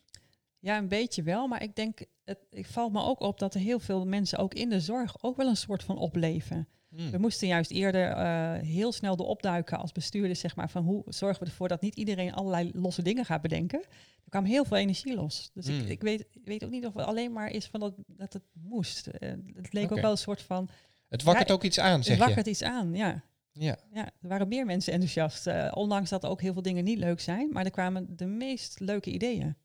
Ja, 0.60 0.78
een 0.78 0.88
beetje 0.88 1.24
wel. 1.24 1.48
Maar 1.48 1.64
ik 1.64 1.76
denk, 1.76 2.06
het, 2.24 2.40
ik 2.52 2.66
valt 2.66 2.92
me 2.92 3.02
ook 3.04 3.20
op 3.20 3.40
dat 3.40 3.54
er 3.54 3.60
heel 3.60 3.80
veel 3.80 4.06
mensen 4.06 4.38
ook 4.38 4.54
in 4.54 4.70
de 4.70 4.80
zorg 4.80 5.24
ook 5.24 5.38
wel 5.38 5.48
een 5.48 5.58
soort 5.58 5.84
van 5.84 5.98
opleven. 5.98 6.68
Hmm. 6.96 7.12
We 7.12 7.18
moesten 7.18 7.48
juist 7.48 7.72
eerder 7.72 8.10
eh, 8.12 8.54
heel 8.68 8.92
snel 8.92 9.14
erop 9.20 9.42
duiken 9.42 9.78
als 9.80 9.92
bestuurders, 9.92 10.40
zeg 10.40 10.56
maar, 10.56 10.70
van 10.70 10.84
hoe 10.84 11.04
zorgen 11.08 11.44
we 11.44 11.50
ervoor 11.50 11.68
dat 11.68 11.82
niet 11.82 11.96
iedereen 11.96 12.34
allerlei 12.34 12.72
losse 12.74 13.02
dingen 13.02 13.26
gaat 13.26 13.42
bedenken. 13.42 13.80
Er 14.24 14.30
kwam 14.30 14.44
heel 14.46 14.66
veel 14.66 14.78
energie 14.78 15.16
los. 15.16 15.52
Dus 15.54 15.68
Hmm. 15.68 15.80
ik, 15.80 15.88
ik 15.90 16.02
weet, 16.02 16.20
ik 16.32 16.42
weet 16.46 16.64
ook 16.64 16.72
niet 16.72 16.86
of 16.86 16.94
het 16.94 17.06
alleen 17.06 17.32
maar 17.34 17.50
is 17.52 17.66
van 17.66 17.80
dat, 17.80 17.94
dat 18.08 18.34
het 18.34 18.44
moest. 18.54 19.08
Eh, 19.08 19.30
het 19.54 19.74
leek 19.74 19.92
ook 19.92 20.00
wel 20.02 20.12
een 20.12 20.18
soort 20.18 20.42
van, 20.42 20.70
Het 21.10 21.24
wakkert 21.24 21.48
Ja, 21.48 21.54
ook 21.54 21.64
iets 21.64 21.80
aan, 21.80 21.96
het 21.98 22.06
zeg 22.06 22.18
je. 22.18 22.24
wakkert 22.24 22.48
iets 22.48 22.64
aan, 22.64 22.94
ja. 22.94 23.24
Ja. 23.52 23.78
Ja, 23.94 24.06
er 24.06 24.28
waren 24.28 24.48
meer 24.48 24.66
mensen 24.66 24.94
enthousiast. 24.94 25.48
eh, 25.48 25.72
ondanks 25.74 26.10
dat 26.10 26.26
ook 26.26 26.42
heel 26.42 26.54
veel 26.54 26.62
dingen 26.62 26.84
niet 26.84 26.98
leuk 26.98 27.20
zijn. 27.20 27.50
Maar 27.52 27.66
er 27.66 27.72
kwamen 27.72 28.16
de 28.16 28.26
meest 28.26 28.80
leuke 28.80 29.12
ideeën. 29.12 29.56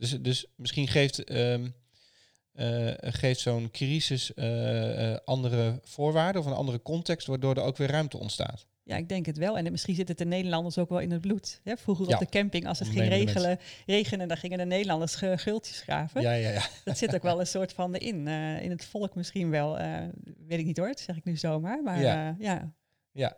Dus, 0.00 0.10
dus 0.10 0.46
misschien 0.56 0.88
geeft, 0.88 1.24
ehm, 1.24 1.68
eh, 2.52 2.92
geeft 3.00 3.40
zo'n 3.40 3.70
crisis 3.70 4.34
eh, 4.34 5.16
andere 5.24 5.78
voorwaarden 5.82 6.40
of 6.40 6.46
een 6.46 6.52
andere 6.52 6.82
context, 6.82 7.26
waardoor 7.26 7.56
er 7.56 7.62
ook 7.62 7.76
weer 7.76 7.90
ruimte 7.90 8.18
ontstaat. 8.18 8.66
Ja, 8.84 8.96
ik 8.96 9.08
denk 9.08 9.26
het 9.26 9.36
wel. 9.36 9.58
En 9.58 9.70
misschien 9.70 9.94
zit 9.94 10.08
het 10.08 10.18
de 10.18 10.24
Nederlanders 10.24 10.78
ook 10.78 10.88
wel 10.88 10.98
in 10.98 11.10
het 11.10 11.20
bloed. 11.20 11.60
Hè? 11.64 11.76
Vroeger 11.76 12.08
Ja, 12.08 12.14
op 12.14 12.20
de 12.20 12.28
camping, 12.28 12.66
als 12.66 12.78
het 12.78 12.88
ging 12.88 13.08
regelen, 13.08 13.58
regenen, 13.86 14.28
dan 14.28 14.36
gingen 14.36 14.58
de 14.58 14.64
Nederlanders 14.64 15.14
gultjes 15.14 15.80
graven. 15.80 16.22
Ja, 16.22 16.32
ja, 16.32 16.50
ja. 16.50 16.66
Dat 16.84 16.98
zit 16.98 17.14
ook 17.14 17.22
wel 17.22 17.40
een 17.40 17.46
soort 17.46 17.72
van 17.72 17.94
erin. 17.94 18.28
eh, 18.28 18.62
in 18.62 18.70
het 18.70 18.84
volk 18.84 19.14
misschien 19.14 19.50
wel. 19.50 19.76
weet 20.46 20.58
ik 20.58 20.64
niet 20.64 20.76
hoor, 20.76 20.86
dat 20.86 21.00
zeg 21.00 21.16
ik 21.16 21.24
nu 21.24 21.36
zomaar. 21.36 21.82
Maar. 21.82 22.00
Ja, 22.00 22.36
ja. 23.12 23.36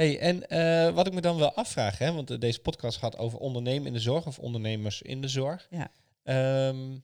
Hey, 0.00 0.18
en 0.18 0.48
eh, 0.48 0.94
wat 0.94 1.06
ik 1.06 1.12
me 1.12 1.20
dan 1.20 1.36
wel 1.38 1.54
afvraag, 1.54 1.98
hè, 1.98 2.12
want 2.12 2.30
eh, 2.30 2.38
deze 2.38 2.60
podcast 2.60 2.98
gaat 2.98 3.18
over 3.18 3.38
ondernemen 3.38 3.86
in 3.86 3.92
de 3.92 4.00
zorg 4.00 4.26
of 4.26 4.38
ondernemers 4.38 5.02
in 5.02 5.20
de 5.20 5.28
zorg. 5.28 5.66
Ja. 5.70 5.90
Ehm, 6.22 6.98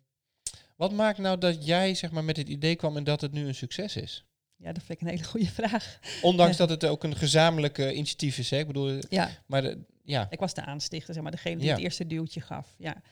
wat 0.77 0.93
maakt 0.93 1.19
nou 1.19 1.39
dat 1.39 1.67
jij 1.67 1.95
zeg 1.95 2.11
maar, 2.11 2.25
met 2.25 2.37
het 2.37 2.49
idee 2.49 2.77
kwam 2.77 2.97
en 2.97 3.05
dat 3.05 3.21
het 3.21 3.33
nu 3.33 3.47
een 3.47 3.55
succes 3.55 3.97
is? 3.97 4.25
ja, 4.57 4.73
dat 4.73 4.83
vind 4.83 5.01
ik 5.01 5.07
een 5.07 5.13
hele 5.13 5.29
goede 5.29 5.47
vraag. 5.47 5.99
Ondanks 6.23 6.57
Ja. 6.57 6.67
dat 6.67 6.71
het 6.83 6.91
ook 6.91 7.05
een 7.05 7.17
gezamenlijk 7.17 7.79
eh, 7.79 7.97
initiatief 7.97 8.39
is. 8.39 8.51
Hè? 8.51 8.59
Ik 8.59 8.67
bedoel, 8.67 8.99
Ja, 9.09 9.31
maar 9.47 9.63
de, 9.63 9.79
ja. 10.03 10.27
ik 10.31 10.39
was 10.39 10.55
de 10.55 10.65
aanstichter, 10.65 11.15
zeg 11.15 11.23
maar, 11.23 11.33
degene 11.33 11.57
die 11.57 11.67
Ja. 11.67 11.73
het 11.73 11.83
eerste 11.83 12.07
duwtje 12.07 12.41
gaf. 12.41 12.75
Ja. 12.79 13.03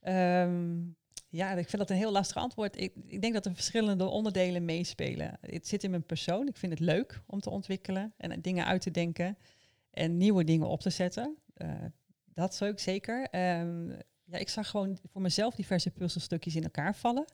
Ehm, 0.00 0.74
ja, 1.36 1.52
ik 1.52 1.68
vind 1.68 1.78
dat 1.78 1.90
een 1.90 1.96
heel 1.96 2.12
lastig 2.12 2.36
antwoord. 2.36 2.80
Ik, 2.80 2.92
ik 3.06 3.20
denk 3.20 3.34
dat 3.34 3.46
er 3.46 3.54
verschillende 3.54 4.04
onderdelen 4.04 4.64
meespelen. 4.64 5.38
Het 5.40 5.68
zit 5.68 5.84
in 5.84 5.90
mijn 5.90 6.06
persoon. 6.06 6.48
Ik 6.48 6.56
vind 6.56 6.72
het 6.72 6.80
leuk 6.80 7.22
om 7.26 7.40
te 7.40 7.50
ontwikkelen 7.50 8.14
en 8.16 8.40
dingen 8.40 8.66
uit 8.66 8.80
te 8.80 8.90
denken 8.90 9.38
en 9.90 10.16
nieuwe 10.16 10.44
dingen 10.44 10.66
op 10.66 10.80
te 10.80 10.90
zetten. 10.90 11.36
Eh, 11.54 11.70
dat 12.24 12.54
zou 12.54 12.70
ik 12.70 12.78
zeker. 12.78 13.28
Ehm, 13.30 13.88
ja, 14.24 14.38
ik 14.38 14.48
zag 14.48 14.70
gewoon 14.70 14.98
voor 15.12 15.20
mezelf 15.22 15.54
diverse 15.54 15.90
puzzelstukjes 15.90 16.56
in 16.56 16.62
elkaar 16.62 16.96
vallen. 16.96 17.24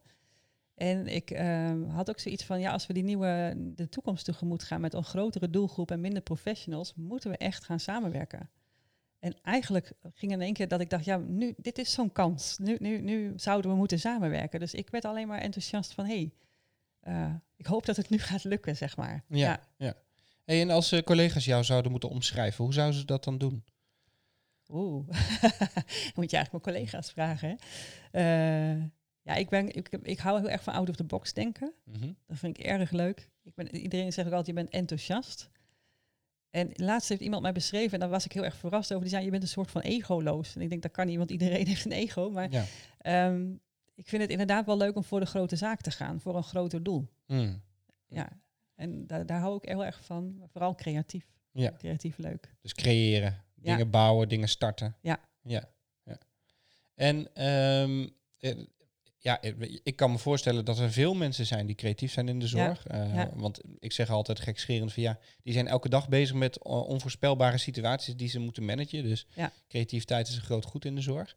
En 0.74 1.06
ik 1.06 1.30
ehm, 1.30 1.82
had 1.82 2.10
ook 2.10 2.18
zoiets 2.18 2.44
van, 2.44 2.60
ja, 2.60 2.72
als 2.72 2.86
we 2.86 2.92
die 2.92 3.02
nieuwe, 3.02 3.54
de 3.56 3.88
toekomst 3.88 4.24
tegemoet 4.24 4.62
gaan 4.62 4.80
met 4.80 4.94
een 4.94 5.04
grotere 5.04 5.50
doelgroep 5.50 5.90
en 5.90 6.00
minder 6.00 6.22
professionals, 6.22 6.94
moeten 6.94 7.30
we 7.30 7.36
echt 7.36 7.64
gaan 7.64 7.80
samenwerken. 7.80 8.50
En 9.22 9.36
eigenlijk 9.42 9.92
ging 10.14 10.32
in 10.32 10.40
één 10.40 10.52
keer 10.52 10.68
dat 10.68 10.80
ik 10.80 10.90
dacht, 10.90 11.04
ja, 11.04 11.16
nu, 11.16 11.54
dit 11.56 11.78
is 11.78 11.92
zo'n 11.92 12.12
kans. 12.12 12.58
Nu, 12.58 12.76
nu, 12.80 13.00
nu 13.00 13.32
zouden 13.36 13.70
we 13.70 13.76
moeten 13.76 13.98
samenwerken. 13.98 14.60
Dus 14.60 14.74
ik 14.74 14.90
werd 14.90 15.04
alleen 15.04 15.28
maar 15.28 15.40
enthousiast 15.40 15.92
van, 15.92 16.04
hé, 16.04 16.14
hey, 16.14 16.32
eh, 17.00 17.34
ik 17.56 17.66
hoop 17.66 17.86
dat 17.86 17.96
het 17.96 18.10
nu 18.10 18.18
gaat 18.18 18.44
lukken, 18.44 18.76
zeg 18.76 18.96
maar. 18.96 19.24
Ja, 19.28 19.60
ja. 19.76 19.94
Hey, 20.44 20.60
en 20.60 20.70
als 20.70 20.92
eh, 20.92 21.02
collega's 21.02 21.44
jou 21.44 21.64
zouden 21.64 21.90
moeten 21.90 22.08
omschrijven, 22.08 22.64
hoe 22.64 22.72
zouden 22.72 22.98
ze 22.98 23.04
dat 23.04 23.24
dan 23.24 23.38
doen? 23.38 23.64
Oeh, 24.68 25.08
moet 26.16 26.30
je 26.30 26.36
eigenlijk 26.36 26.50
mijn 26.50 26.62
collega's 26.62 27.10
vragen. 27.10 27.48
Hè? 27.48 27.54
Eh, 28.74 28.84
ja, 29.22 29.34
ik, 29.34 29.48
ben, 29.48 29.74
ik, 29.74 29.88
ik 30.02 30.18
hou 30.18 30.40
heel 30.40 30.50
erg 30.50 30.62
van 30.62 30.74
out 30.74 30.88
of 30.88 30.96
the 30.96 31.04
box 31.04 31.32
denken. 31.32 31.72
Mhm. 31.84 32.12
Dat 32.26 32.38
vind 32.38 32.58
ik 32.58 32.64
erg 32.64 32.90
leuk. 32.90 33.30
Ik 33.42 33.54
ben, 33.54 33.76
iedereen 33.76 34.12
zegt 34.12 34.26
ook 34.28 34.34
altijd, 34.34 34.56
je 34.56 34.62
bent 34.62 34.74
enthousiast. 34.74 35.50
En 36.52 36.70
laatst 36.74 37.08
heeft 37.08 37.20
iemand 37.20 37.42
mij 37.42 37.52
beschreven, 37.52 37.92
en 37.92 38.00
daar 38.00 38.08
was 38.08 38.24
ik 38.24 38.32
heel 38.32 38.44
erg 38.44 38.56
verrast 38.56 38.90
over. 38.90 39.02
Die 39.02 39.12
zei, 39.12 39.24
je 39.24 39.30
bent 39.30 39.42
een 39.42 39.48
soort 39.48 39.70
van 39.70 39.80
egoloos. 39.80 40.54
En 40.54 40.60
ik 40.60 40.68
denk, 40.70 40.82
dat 40.82 40.90
kan 40.90 41.06
niet, 41.06 41.16
want 41.16 41.30
iedereen 41.30 41.66
heeft 41.72 41.84
een 41.84 41.92
ego. 41.92 42.30
Maar 42.30 42.50
Ja. 42.50 42.64
ehm, 42.98 43.50
ik 43.94 44.08
vind 44.08 44.22
het 44.22 44.30
inderdaad 44.30 44.66
wel 44.66 44.76
leuk 44.76 44.96
om 44.96 45.04
voor 45.04 45.20
de 45.20 45.26
grote 45.26 45.56
zaak 45.56 45.80
te 45.80 45.90
gaan. 45.90 46.20
Voor 46.20 46.36
een 46.36 46.42
groter 46.42 46.82
doel. 46.82 47.08
Mm. 47.26 47.62
Ja. 48.06 48.28
En 48.74 49.06
daar, 49.06 49.26
daar 49.26 49.40
hou 49.40 49.56
ik 49.56 49.68
heel 49.68 49.84
erg 49.84 50.04
van. 50.04 50.42
Vooral 50.52 50.74
creatief. 50.74 51.24
Ja. 51.50 51.72
Creatief 51.78 52.18
leuk. 52.18 52.54
Dus 52.60 52.74
creëren, 52.74 53.42
Ja. 53.54 53.70
dingen 53.72 53.90
bouwen, 53.90 54.28
dingen 54.28 54.48
starten. 54.48 54.96
Ja. 55.00 55.20
Ja. 55.42 55.68
ja. 56.04 56.18
En 56.94 57.34
ehm, 57.34 58.08
eh, 58.38 58.58
ja, 59.24 59.42
ik- 59.82 59.96
kan 59.96 60.10
me 60.10 60.18
voorstellen 60.18 60.64
dat 60.64 60.78
er 60.78 60.92
veel 60.92 61.14
mensen 61.14 61.46
zijn 61.46 61.66
die 61.66 61.74
creatief 61.74 62.12
zijn 62.12 62.28
in 62.28 62.38
de 62.38 62.44
Ja. 62.44 62.50
zorg. 62.50 62.86
Eh, 62.86 63.14
Ja. 63.14 63.30
Want 63.34 63.60
ik 63.78 63.92
zeg 63.92 64.10
altijd 64.10 64.40
gekscherend 64.40 64.92
van 64.92 65.02
ja, 65.02 65.18
die 65.42 65.52
zijn 65.52 65.68
elke 65.68 65.88
dag 65.88 66.08
bezig 66.08 66.34
met 66.36 66.62
onvoorspelbare 66.62 67.58
situaties 67.58 68.16
die 68.16 68.28
ze 68.28 68.38
moeten 68.38 68.64
managen. 68.64 69.02
Dus 69.02 69.26
Ja. 69.34 69.52
creativiteit 69.68 70.28
is 70.28 70.36
een 70.36 70.42
groot 70.42 70.64
goed 70.64 70.84
in 70.84 70.94
de 70.94 71.00
zorg. 71.00 71.36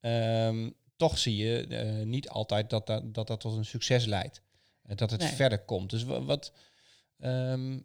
Ehm, 0.00 0.70
toch 0.96 1.18
zie 1.18 1.36
je 1.36 1.66
eh, 1.66 2.06
niet 2.06 2.28
altijd 2.28 2.70
dat 2.70 2.86
dat, 2.86 3.14
dat 3.14 3.26
dat 3.26 3.40
tot 3.40 3.56
een 3.56 3.64
succes 3.64 4.04
leidt. 4.04 4.42
Eh, 4.82 4.96
dat 4.96 5.10
het 5.10 5.20
Nee. 5.20 5.30
verder 5.32 5.58
komt. 5.58 5.90
Dus 5.90 6.04
wa- 6.04 6.22
wat, 6.22 6.52
ehm, 7.18 7.78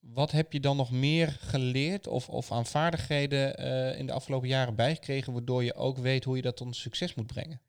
wat 0.00 0.30
heb 0.30 0.52
je 0.52 0.60
dan 0.60 0.76
nog 0.76 0.90
meer 0.90 1.36
geleerd 1.40 2.06
of, 2.06 2.28
of 2.28 2.52
aan 2.52 2.66
vaardigheden 2.66 3.56
in 3.98 4.06
de 4.06 4.12
afgelopen 4.12 4.48
jaren 4.48 4.74
bijgekregen, 4.74 5.32
waardoor 5.32 5.64
je 5.64 5.74
ook 5.74 5.98
weet 5.98 6.24
hoe 6.24 6.36
je 6.36 6.42
dat 6.42 6.56
tot 6.56 6.66
een 6.66 6.74
succes 6.74 7.14
moet 7.14 7.26
brengen? 7.26 7.60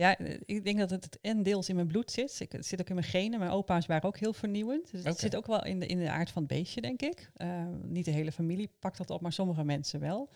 Ja, 0.00 0.18
eh, 0.18 0.40
ik 0.44 0.64
denk 0.64 0.78
dat 0.78 0.90
het 0.90 1.18
en 1.20 1.42
deels 1.42 1.68
in 1.68 1.74
mijn 1.74 1.86
bloed 1.86 2.10
zit. 2.10 2.40
Ik, 2.40 2.52
het 2.52 2.66
zit 2.66 2.80
ook 2.80 2.88
in 2.88 2.94
mijn 2.94 3.06
genen. 3.06 3.38
Mijn 3.38 3.50
opa's 3.50 3.86
waren 3.86 4.08
ook 4.08 4.18
heel 4.18 4.32
vernieuwend. 4.32 4.90
Dus 4.90 5.04
het 5.04 5.18
zit 5.18 5.36
ook 5.36 5.46
wel 5.46 5.64
in 5.64 5.80
de, 5.80 5.86
in 5.86 5.98
de 5.98 6.10
aard 6.10 6.30
van 6.30 6.42
het 6.42 6.50
beestje, 6.50 6.80
denk 6.80 7.02
ik. 7.02 7.30
Eh, 7.34 7.66
niet 7.82 8.04
de 8.04 8.10
hele 8.10 8.32
familie 8.32 8.70
pakt 8.78 8.96
dat 8.98 9.10
op, 9.10 9.20
maar 9.20 9.32
sommige 9.32 9.64
mensen 9.64 10.00
wel. 10.00 10.30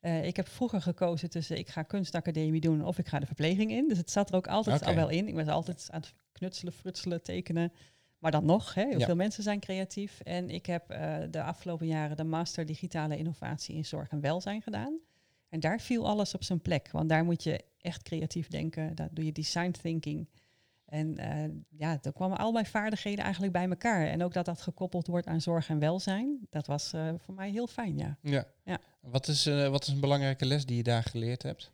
Eh, 0.00 0.26
ik 0.26 0.36
heb 0.36 0.48
vroeger 0.48 0.82
gekozen 0.82 1.30
tussen 1.30 1.58
ik 1.58 1.68
ga 1.68 1.82
kunstacademie 1.82 2.60
doen 2.60 2.84
of 2.84 2.98
ik 2.98 3.08
ga 3.08 3.18
de 3.18 3.26
verpleging 3.26 3.70
in. 3.70 3.88
Dus 3.88 3.98
het 3.98 4.10
zat 4.10 4.28
er 4.28 4.34
ook 4.36 4.46
altijd 4.46 4.84
al 4.84 4.94
wel 4.94 5.08
in. 5.08 5.28
Ik 5.28 5.34
was 5.34 5.46
altijd 5.46 5.88
aan 5.90 6.00
het 6.00 6.14
knutselen, 6.32 6.72
frutselen, 6.72 7.22
tekenen. 7.22 7.72
Maar 8.18 8.30
dan 8.30 8.44
nog, 8.44 8.74
hè, 8.74 8.84
heel 8.86 8.98
Ja. 8.98 9.06
veel 9.06 9.16
mensen 9.16 9.42
zijn 9.42 9.60
creatief. 9.60 10.20
En 10.20 10.50
ik 10.50 10.66
heb 10.66 10.88
de 11.30 11.42
afgelopen 11.42 11.86
jaren 11.86 12.16
de 12.16 12.24
master 12.24 12.66
digitale 12.66 13.16
innovatie 13.16 13.74
in 13.74 13.84
zorg 13.84 14.08
en 14.08 14.20
welzijn 14.20 14.62
gedaan. 14.62 14.98
En 15.48 15.60
daar 15.60 15.80
viel 15.80 16.08
alles 16.08 16.34
op 16.34 16.44
zijn 16.44 16.60
plek. 16.60 16.90
Want 16.90 17.08
daar 17.08 17.24
moet 17.24 17.42
je 17.42 17.64
echt 17.80 18.02
creatief 18.02 18.48
denken. 18.48 18.94
Daar 18.94 19.08
doe 19.12 19.24
je 19.24 19.32
design 19.32 19.70
thinking. 19.70 20.28
En 20.90 21.16
eh, 21.16 21.50
ja, 21.68 21.98
daar 22.00 22.12
kwamen 22.12 22.38
al 22.38 22.52
mijn 22.52 22.66
vaardigheden 22.66 23.24
eigenlijk 23.24 23.52
bij 23.52 23.68
elkaar. 23.68 24.06
En 24.06 24.22
ook 24.22 24.32
dat 24.32 24.44
dat 24.44 24.60
gekoppeld 24.60 25.06
wordt 25.06 25.26
aan 25.26 25.40
zorg 25.40 25.68
en 25.68 25.78
welzijn. 25.78 26.46
Dat 26.50 26.66
was 26.66 26.92
eh, 26.92 27.08
voor 27.16 27.34
mij 27.34 27.50
heel 27.50 27.66
fijn, 27.66 27.98
ja. 27.98 28.18
Ja. 28.22 28.46
Ja. 28.64 28.78
Wat, 29.00 29.28
is, 29.28 29.46
eh, 29.46 29.68
wat 29.68 29.82
is 29.86 29.92
een 29.92 30.00
belangrijke 30.00 30.46
les 30.46 30.66
die 30.66 30.76
je 30.76 30.82
daar 30.82 31.02
geleerd 31.02 31.42
hebt? 31.42 31.72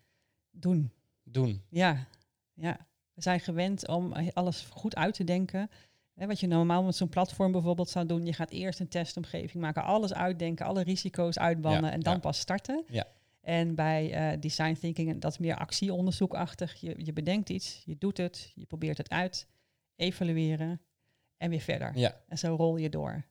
Doen. 0.51 0.92
Doen. 1.23 1.62
Ja, 1.69 2.07
ja. 2.55 2.87
We 3.14 3.23
zijn 3.23 3.40
gewend 3.40 3.88
om 3.88 4.12
alles 4.12 4.66
goed 4.71 4.97
uit 4.97 5.14
te 5.14 5.25
denken. 5.25 5.71
Hè, 6.14 6.27
wat 6.27 6.40
je 6.40 6.47
normaal 6.47 6.83
met 6.83 6.97
zo'n 6.97 7.09
platform 7.09 7.53
bijvoorbeeld 7.53 7.88
zou 7.88 8.07
doen. 8.07 8.27
Je 8.27 8.33
gaat 8.33 8.51
eerst 8.51 8.81
een 8.81 8.88
testomgeving 8.88 9.62
maken, 9.62 9.85
alles 9.85 10.14
uitdenken, 10.14 10.66
alle 10.66 10.83
risico's 10.83 11.38
uitbannen 11.38 11.85
Ja, 11.85 11.90
en 11.90 12.01
dan 12.01 12.12
ja. 12.12 12.19
pas 12.19 12.38
starten. 12.38 12.85
Ja. 12.88 13.07
En 13.47 13.75
bij 13.75 14.13
eh, 14.13 14.41
design 14.41 14.73
thinking, 14.81 15.21
dat 15.21 15.31
is 15.33 15.39
meer 15.39 15.57
actieonderzoekachtig. 15.57 16.75
Je, 16.81 16.95
je 17.05 17.13
bedenkt 17.13 17.49
iets, 17.51 17.83
je 17.85 17.97
doet 17.99 18.17
het, 18.17 18.53
je 18.55 18.65
probeert 18.67 18.99
het 18.99 19.11
uit, 19.11 19.47
evalueren 19.97 20.81
en 21.37 21.51
weer 21.51 21.61
verder. 21.61 21.99
Ja. 21.99 22.21
En 22.29 22.39
zo 22.39 22.55
rol 22.55 22.77
je 22.77 22.89
door. 22.89 23.25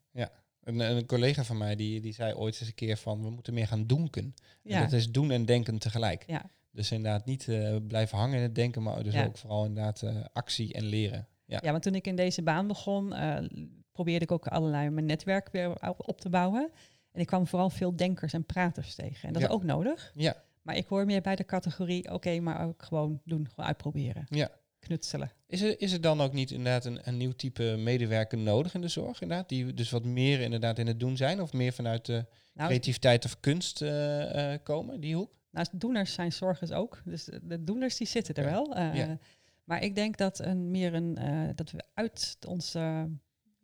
Een, 0.64 0.80
een 0.80 1.06
collega 1.06 1.44
van 1.44 1.58
mij 1.58 1.76
die, 1.76 2.02
die 2.02 2.14
zei 2.14 2.34
ooit 2.34 2.60
eens 2.60 2.68
een 2.70 2.76
keer 2.76 2.98
van 2.98 3.22
we 3.22 3.30
moeten 3.30 3.54
meer 3.54 3.68
gaan 3.68 3.88
doenken. 3.88 4.24
En 4.24 4.34
Ja, 4.64 4.82
dat 4.82 4.92
is 4.94 5.12
doen 5.12 5.32
en 5.32 5.46
denken 5.46 5.78
tegelijk. 5.78 6.24
ja. 6.28 6.50
Dus 6.72 6.92
inderdaad 6.92 7.26
niet 7.26 7.48
eh, 7.48 7.76
blijven 7.88 8.18
hangen 8.18 8.38
in 8.38 8.42
het 8.44 8.56
denken, 8.56 8.82
maar 8.84 9.04
dus 9.04 9.14
Ja. 9.14 9.26
ook 9.26 9.38
vooral 9.38 9.66
inderdaad 9.66 10.02
eh, 10.02 10.16
actie 10.34 10.74
en 10.74 10.84
leren. 10.84 11.28
Ja. 11.46 11.60
Ja, 11.64 11.72
want 11.72 11.84
toen 11.84 11.96
ik 11.96 12.08
in 12.08 12.16
deze 12.16 12.42
baan 12.44 12.68
begon, 12.68 13.14
probeerde 13.92 14.26
ik 14.26 14.32
ook 14.32 14.48
allerlei 14.48 14.90
mijn 14.90 15.06
netwerk 15.06 15.50
weer 15.52 15.88
op- 15.90 16.08
op 16.10 16.22
te 16.22 16.30
bouwen. 16.30 16.72
En 17.16 17.22
ik 17.22 17.28
kwam 17.28 17.48
vooral 17.48 17.70
veel 17.70 17.96
denkers 17.96 18.34
en 18.34 18.46
praters 18.46 18.96
tegen. 18.96 19.28
En 19.28 19.34
dat 19.34 19.42
Ja. 19.42 19.48
is 19.48 19.54
ook 19.54 19.64
nodig. 19.64 20.12
Ja, 20.16 20.44
Maar 20.62 20.76
ik 20.76 20.86
hoor 20.88 21.06
meer 21.06 21.22
bij 21.22 21.36
de 21.36 21.46
categorie, 21.46 22.12
oké, 22.14 22.40
maar 22.40 22.66
ook 22.68 22.84
gewoon 22.84 23.22
doen, 23.26 23.48
gewoon 23.50 23.66
uitproberen. 23.66 24.26
ja. 24.30 24.50
Knutselen. 24.80 25.32
Is 25.48 25.62
er, 25.62 25.82
is 25.82 25.92
er 25.92 26.02
dan 26.02 26.22
ook 26.22 26.34
niet 26.34 26.52
inderdaad 26.52 26.86
een, 26.86 27.00
een 27.04 27.18
nieuw 27.18 27.32
type 27.32 27.76
medewerker 27.78 28.38
nodig 28.38 28.74
in 28.74 28.82
de 28.82 28.88
zorg? 28.88 29.22
Inderdaad, 29.22 29.50
die 29.50 29.74
dus 29.74 29.90
wat 29.90 30.04
meer 30.06 30.40
inderdaad 30.42 30.80
in 30.80 30.88
het 30.88 31.00
doen 31.00 31.18
zijn 31.18 31.42
of 31.42 31.54
meer 31.54 31.74
vanuit 31.74 32.06
de 32.06 32.26
Nou, 32.54 32.68
creativiteit 32.70 33.26
of 33.26 33.40
kunst 33.40 33.82
eh, 33.82 34.54
eh, 34.54 34.60
komen, 34.64 35.00
die 35.00 35.16
hoek? 35.16 35.32
nou, 35.52 35.68
doeners 35.72 36.14
zijn 36.14 36.32
zorgers 36.34 36.72
ook. 36.72 37.02
Dus 37.06 37.24
de, 37.44 37.64
doeners 37.64 37.98
die 37.98 38.08
zitten 38.08 38.36
er 38.36 38.44
Ja. 38.44 38.52
wel. 38.52 38.76
Eh, 38.76 38.96
Ja. 38.96 39.18
Maar 39.64 39.84
ik 39.84 39.96
denk 39.96 40.18
dat 40.18 40.40
een, 40.40 40.72
meer 40.72 40.94
een, 40.94 41.18
dat 41.56 41.72
we 41.72 41.84
uit 41.94 42.38
onze 42.48 43.10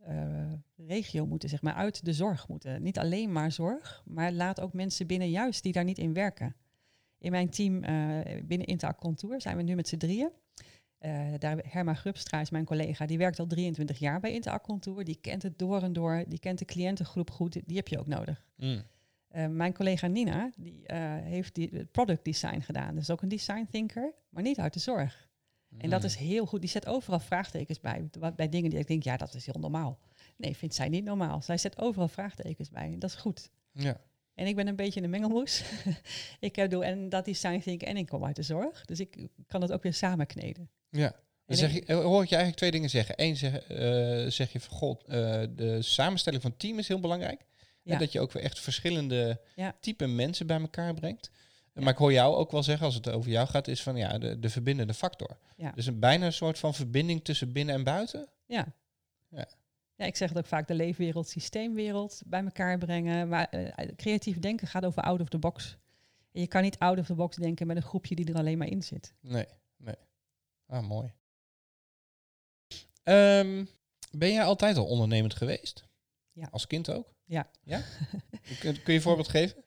eh, 0.02 0.54
regio 0.76 1.26
moeten, 1.26 1.50
zeg 1.50 1.62
maar, 1.62 1.74
uit 1.74 2.06
de 2.06 2.14
zorg 2.14 2.48
moeten. 2.48 2.82
Niet 2.82 3.00
alleen 3.00 3.32
maar 3.32 3.52
zorg, 3.52 4.04
maar 4.06 4.32
laat 4.32 4.60
ook 4.60 4.74
mensen 4.74 5.08
binnen 5.08 5.30
juist 5.30 5.64
die 5.64 5.74
daar 5.74 5.84
niet 5.84 5.98
in 5.98 6.14
werken. 6.14 6.56
In 7.18 7.32
mijn 7.32 7.50
team 7.50 7.84
eh, 7.84 8.44
binnen 8.44 8.68
Intact 8.68 9.00
Contour 9.00 9.42
zijn 9.42 9.58
we 9.58 9.64
nu 9.64 9.76
met 9.76 9.88
z'n 9.88 9.98
drieën. 9.98 10.30
Uh, 11.06 11.34
daar, 11.38 11.58
Herma 11.68 11.94
Grubstra 11.94 12.42
is 12.42 12.50
mijn 12.50 12.66
collega, 12.66 13.06
die 13.06 13.18
werkt 13.18 13.40
al 13.40 13.48
23 13.48 14.00
jaar 14.00 14.20
bij 14.20 14.34
Interaccontour. 14.34 15.04
Die 15.04 15.18
kent 15.22 15.44
het 15.44 15.60
door 15.60 15.82
en 15.82 15.94
door, 15.94 16.24
die 16.28 16.40
kent 16.40 16.60
de 16.60 16.66
cliëntengroep 16.66 17.32
goed, 17.32 17.62
die 17.66 17.78
heb 17.78 17.88
je 17.88 18.00
ook 18.00 18.08
nodig. 18.08 18.46
Mm. 18.58 18.82
Uh, 19.36 19.48
mijn 19.48 19.74
collega 19.74 20.08
Nina, 20.08 20.52
die 20.58 20.84
heeft 21.24 21.56
die, 21.56 21.86
product 21.86 22.26
design 22.26 22.60
gedaan. 22.60 22.96
Dus 22.96 23.10
ook 23.10 23.22
een 23.22 23.30
design 23.30 23.68
thinker, 23.72 24.14
maar 24.30 24.44
niet 24.44 24.60
uit 24.60 24.74
de 24.74 24.80
zorg. 24.80 25.31
En 25.78 25.90
dat 25.90 26.00
Mm. 26.00 26.06
is 26.06 26.16
heel 26.16 26.46
goed. 26.46 26.62
Die 26.62 26.70
zet 26.70 26.86
overal 26.88 27.20
vraagtekens 27.20 27.80
bij. 27.80 28.10
Bij 28.36 28.50
dingen 28.50 28.70
die 28.70 28.80
ik 28.80 28.88
denk, 28.88 29.04
ja, 29.04 29.18
dat 29.18 29.34
is 29.34 29.46
heel 29.46 29.60
normaal. 29.62 30.00
Nee, 30.38 30.56
vindt 30.58 30.76
zij 30.76 30.90
niet 30.90 31.04
normaal. 31.04 31.42
Zij 31.42 31.58
zet 31.58 31.80
overal 31.80 32.08
vraagtekens 32.08 32.70
bij. 32.70 32.84
En 32.94 33.00
dat 33.00 33.10
is 33.10 33.16
goed. 33.16 33.50
Ja. 33.72 34.02
En 34.36 34.48
ik 34.48 34.56
ben 34.56 34.68
een 34.68 34.76
beetje 34.76 35.02
een 35.02 35.10
mengelmoes. 35.10 35.64
ik 36.40 36.56
heb 36.56 36.70
doe 36.70 36.86
en 36.86 37.10
dat 37.10 37.26
design 37.26 37.60
thinken 37.60 37.88
en 37.88 37.98
ik 37.98 38.08
kom 38.08 38.26
uit 38.26 38.36
de 38.36 38.42
zorg. 38.44 38.86
Dus 38.86 39.00
ik 39.00 39.28
kan 39.48 39.62
het 39.62 39.72
ook 39.72 39.84
weer 39.84 39.94
samen 39.94 40.26
kneden. 40.28 40.70
Ja. 40.90 41.10
Dan 41.10 41.20
En 41.46 41.56
zeg 41.58 41.76
ik- 41.76 41.88
eh, 41.88 41.96
hoor 41.96 42.24
ik 42.24 42.30
je 42.30 42.36
eigenlijk 42.36 42.58
twee 42.58 42.72
dingen 42.72 42.90
zeggen. 42.90 43.16
Eén 43.18 43.38
zeg, 43.38 43.58
eh, 43.68 44.26
zeg 44.32 44.52
je 44.52 44.60
van 44.60 44.78
god, 44.78 45.04
eh, 45.04 45.42
de 45.56 45.82
samenstelling 45.82 46.42
van 46.42 46.52
het 46.52 46.60
team 46.60 46.78
is 46.80 46.88
heel 46.88 47.00
belangrijk. 47.00 47.46
Ja. 47.84 47.94
En 47.94 48.00
dat 48.00 48.12
je 48.12 48.20
ook 48.20 48.32
weer 48.32 48.44
echt 48.44 48.60
verschillende 48.60 49.42
Ja. 49.56 49.76
type 49.80 50.06
mensen 50.08 50.48
bij 50.48 50.60
elkaar 50.60 50.94
brengt. 50.94 51.32
Maar 51.74 51.94
ik 51.94 51.98
hoor 51.98 52.12
jou 52.14 52.36
ook 52.36 52.52
wel 52.52 52.64
zeggen, 52.64 52.86
als 52.86 52.96
het 52.96 53.10
over 53.10 53.32
jou 53.32 53.48
gaat, 53.48 53.68
is 53.68 53.84
van 53.84 53.96
ja, 53.96 54.18
de, 54.18 54.40
de 54.40 54.50
verbindende 54.50 54.94
factor. 54.94 55.38
Ja. 55.56 55.72
Dus 55.72 55.86
een 55.86 56.00
bijna 56.00 56.26
een 56.26 56.34
soort 56.34 56.60
van 56.60 56.74
verbinding 56.74 57.24
tussen 57.24 57.52
binnen 57.52 57.76
en 57.76 57.84
buiten. 57.84 58.28
Ja. 58.46 58.74
Ja. 59.30 59.48
Ja, 59.96 60.06
ik 60.06 60.16
zeg 60.16 60.30
het 60.30 60.38
ook 60.38 60.46
vaak, 60.46 60.68
de 60.68 60.74
leefwereld, 60.74 61.30
systeemwereld 61.30 62.22
bij 62.26 62.44
elkaar 62.44 62.78
brengen. 62.78 63.28
Maar 63.28 63.46
eh, 63.50 63.88
creatief 63.96 64.40
denken 64.40 64.68
gaat 64.68 64.86
over 64.86 65.02
out 65.04 65.22
of 65.22 65.30
the 65.30 65.38
box. 65.38 65.78
En 66.32 66.42
je 66.42 66.48
kan 66.48 66.62
niet 66.62 66.80
out 66.80 66.98
of 66.98 67.06
the 67.06 67.16
box 67.16 67.36
denken 67.36 67.68
met 67.68 67.76
een 67.76 67.82
groepje 67.82 68.16
die 68.16 68.26
er 68.26 68.36
alleen 68.36 68.58
maar 68.58 68.68
in 68.68 68.84
zit. 68.84 69.14
Nee, 69.20 69.46
nee. 69.78 69.96
Ah, 70.66 70.88
mooi. 70.88 71.14
Ehm, 73.04 73.66
ben 74.12 74.32
jij 74.32 74.44
altijd 74.44 74.78
al 74.78 74.86
ondernemend 74.86 75.34
geweest? 75.34 75.86
Ja. 76.32 76.48
Als 76.52 76.68
kind 76.68 76.90
ook? 76.90 77.14
Ja. 77.26 77.50
Ja? 77.64 77.82
kun, 78.60 78.74
kun 78.84 78.94
je 78.94 78.94
een 78.94 79.02
voorbeeld 79.02 79.28
geven? 79.28 79.64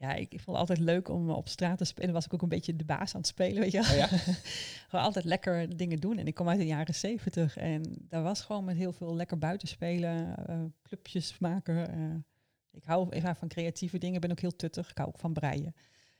Ja, 0.00 0.14
ik, 0.14 0.32
ik 0.32 0.40
vond 0.40 0.56
het 0.58 0.68
altijd 0.68 0.78
leuk 0.78 1.08
om 1.08 1.30
op 1.30 1.48
straat 1.48 1.78
te 1.78 1.84
spelen. 1.84 2.12
Was 2.12 2.24
ik 2.24 2.34
ook 2.34 2.42
een 2.42 2.48
beetje 2.48 2.76
de 2.76 2.84
baas 2.84 3.14
aan 3.14 3.20
het 3.20 3.28
spelen, 3.28 3.60
weet 3.62 3.72
je 3.72 3.80
wel. 3.80 3.90
Oh 3.90 3.96
ja? 3.96 4.06
gewoon 4.88 5.04
altijd 5.04 5.24
lekker 5.24 5.76
dingen 5.76 5.98
doen. 6.00 6.18
En 6.18 6.26
ik 6.26 6.34
kom 6.34 6.48
uit 6.48 6.58
de 6.58 6.66
jaren 6.66 6.94
zeventig 6.94 7.56
en 7.56 7.82
daar 8.08 8.22
was 8.22 8.40
gewoon 8.40 8.64
met 8.64 8.76
heel 8.76 8.92
veel 8.92 9.14
lekker 9.16 9.38
buiten 9.38 9.68
spelen, 9.68 10.46
eh, 10.46 10.60
clubjes 10.82 11.38
maken. 11.38 11.88
eh. 11.92 12.14
ik 12.70 12.84
hou 12.84 13.14
ik 13.16 13.22
hou 13.22 13.36
van 13.36 13.48
creatieve 13.48 13.98
dingen, 13.98 14.14
ik 14.14 14.20
ben 14.20 14.30
ook 14.30 14.40
heel 14.40 14.56
tuttig. 14.56 14.90
Ik 14.90 14.96
hou 14.96 15.08
ook 15.08 15.18
van 15.18 15.32
breien 15.32 15.74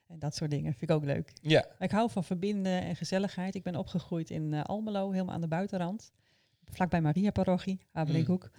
en 0.06 0.18
dat 0.18 0.34
soort 0.36 0.50
dingen. 0.50 0.74
Vind 0.74 0.90
ik 0.90 0.96
ook 0.96 1.04
leuk. 1.04 1.32
Ja. 1.42 1.64
Maar 1.68 1.88
ik 1.88 1.94
hou 1.94 2.10
van 2.10 2.24
verbinden 2.24 2.82
en 2.82 2.96
gezelligheid. 2.96 3.54
Ik 3.54 3.62
ben 3.62 3.76
opgegroeid 3.76 4.30
in 4.30 4.54
eh, 4.54 4.62
Almelo, 4.62 5.10
helemaal 5.10 5.34
aan 5.34 5.40
de 5.40 5.48
buitenrand. 5.48 6.12
Vlakbij 6.64 7.00
Maria 7.00 7.30
Parochie, 7.30 7.80
Abelikhoek. 7.92 8.50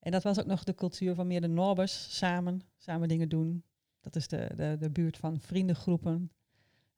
En 0.00 0.12
dat 0.12 0.22
was 0.22 0.38
ook 0.40 0.46
nog 0.46 0.64
de 0.64 0.74
cultuur 0.74 1.14
van 1.14 1.26
meer 1.26 1.40
de 1.40 1.48
Norbers, 1.48 2.16
samen, 2.16 2.60
samen 2.76 3.08
dingen 3.08 3.28
doen. 3.28 3.62
Dat 4.00 4.16
is 4.16 4.28
de, 4.28 4.50
de, 4.56 4.76
de 4.78 4.90
buurt 4.90 5.16
van 5.16 5.40
vriendengroepen. 5.40 6.30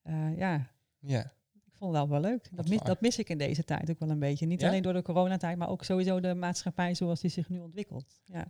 Eh, 0.03 0.37
ja, 0.39 0.71
Ja. 0.99 1.21
ik 1.65 1.73
vond 1.77 1.97
het 1.97 2.09
wel 2.09 2.09
wel 2.09 2.31
leuk. 2.31 2.49
Dat 2.53 2.69
mis, 2.69 2.81
dat 2.81 3.01
mis 3.01 3.19
ik 3.19 3.29
in 3.29 3.39
deze 3.39 3.65
tijd 3.65 3.91
ook 3.91 3.99
wel 3.99 4.11
een 4.11 4.19
beetje. 4.19 4.47
Niet 4.47 4.61
Ja? 4.61 4.69
alleen 4.69 4.83
door 4.83 4.93
de 4.93 5.03
coronatijd, 5.03 5.57
maar 5.59 5.69
ook 5.69 5.85
sowieso 5.85 6.21
de 6.21 6.35
maatschappij 6.35 6.95
zoals 6.95 7.21
die 7.21 7.31
zich 7.31 7.49
nu 7.49 7.59
ontwikkelt. 7.59 8.21
Ja. 8.25 8.47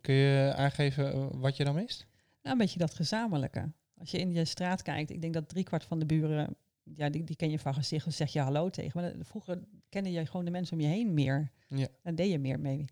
Kun 0.00 0.14
je 0.14 0.54
aangeven 0.56 1.12
eh, 1.12 1.26
wat 1.30 1.56
je 1.56 1.64
dan 1.64 1.74
mist? 1.74 2.06
Nou, 2.42 2.52
een 2.56 2.58
beetje 2.62 2.78
dat 2.78 2.94
gezamenlijke. 2.94 3.72
Als 3.96 4.10
je 4.10 4.18
in 4.18 4.32
je 4.32 4.44
straat 4.44 4.82
kijkt, 4.82 5.10
ik 5.10 5.20
denk 5.20 5.34
dat 5.34 5.48
driekwart 5.48 5.84
van 5.84 5.98
de 5.98 6.06
buren, 6.06 6.56
ja, 6.82 7.08
die, 7.10 7.24
die 7.24 7.36
ken 7.36 7.50
je 7.50 7.58
van 7.58 7.74
gezicht, 7.74 8.04
dus 8.04 8.16
zeg 8.16 8.32
je 8.32 8.40
hallo 8.40 8.70
tegen. 8.70 9.00
Maar 9.00 9.12
dat- 9.12 9.26
vroeger 9.26 9.60
kende 9.88 10.12
je 10.12 10.26
gewoon 10.26 10.44
de 10.44 10.50
mensen 10.50 10.76
om 10.76 10.82
je 10.82 10.88
heen 10.88 11.14
meer. 11.14 11.50
Ja. 11.68 11.86
Daar 12.02 12.14
deed 12.14 12.30
je 12.30 12.38
meer 12.38 12.60
mee. 12.60 12.84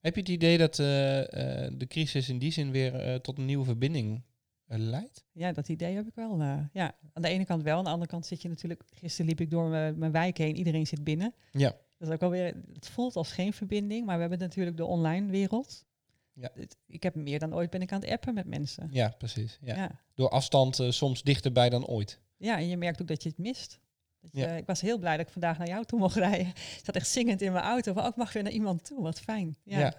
Heb 0.00 0.14
je 0.14 0.20
het 0.20 0.30
idee 0.30 0.58
dat 0.58 0.78
eh, 0.78 1.64
eh, 1.64 1.72
de 1.76 1.86
crisis 1.86 2.28
in 2.28 2.38
die 2.38 2.52
zin 2.52 2.70
weer 2.70 2.94
eh, 2.94 3.14
tot 3.14 3.38
een 3.38 3.44
nieuwe 3.44 3.64
verbinding 3.64 4.22
leidt? 4.66 5.24
Ja, 5.32 5.52
dat 5.52 5.68
idee 5.68 5.94
heb 5.94 6.06
ik 6.06 6.14
wel. 6.14 6.42
ja, 6.72 6.96
aan 7.12 7.22
de 7.22 7.28
ene 7.28 7.44
kant 7.44 7.62
wel. 7.62 7.78
Aan 7.78 7.84
de 7.84 7.90
andere 7.90 8.10
kant 8.10 8.26
zit 8.26 8.42
je 8.42 8.48
natuurlijk... 8.48 8.82
Gisteren 8.94 9.26
liep 9.26 9.40
ik 9.40 9.50
door 9.50 9.68
mijn, 9.68 10.12
wijk 10.12 10.38
heen. 10.38 10.56
Iedereen 10.56 10.86
zit 10.86 11.04
binnen. 11.04 11.34
Ja. 11.52 11.76
Dat 11.98 12.08
is 12.08 12.14
ook 12.14 12.22
alweer... 12.22 12.54
Het 12.72 12.88
voelt 12.88 13.16
als 13.16 13.32
geen 13.32 13.52
verbinding, 13.52 14.06
maar 14.06 14.14
we 14.14 14.20
hebben 14.20 14.38
natuurlijk 14.38 14.76
de 14.76 14.84
online 14.84 15.30
wereld. 15.30 15.84
Ja. 16.32 16.50
Ik 16.86 17.02
heb 17.02 17.14
meer 17.14 17.38
dan 17.38 17.54
ooit 17.54 17.70
ben 17.70 17.82
ik 17.82 17.92
aan 17.92 18.00
het 18.00 18.10
appen 18.10 18.34
met 18.34 18.46
mensen. 18.46 18.88
Ja, 18.90 19.14
precies. 19.18 19.58
Ja. 19.60 19.74
Ja. 19.74 19.82
ja. 19.82 20.00
Door 20.14 20.28
afstand 20.28 20.80
soms 20.88 21.22
dichterbij 21.22 21.68
dan 21.68 21.86
ooit. 21.86 22.20
en 22.38 22.68
je 22.68 22.76
merkt 22.76 23.00
ook 23.00 23.08
dat 23.08 23.22
je 23.22 23.28
het 23.28 23.38
mist. 23.38 23.80
Je- 24.32 24.40
Ja. 24.40 24.48
Ik 24.48 24.66
was 24.66 24.80
heel 24.80 24.98
blij 24.98 25.16
dat 25.16 25.26
ik 25.26 25.32
vandaag 25.32 25.58
naar 25.58 25.68
jou 25.68 25.84
toe 25.84 25.98
mocht 25.98 26.16
rijden. 26.16 26.46
Ik 26.46 26.80
zat 26.84 26.94
echt 26.94 27.08
zingend 27.08 27.42
in 27.42 27.52
mijn 27.52 27.64
auto. 27.64 27.92
Van, 27.92 28.02
oh, 28.02 28.08
ik 28.08 28.16
mag 28.16 28.32
weer 28.32 28.42
naar 28.42 28.52
iemand 28.52 28.84
toe. 28.84 29.02
Wat 29.02 29.20
fijn. 29.20 29.56
Ja. 29.64 29.78
Ja. 29.78 29.94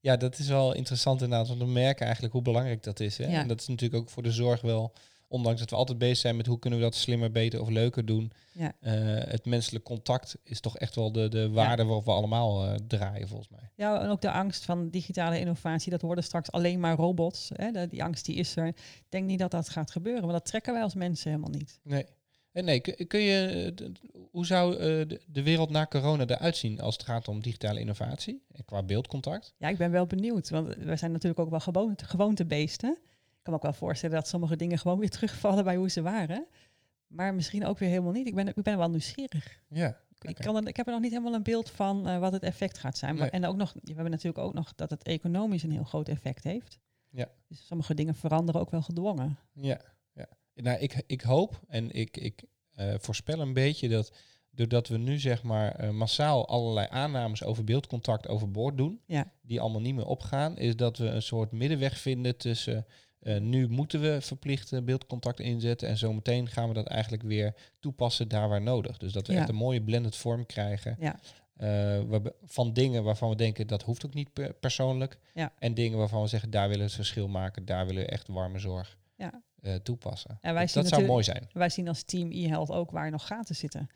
ja. 0.00 0.16
dat 0.16 0.38
is 0.38 0.48
wel 0.48 0.74
interessant 0.74 1.22
inderdaad. 1.22 1.48
Want 1.48 1.60
we 1.60 1.66
merken 1.66 2.04
eigenlijk 2.04 2.34
hoe 2.34 2.42
belangrijk 2.42 2.82
dat 2.82 3.00
is. 3.00 3.18
Hè? 3.18 3.26
Ja. 3.26 3.40
En 3.40 3.48
dat 3.48 3.60
is 3.60 3.66
natuurlijk 3.68 4.02
ook 4.02 4.10
voor 4.10 4.22
de 4.22 4.32
zorg 4.32 4.60
wel... 4.60 4.92
Ondanks 5.28 5.60
dat 5.60 5.70
we 5.70 5.76
altijd 5.76 5.98
bezig 5.98 6.16
zijn 6.18 6.36
met 6.36 6.46
hoe 6.46 6.58
kunnen 6.58 6.78
we 6.78 6.84
dat 6.84 6.94
slimmer, 6.94 7.30
beter 7.32 7.60
of 7.60 7.68
leuker 7.68 8.04
doen. 8.04 8.32
Ja. 8.52 8.72
eh, 8.80 8.92
het 9.30 9.44
menselijk 9.46 9.84
contact 9.84 10.36
is 10.44 10.60
toch 10.60 10.78
echt 10.78 10.94
wel 10.94 11.12
de, 11.12 11.28
de 11.28 11.50
waarde 11.50 11.84
waarop 11.84 12.04
we 12.04 12.10
allemaal 12.10 12.64
eh, 12.66 12.74
draaien 12.88 13.28
volgens 13.28 13.48
mij. 13.48 13.70
Ja, 13.74 14.00
en 14.00 14.08
ook 14.08 14.20
de 14.20 14.30
angst 14.30 14.64
van 14.64 14.90
digitale 14.90 15.38
innovatie, 15.38 15.90
dat 15.90 16.02
worden 16.02 16.24
straks 16.24 16.50
alleen 16.50 16.80
maar 16.80 16.96
robots. 16.96 17.50
Hè? 17.54 17.70
De- 17.70 17.86
die 17.88 18.02
angst 18.04 18.24
die 18.24 18.34
is 18.36 18.56
er. 18.56 18.66
Ik 18.66 18.76
denk 19.08 19.26
niet 19.26 19.38
dat 19.38 19.50
dat 19.50 19.68
gaat 19.68 19.90
gebeuren, 19.90 20.20
want 20.22 20.32
dat 20.32 20.44
trekken 20.46 20.72
wij 20.72 20.82
als 20.82 20.94
mensen 20.94 21.30
helemaal 21.30 21.50
niet. 21.50 21.80
Nee. 21.82 22.04
En 22.56 22.64
nee, 22.64 22.80
kun, 22.80 23.20
je, 23.20 23.72
eh, 23.76 23.88
hoe 24.30 24.46
zou 24.46 24.76
eh, 24.76 25.18
de, 25.26 25.42
wereld 25.42 25.70
na 25.70 25.86
corona 25.86 26.26
eruit 26.26 26.56
zien 26.56 26.80
als 26.80 26.96
het 26.96 27.06
gaat 27.06 27.28
om 27.28 27.42
digitale 27.42 27.80
innovatie 27.80 28.42
en 28.52 28.64
qua 28.64 28.82
beeldcontact? 28.82 29.54
Ja, 29.58 29.68
ik 29.68 29.76
ben 29.76 29.90
wel 29.90 30.06
benieuwd, 30.06 30.48
want 30.50 30.74
we 30.74 30.96
zijn 30.96 31.12
natuurlijk 31.12 31.40
ook 31.40 31.50
wel 31.50 31.60
gewoonte, 31.60 32.04
gewoontebeesten. 32.04 32.90
Ik 32.90 33.42
kan 33.42 33.52
me 33.52 33.54
ook 33.54 33.62
wel 33.62 33.72
voorstellen 33.72 34.16
dat 34.16 34.28
sommige 34.28 34.56
dingen 34.56 34.78
gewoon 34.78 34.98
weer 34.98 35.10
terugvallen 35.18 35.64
bij 35.64 35.76
hoe 35.76 35.90
ze 35.90 36.02
waren. 36.02 36.46
Maar 37.06 37.34
misschien 37.34 37.66
ook 37.66 37.78
weer 37.78 37.88
helemaal 37.88 38.12
niet. 38.12 38.26
Ik 38.26 38.34
ben, 38.34 38.48
ik 38.48 38.62
ben 38.62 38.78
wel 38.78 38.90
nieuwsgierig. 38.90 39.60
Ja. 39.68 40.00
Ik, 40.20 40.34
kan 40.34 40.56
er, 40.56 40.68
ik 40.68 40.76
heb 40.76 40.86
er 40.86 40.92
nog 40.92 41.02
niet 41.02 41.10
helemaal 41.10 41.34
een 41.34 41.42
beeld 41.42 41.70
van 41.70 42.08
eh, 42.08 42.18
wat 42.18 42.32
het 42.32 42.42
effect 42.42 42.78
gaat 42.78 42.98
zijn. 42.98 43.14
Maar, 43.14 43.22
Nee. 43.22 43.30
En 43.30 43.46
ook 43.46 43.56
nog, 43.56 43.72
we 43.72 43.92
hebben 43.92 44.10
natuurlijk 44.10 44.44
ook 44.44 44.54
nog 44.54 44.74
dat 44.74 44.90
het 44.90 45.02
economisch 45.02 45.62
een 45.62 45.72
heel 45.72 45.84
groot 45.84 46.08
effect 46.08 46.44
heeft. 46.44 46.78
Ja. 47.10 47.28
Dus 47.48 47.66
sommige 47.66 47.94
dingen 47.94 48.14
veranderen 48.14 48.60
ook 48.60 48.70
wel 48.70 48.82
gedwongen. 48.82 49.38
Ja. 49.52 49.80
Nou, 50.62 50.78
ik, 50.78 51.02
ik 51.06 51.20
hoop 51.20 51.60
en 51.68 51.90
ik, 51.92 52.16
ik 52.16 52.42
eh, 52.74 52.94
voorspel 52.98 53.40
een 53.40 53.52
beetje 53.52 53.88
dat 53.88 54.12
doordat 54.50 54.88
we 54.88 54.96
nu 54.98 55.18
zeg 55.18 55.42
maar 55.42 55.74
eh, 55.74 55.90
massaal 55.90 56.48
allerlei 56.48 56.86
aannames 56.90 57.44
over 57.44 57.64
beeldcontact 57.64 58.28
overboord 58.28 58.76
doen, 58.76 59.00
Ja. 59.06 59.32
die 59.42 59.60
allemaal 59.60 59.80
niet 59.80 59.94
meer 59.94 60.06
opgaan, 60.06 60.58
is 60.58 60.76
dat 60.76 60.98
we 60.98 61.06
een 61.06 61.22
soort 61.22 61.52
middenweg 61.52 61.98
vinden 61.98 62.36
tussen 62.36 62.86
eh, 63.20 63.38
nu 63.40 63.68
moeten 63.68 64.00
we 64.00 64.20
verplicht 64.20 64.72
eh, 64.72 64.82
beeldcontact 64.82 65.40
inzetten 65.40 65.88
en 65.88 65.96
zometeen 65.96 66.48
gaan 66.48 66.68
we 66.68 66.74
dat 66.74 66.86
eigenlijk 66.86 67.22
weer 67.22 67.54
toepassen 67.80 68.28
daar 68.28 68.48
waar 68.48 68.62
nodig. 68.62 68.98
Dus 68.98 69.12
dat 69.12 69.26
we 69.26 69.32
Ja. 69.32 69.38
echt 69.38 69.48
een 69.48 69.54
mooie 69.54 69.82
blended 69.82 70.16
vorm 70.16 70.46
krijgen 70.46 70.96
Ja. 71.00 71.18
van 72.46 72.72
dingen 72.72 73.04
waarvan 73.04 73.28
we 73.30 73.36
denken 73.36 73.66
dat 73.66 73.82
hoeft 73.82 74.06
ook 74.06 74.14
niet 74.14 74.32
per- 74.32 74.54
persoonlijk. 74.54 75.18
En 75.58 75.74
dingen 75.74 75.98
waarvan 75.98 76.22
we 76.22 76.28
zeggen 76.28 76.50
daar 76.50 76.64
willen 76.68 76.78
we 76.82 76.86
het 76.86 76.94
verschil 76.94 77.28
maken, 77.28 77.64
daar 77.64 77.86
willen 77.86 78.02
we 78.02 78.08
echt 78.08 78.28
warme 78.28 78.58
zorg 78.58 78.98
Ja. 79.16 79.42
Eh, 79.62 79.74
toepassen. 79.74 80.38
En 80.40 80.52
wij 80.54 80.62
dat 80.62 80.70
zien 80.70 80.82
dat 80.82 80.92
zou 80.92 81.06
mooi 81.06 81.24
zijn. 81.24 81.48
Wij 81.52 81.68
zien 81.68 81.88
als 81.88 82.02
team 82.02 82.30
e-health 82.32 82.70
ook 82.70 82.90
waar 82.90 83.10
nog 83.10 83.26
gaten 83.26 83.54
zitten. 83.56 83.88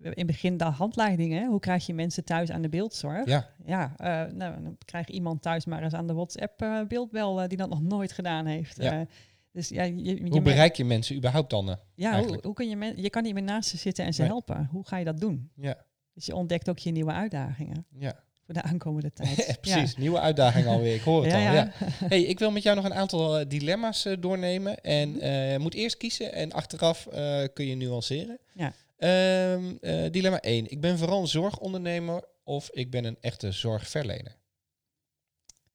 In 0.00 0.12
het 0.14 0.26
begin 0.26 0.56
de 0.56 0.64
handleidingen. 0.64 1.48
Hoe 1.48 1.60
krijg 1.60 1.86
je 1.86 1.94
mensen 1.94 2.24
thuis 2.24 2.50
aan 2.50 2.62
de 2.62 2.68
beeldzorg? 2.68 3.26
Ja, 3.26 3.50
Ja, 3.64 3.94
eh, 3.96 4.32
nou, 4.32 4.62
dan 4.62 4.76
krijg 4.84 5.08
iemand 5.08 5.42
thuis 5.42 5.64
maar 5.64 5.82
eens 5.82 5.92
aan 5.92 6.06
de 6.06 6.12
WhatsApp 6.12 6.62
eh, 6.62 6.80
beeldbel 6.88 7.48
die 7.48 7.58
dat 7.58 7.68
nog 7.68 7.82
nooit 7.82 8.12
gedaan 8.12 8.46
heeft. 8.46 8.76
Ja. 8.76 9.00
Eh, 9.00 9.06
dus 9.52 9.68
ja, 9.68 9.82
je, 9.82 10.04
je 10.04 10.28
hoe 10.28 10.40
bereik 10.40 10.76
je 10.76 10.84
mensen 10.84 11.16
überhaupt 11.16 11.50
dan? 11.50 11.76
ja, 11.94 12.22
hoe, 12.22 12.52
kun 12.52 12.68
je 12.68 12.92
je 12.96 13.10
kan 13.10 13.22
niet 13.22 13.34
meer 13.34 13.42
naast 13.42 13.68
ze 13.68 13.76
zitten 13.76 14.04
en 14.04 14.14
ze 14.14 14.20
Nee. 14.20 14.30
helpen. 14.30 14.68
Hoe 14.70 14.86
ga 14.86 14.96
je 14.96 15.04
dat 15.04 15.20
doen? 15.20 15.50
Ja, 15.56 15.84
Dus 16.14 16.26
je 16.26 16.34
ontdekt 16.34 16.68
ook 16.68 16.78
je 16.78 16.90
nieuwe 16.90 17.12
uitdagingen 17.12 17.86
ja. 17.98 18.22
Voor 18.44 18.54
de 18.54 18.62
aankomende 18.62 19.12
tijd. 19.22 19.58
precies. 19.60 19.96
Nieuwe 19.96 20.20
uitdaging 20.20 20.66
alweer. 20.66 20.94
Ik 20.94 21.00
hoor 21.00 21.22
het 21.24 21.32
Ja, 21.42 21.48
al. 21.48 21.54
ja. 21.54 21.70
Hey, 22.08 22.22
ik 22.22 22.38
wil 22.38 22.50
met 22.50 22.62
jou 22.62 22.76
nog 22.76 22.84
een 22.84 22.94
aantal 22.94 23.38
eh, 23.38 23.48
dilemma's 23.48 24.04
eh, 24.04 24.16
doornemen. 24.20 24.80
En 24.80 25.20
eh, 25.20 25.52
je 25.52 25.58
moet 25.58 25.74
eerst 25.74 25.96
kiezen 25.96 26.32
en 26.32 26.52
achteraf 26.52 27.06
eh, 27.06 27.44
kun 27.54 27.66
je 27.66 27.74
nuanceren. 27.74 28.38
Ja. 28.52 28.72
Ehm, 28.96 29.74
eh, 29.80 30.10
dilemma 30.10 30.40
1. 30.40 30.70
Ik 30.70 30.80
ben 30.80 30.98
vooral 30.98 31.20
een 31.20 31.26
zorgondernemer 31.26 32.24
of 32.44 32.70
ik 32.70 32.90
ben 32.90 33.04
een 33.04 33.16
echte 33.20 33.52
zorgverlener. 33.52 34.36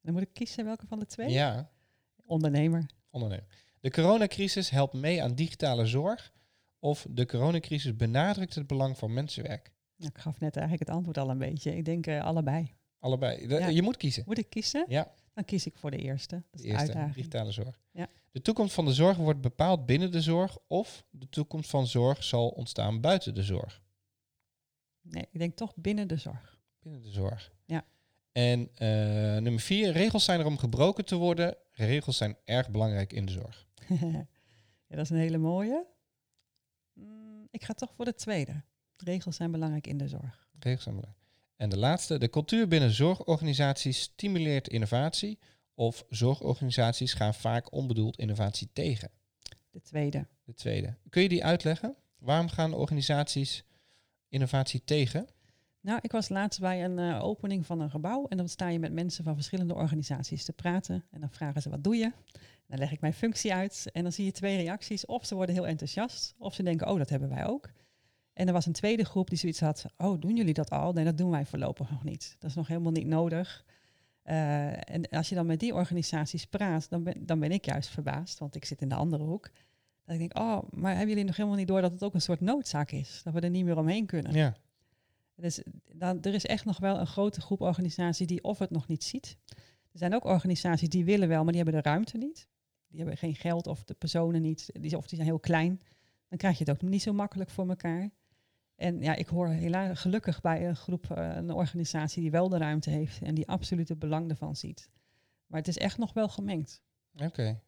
Dan 0.02 0.12
moet 0.12 0.22
ik 0.22 0.32
kiezen 0.32 0.64
welke 0.64 0.86
van 0.86 0.98
de 0.98 1.06
twee? 1.06 1.28
Ja, 1.30 1.70
Ondernemer. 2.26 2.86
ondernemer. 3.10 3.46
De 3.80 3.90
coronacrisis 3.90 4.70
helpt 4.70 4.92
mee 4.94 5.22
aan 5.22 5.34
digitale 5.34 5.86
zorg 5.86 6.32
of 6.78 7.06
de 7.10 7.26
coronacrisis 7.26 7.96
benadrukt 7.96 8.54
het 8.54 8.66
belang 8.66 8.98
van 8.98 9.12
mensenwerk. 9.12 9.70
Ik 10.00 10.18
gaf 10.18 10.40
net 10.40 10.56
eigenlijk 10.56 10.86
het 10.88 10.96
antwoord 10.96 11.18
al 11.18 11.30
een 11.30 11.38
beetje. 11.38 11.76
Ik 11.76 11.84
denk 11.84 12.06
eh, 12.06 12.24
allebei. 12.24 12.74
Allebei. 12.98 13.46
De- 13.46 13.54
Ja. 13.54 13.66
Je 13.66 13.82
moet 13.82 13.96
kiezen. 13.96 14.22
Moet 14.26 14.38
ik 14.38 14.50
kiezen? 14.50 14.84
Ja. 14.88 15.12
Dan 15.34 15.44
kies 15.44 15.66
ik 15.66 15.76
voor 15.76 15.90
de 15.90 15.96
eerste. 15.96 16.34
Dat 16.34 16.44
is 16.52 16.60
De 16.60 16.66
de, 16.66 16.68
eerste, 16.72 16.86
uitdaging. 16.86 17.14
digitale 17.14 17.50
zorg. 17.52 17.80
Ja. 17.92 18.08
De 18.32 18.40
toekomst 18.42 18.74
van 18.74 18.84
de 18.84 18.92
zorg 18.92 19.16
wordt 19.16 19.40
bepaald 19.40 19.86
binnen 19.86 20.12
de 20.12 20.20
zorg 20.20 20.58
of 20.66 21.04
de 21.10 21.28
toekomst 21.28 21.70
van 21.70 21.86
zorg 21.86 22.24
zal 22.24 22.48
ontstaan 22.48 23.00
buiten 23.00 23.34
de 23.34 23.42
zorg. 23.42 23.82
Nee, 25.02 25.26
ik 25.30 25.38
denk 25.38 25.56
toch 25.56 25.72
binnen 25.76 26.08
de 26.08 26.16
zorg. 26.16 26.58
Binnen 26.80 27.02
de 27.02 27.10
zorg. 27.10 27.52
Ja. 27.64 27.84
En 28.32 28.60
uh, 28.60 28.68
nummer 29.42 29.60
vier, 29.60 29.92
regels 29.92 30.24
zijn 30.24 30.40
er 30.40 30.46
om 30.46 30.58
gebroken 30.58 31.04
te 31.04 31.16
worden. 31.16 31.56
Regels 31.70 32.16
zijn 32.16 32.36
erg 32.44 32.70
belangrijk 32.70 33.12
in 33.12 33.26
de 33.26 33.32
zorg. 33.32 33.66
ja, 33.88 34.26
dat 34.96 34.98
is 34.98 35.10
een 35.10 35.16
hele 35.16 35.38
mooie. 35.38 35.86
Mm, 36.92 37.48
ik 37.50 37.64
ga 37.64 37.72
toch 37.72 37.94
voor 37.94 38.04
de 38.04 38.14
tweede. 38.14 38.62
Regels 39.00 39.36
zijn 39.36 39.50
belangrijk 39.50 39.86
in 39.86 39.98
de 39.98 40.08
zorg. 40.08 40.48
Regels 40.58 40.82
zijn 40.82 40.94
belangrijk. 40.94 41.26
En 41.56 41.68
de 41.68 41.78
laatste, 41.78 42.18
de 42.18 42.30
cultuur 42.30 42.68
binnen 42.68 42.90
zorgorganisaties 42.90 44.00
stimuleert 44.00 44.68
innovatie 44.68 45.38
of 45.74 46.04
zorgorganisaties 46.08 47.14
gaan 47.14 47.34
vaak 47.34 47.72
onbedoeld 47.72 48.16
innovatie 48.16 48.68
tegen. 48.72 49.10
De 49.70 49.80
tweede. 49.82 50.26
De 50.44 50.54
tweede. 50.54 50.94
Kun 51.08 51.22
je 51.22 51.28
die 51.28 51.44
uitleggen? 51.44 51.96
Waarom 52.18 52.48
gaan 52.48 52.74
organisaties 52.74 53.64
innovatie 54.28 54.84
tegen? 54.84 55.28
Nou, 55.80 55.98
ik 56.02 56.12
was 56.12 56.28
laatst 56.28 56.60
bij 56.60 56.84
een 56.84 56.98
uh, 56.98 57.24
opening 57.24 57.66
van 57.66 57.80
een 57.80 57.90
gebouw 57.90 58.26
en 58.28 58.36
dan 58.36 58.48
sta 58.48 58.68
je 58.68 58.78
met 58.78 58.92
mensen 58.92 59.24
van 59.24 59.34
verschillende 59.34 59.74
organisaties 59.74 60.44
te 60.44 60.52
praten 60.52 61.04
en 61.10 61.20
dan 61.20 61.30
vragen 61.30 61.62
ze 61.62 61.70
wat 61.70 61.84
doe 61.84 61.96
je? 61.96 62.12
Dan 62.66 62.78
leg 62.78 62.92
ik 62.92 63.00
mijn 63.00 63.14
functie 63.14 63.54
uit 63.54 63.88
en 63.92 64.02
dan 64.02 64.12
zie 64.12 64.24
je 64.24 64.32
twee 64.32 64.56
reacties. 64.56 65.06
Of 65.06 65.26
ze 65.26 65.34
worden 65.34 65.54
heel 65.54 65.66
enthousiast, 65.66 66.34
of 66.38 66.54
ze 66.54 66.62
denken, 66.62 66.88
oh, 66.88 66.98
dat 66.98 67.08
hebben 67.08 67.28
wij 67.28 67.46
ook. 67.46 67.70
En 68.40 68.46
er 68.46 68.52
was 68.52 68.66
een 68.66 68.72
tweede 68.72 69.04
groep 69.04 69.28
die 69.28 69.38
zoiets 69.38 69.60
had, 69.60 69.84
oh, 69.96 70.20
doen 70.20 70.36
jullie 70.36 70.54
dat 70.54 70.70
al? 70.70 70.92
Nee, 70.92 71.04
dat 71.04 71.18
doen 71.18 71.30
wij 71.30 71.46
voorlopig 71.46 71.90
nog 71.90 72.04
niet. 72.04 72.36
Dat 72.38 72.50
is 72.50 72.56
nog 72.56 72.66
helemaal 72.66 72.92
niet 72.92 73.06
nodig. 73.06 73.64
Uh, 74.24 74.90
en 74.90 75.08
als 75.10 75.28
je 75.28 75.34
dan 75.34 75.46
met 75.46 75.60
die 75.60 75.74
organisaties 75.74 76.46
praat, 76.46 76.90
dan 76.90 77.02
ben, 77.02 77.26
dan 77.26 77.40
ben 77.40 77.52
ik 77.52 77.64
juist 77.64 77.88
verbaasd, 77.88 78.38
want 78.38 78.54
ik 78.54 78.64
zit 78.64 78.80
in 78.80 78.88
de 78.88 78.94
andere 78.94 79.24
hoek. 79.24 79.50
Dat 80.04 80.14
ik 80.14 80.18
denk, 80.18 80.38
oh, 80.38 80.62
maar 80.70 80.90
hebben 80.90 81.08
jullie 81.08 81.24
nog 81.24 81.36
helemaal 81.36 81.58
niet 81.58 81.68
door 81.68 81.80
dat 81.80 81.92
het 81.92 82.04
ook 82.04 82.14
een 82.14 82.20
soort 82.20 82.40
noodzaak 82.40 82.90
is? 82.90 83.20
Dat 83.24 83.32
we 83.34 83.40
er 83.40 83.50
niet 83.50 83.64
meer 83.64 83.78
omheen 83.78 84.06
kunnen. 84.06 84.32
Ja. 84.32 84.56
Dus 85.34 85.62
dan, 85.92 86.22
er 86.22 86.34
is 86.34 86.46
echt 86.46 86.64
nog 86.64 86.78
wel 86.78 86.98
een 86.98 87.06
grote 87.06 87.40
groep 87.40 87.60
organisaties 87.60 88.26
die 88.26 88.44
of 88.44 88.58
het 88.58 88.70
nog 88.70 88.86
niet 88.86 89.04
ziet. 89.04 89.36
Er 89.92 89.98
zijn 89.98 90.14
ook 90.14 90.24
organisaties 90.24 90.88
die 90.88 91.04
willen 91.04 91.28
wel, 91.28 91.42
maar 91.44 91.52
die 91.52 91.62
hebben 91.62 91.82
de 91.82 91.88
ruimte 91.88 92.18
niet. 92.18 92.48
Die 92.88 92.98
hebben 92.98 93.16
geen 93.16 93.34
geld 93.34 93.66
of 93.66 93.84
de 93.84 93.94
personen 93.94 94.42
niet, 94.42 94.70
die, 94.80 94.96
of 94.96 95.06
die 95.06 95.16
zijn 95.16 95.30
heel 95.30 95.40
klein. 95.40 95.80
Dan 96.28 96.38
krijg 96.38 96.58
je 96.58 96.64
het 96.64 96.72
ook 96.72 96.90
niet 96.90 97.02
zo 97.02 97.12
makkelijk 97.12 97.50
voor 97.50 97.68
elkaar. 97.68 98.10
En 98.80 99.02
ja, 99.02 99.14
ik 99.14 99.26
hoor 99.26 99.48
helaas 99.48 100.00
gelukkig 100.00 100.40
bij 100.40 100.68
een 100.68 100.76
groep, 100.76 101.06
uh, 101.10 101.36
een 101.36 101.52
organisatie 101.52 102.22
die 102.22 102.30
wel 102.30 102.48
de 102.48 102.58
ruimte 102.58 102.90
heeft 102.90 103.22
en 103.22 103.34
die 103.34 103.48
absoluut 103.48 103.88
het 103.88 103.98
belang 103.98 104.30
ervan 104.30 104.56
ziet. 104.56 104.90
Maar 105.46 105.58
het 105.58 105.68
is 105.68 105.78
echt 105.78 105.98
nog 105.98 106.12
wel 106.12 106.28
gemengd. 106.28 106.82
Oké. 107.24 107.60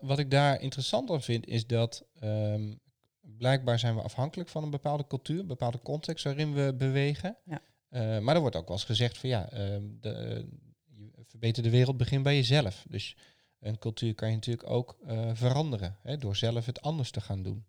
Wat 0.00 0.18
ik 0.18 0.30
daar 0.30 0.60
interessant 0.60 1.10
aan 1.10 1.22
vind, 1.22 1.46
is 1.46 1.66
dat 1.66 2.04
um, 2.22 2.80
blijkbaar 3.20 3.78
zijn 3.78 3.94
we 3.94 4.02
afhankelijk 4.02 4.48
van 4.48 4.62
een 4.62 4.70
bepaalde 4.70 5.06
cultuur, 5.06 5.40
een 5.40 5.46
bepaalde 5.46 5.82
context 5.82 6.24
waarin 6.24 6.54
we 6.54 6.74
bewegen. 6.78 7.36
Ja. 7.44 7.60
Uh, 7.90 8.18
maar 8.18 8.34
er 8.34 8.40
wordt 8.40 8.56
ook 8.56 8.68
wel 8.68 8.76
eens 8.76 8.86
gezegd 8.86 9.18
van 9.18 9.28
ja, 9.28 9.52
uh, 9.52 9.58
de, 10.00 10.46
je 10.84 11.10
verbeter 11.26 11.62
de 11.62 11.70
wereld 11.70 11.96
begint 11.96 12.22
bij 12.22 12.34
jezelf. 12.34 12.84
Dus 12.88 13.16
een 13.58 13.78
cultuur 13.78 14.14
kan 14.14 14.28
je 14.28 14.34
natuurlijk 14.34 14.70
ook 14.70 14.96
veranderen 15.32 15.96
hè, 16.02 16.16
door 16.16 16.36
zelf 16.36 16.66
het 16.66 16.82
anders 16.82 17.10
te 17.10 17.20
gaan 17.20 17.42
doen. 17.42 17.64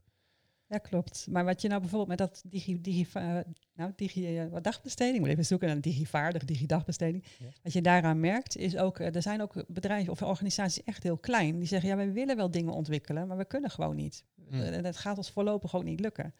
Ja, 0.74 0.80
klopt. 0.80 1.28
Maar 1.30 1.46
wat 1.46 1.62
je 1.62 1.68
nou 1.68 1.80
bijvoorbeeld 1.80 2.10
met 2.10 2.18
dat 2.18 2.44
digi, 2.46 2.82
digi, 2.82 3.08
uh, 3.18 3.38
nou, 3.76 3.92
digi 3.96 4.44
uh, 4.44 4.56
dagbesteding, 4.62 5.20
moet 5.20 5.30
even 5.30 5.46
zoeken 5.46 5.68
naar 5.68 5.76
een 5.76 5.82
digivaardig, 5.82 6.46
digidagbesteding. 6.46 7.24
Ja. 7.40 7.46
Wat 7.64 7.74
je 7.74 7.82
daaraan 7.82 8.20
merkt, 8.20 8.58
is 8.58 8.78
ook, 8.78 9.00
er 9.00 9.22
zijn 9.22 9.42
ook 9.42 9.64
bedrijven 9.68 10.12
of 10.12 10.22
organisaties 10.22 10.84
echt 10.84 11.04
heel 11.04 11.18
klein, 11.18 11.58
die 11.58 11.68
zeggen, 11.68 11.90
ja, 11.90 11.96
wij 11.96 12.12
willen 12.12 12.36
wel 12.36 12.52
dingen 12.52 12.74
ontwikkelen, 12.74 13.28
maar 13.28 13.38
we 13.38 13.46
kunnen 13.46 13.70
gewoon 13.70 13.96
niet. 13.96 14.26
En 14.50 14.76
mm. 14.76 14.82
dat 14.82 14.98
gaat 14.98 15.18
ons 15.18 15.32
voorlopig 15.32 15.76
ook 15.76 15.84
niet 15.84 16.00
lukken. 16.00 16.34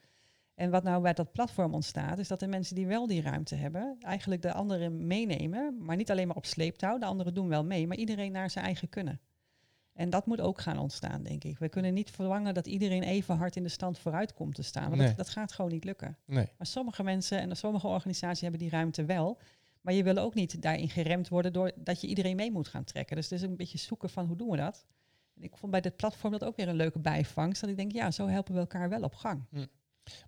En 0.56 0.70
wat 0.70 0.84
nou 0.84 1.02
bij 1.02 1.14
dat 1.14 1.32
platform 1.32 1.74
ontstaat, 1.74 2.20
is 2.20 2.28
dat 2.28 2.40
de 2.40 2.48
mensen 2.48 2.76
die 2.76 2.88
wel 2.88 3.08
die 3.08 3.22
ruimte 3.22 3.56
hebben, 3.56 3.96
eigenlijk 4.00 4.42
de 4.42 4.54
anderen 4.54 5.08
meenemen, 5.08 5.78
maar 5.80 5.96
niet 5.96 6.12
alleen 6.12 6.28
maar 6.28 6.36
op 6.36 6.46
sleeptouw, 6.46 6.98
de 6.98 7.06
anderen 7.06 7.34
doen 7.34 7.48
wel 7.48 7.64
mee, 7.64 7.88
maar 7.88 7.98
iedereen 7.98 8.32
naar 8.32 8.50
zijn 8.50 8.66
eigen 8.66 8.90
kunnen. 8.90 9.20
En 9.94 10.10
dat 10.10 10.26
moet 10.26 10.42
ook 10.42 10.62
gaan 10.62 10.78
ontstaan, 10.80 11.24
denk 11.24 11.44
ik. 11.44 11.58
We 11.60 11.70
kunnen 11.70 11.94
niet 11.94 12.10
verlangen 12.12 12.54
dat 12.54 12.68
iedereen 12.68 13.04
even 13.04 13.36
hard 13.38 13.56
in 13.56 13.64
de 13.64 13.70
stand 13.70 14.00
vooruit 14.00 14.34
komt 14.34 14.56
te 14.56 14.62
staan. 14.64 14.84
Want 14.90 14.96
Nee. 14.96 15.08
dat, 15.08 15.18
dat 15.18 15.30
gaat 15.30 15.52
gewoon 15.52 15.72
niet 15.72 15.84
lukken. 15.84 16.18
Nee. 16.26 16.48
Maar 16.58 16.68
sommige 16.68 17.04
mensen 17.04 17.40
en 17.40 17.56
sommige 17.58 17.88
organisaties 17.88 18.42
hebben 18.42 18.60
die 18.60 18.70
ruimte 18.70 19.06
wel. 19.06 19.40
Maar 19.82 19.94
je 19.94 20.04
wil 20.04 20.18
ook 20.18 20.34
niet 20.34 20.62
daarin 20.62 20.90
geremd 20.90 21.28
worden 21.28 21.54
door 21.54 21.72
dat 21.76 22.02
je 22.02 22.08
iedereen 22.08 22.36
mee 22.36 22.52
moet 22.52 22.68
gaan 22.68 22.84
trekken. 22.84 23.16
Dus 23.16 23.30
het 23.30 23.40
is 23.40 23.48
een 23.48 23.56
beetje 23.56 23.78
zoeken 23.78 24.10
van 24.10 24.26
hoe 24.26 24.36
doen 24.38 24.50
we 24.50 24.58
dat. 24.58 24.86
En 25.36 25.44
ik 25.44 25.58
vond 25.58 25.72
bij 25.72 25.82
dit 25.82 25.96
platform 25.96 26.32
dat 26.32 26.44
ook 26.44 26.56
weer 26.56 26.68
een 26.68 26.76
leuke 26.76 27.00
bijvangst. 27.00 27.62
Dat 27.62 27.70
ik 27.70 27.76
denk, 27.78 27.92
ja, 27.92 28.12
zo 28.12 28.28
helpen 28.28 28.54
we 28.54 28.60
elkaar 28.60 28.90
wel 28.90 29.02
op 29.02 29.14
gang. 29.16 29.44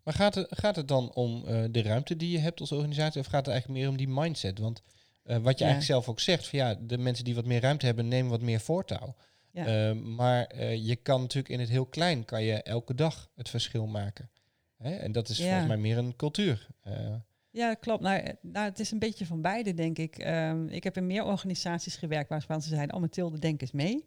Maar 0.03 0.13
gaat 0.13 0.35
het, 0.35 0.47
gaat 0.49 0.75
het 0.75 0.87
dan 0.87 1.13
om 1.13 1.43
eh, 1.45 1.63
de 1.71 1.81
ruimte 1.81 2.15
die 2.15 2.31
je 2.31 2.37
hebt 2.39 2.59
als 2.59 2.71
organisatie? 2.71 3.19
Of 3.21 3.27
gaat 3.27 3.45
het 3.45 3.53
eigenlijk 3.53 3.79
meer 3.81 3.89
om 3.89 3.97
die 3.97 4.07
mindset? 4.09 4.59
Want 4.59 4.81
eh, 5.23 5.37
wat 5.37 5.57
je 5.59 5.63
Ja. 5.65 5.71
eigenlijk 5.71 5.83
zelf 5.83 6.09
ook 6.09 6.19
zegt, 6.19 6.47
van 6.47 6.59
ja, 6.59 6.75
de 6.81 6.97
mensen 6.97 7.23
die 7.25 7.35
wat 7.35 7.45
meer 7.45 7.61
ruimte 7.61 7.85
hebben, 7.85 8.07
nemen 8.07 8.31
wat 8.31 8.41
meer 8.41 8.59
voortouw. 8.59 9.15
Ja. 9.55 9.65
Eh, 9.89 9.95
maar 9.95 10.45
eh, 10.45 10.85
je 10.87 10.95
kan 10.95 11.21
natuurlijk 11.21 11.53
in 11.53 11.59
het 11.59 11.69
heel 11.69 11.85
klein, 11.85 12.25
kan 12.25 12.43
je 12.43 12.61
elke 12.63 12.95
dag 12.95 13.29
het 13.35 13.49
verschil 13.49 13.87
maken. 13.87 14.29
Hè? 14.77 14.95
En 14.95 15.11
dat 15.11 15.29
is 15.29 15.37
Ja. 15.37 15.43
volgens 15.43 15.67
mij 15.67 15.77
meer 15.77 15.97
een 15.97 16.15
cultuur. 16.15 16.67
Eh, 16.81 17.15
Ja, 17.49 17.73
klopt. 17.73 18.01
Nou, 18.01 18.35
nou, 18.41 18.65
het 18.69 18.79
is 18.79 18.91
een 18.91 18.99
beetje 18.99 19.25
van 19.25 19.41
beide, 19.41 19.73
denk 19.73 19.97
ik. 19.97 20.17
Ehm, 20.17 20.67
ik 20.67 20.83
heb 20.83 20.97
in 20.97 21.07
meer 21.07 21.23
organisaties 21.23 21.95
gewerkt 21.95 22.29
waarvan 22.29 22.61
ze 22.61 22.69
zeiden, 22.69 22.95
oh 22.95 23.01
Mathilde, 23.01 23.39
denk 23.39 23.61
eens 23.61 23.71
mee. 23.71 24.05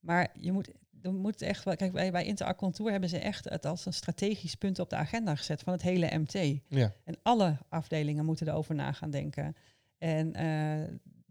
Maar 0.00 0.28
je 0.38 0.52
moet, 0.52 0.70
er 1.02 1.12
moet 1.14 1.42
echt 1.42 1.64
wel... 1.64 1.76
Kijk, 1.76 1.92
bij, 1.92 2.10
bij 2.10 2.34
hebben 2.84 3.08
ze 3.08 3.18
echt 3.18 3.48
het 3.48 3.66
als 3.66 3.86
een 3.86 3.92
strategisch 3.92 4.54
punt 4.54 4.78
op 4.78 4.90
de 4.90 4.96
agenda 4.96 5.34
gezet 5.34 5.62
van 5.62 5.72
het 5.72 5.82
hele 5.82 6.18
MT. 6.18 6.32
ja. 6.68 6.92
En 7.04 7.18
alle 7.22 7.56
afdelingen 7.68 8.24
moeten 8.24 8.48
erover 8.48 8.74
na 8.74 8.92
gaan 8.92 9.10
denken. 9.10 9.56
En 9.98 10.32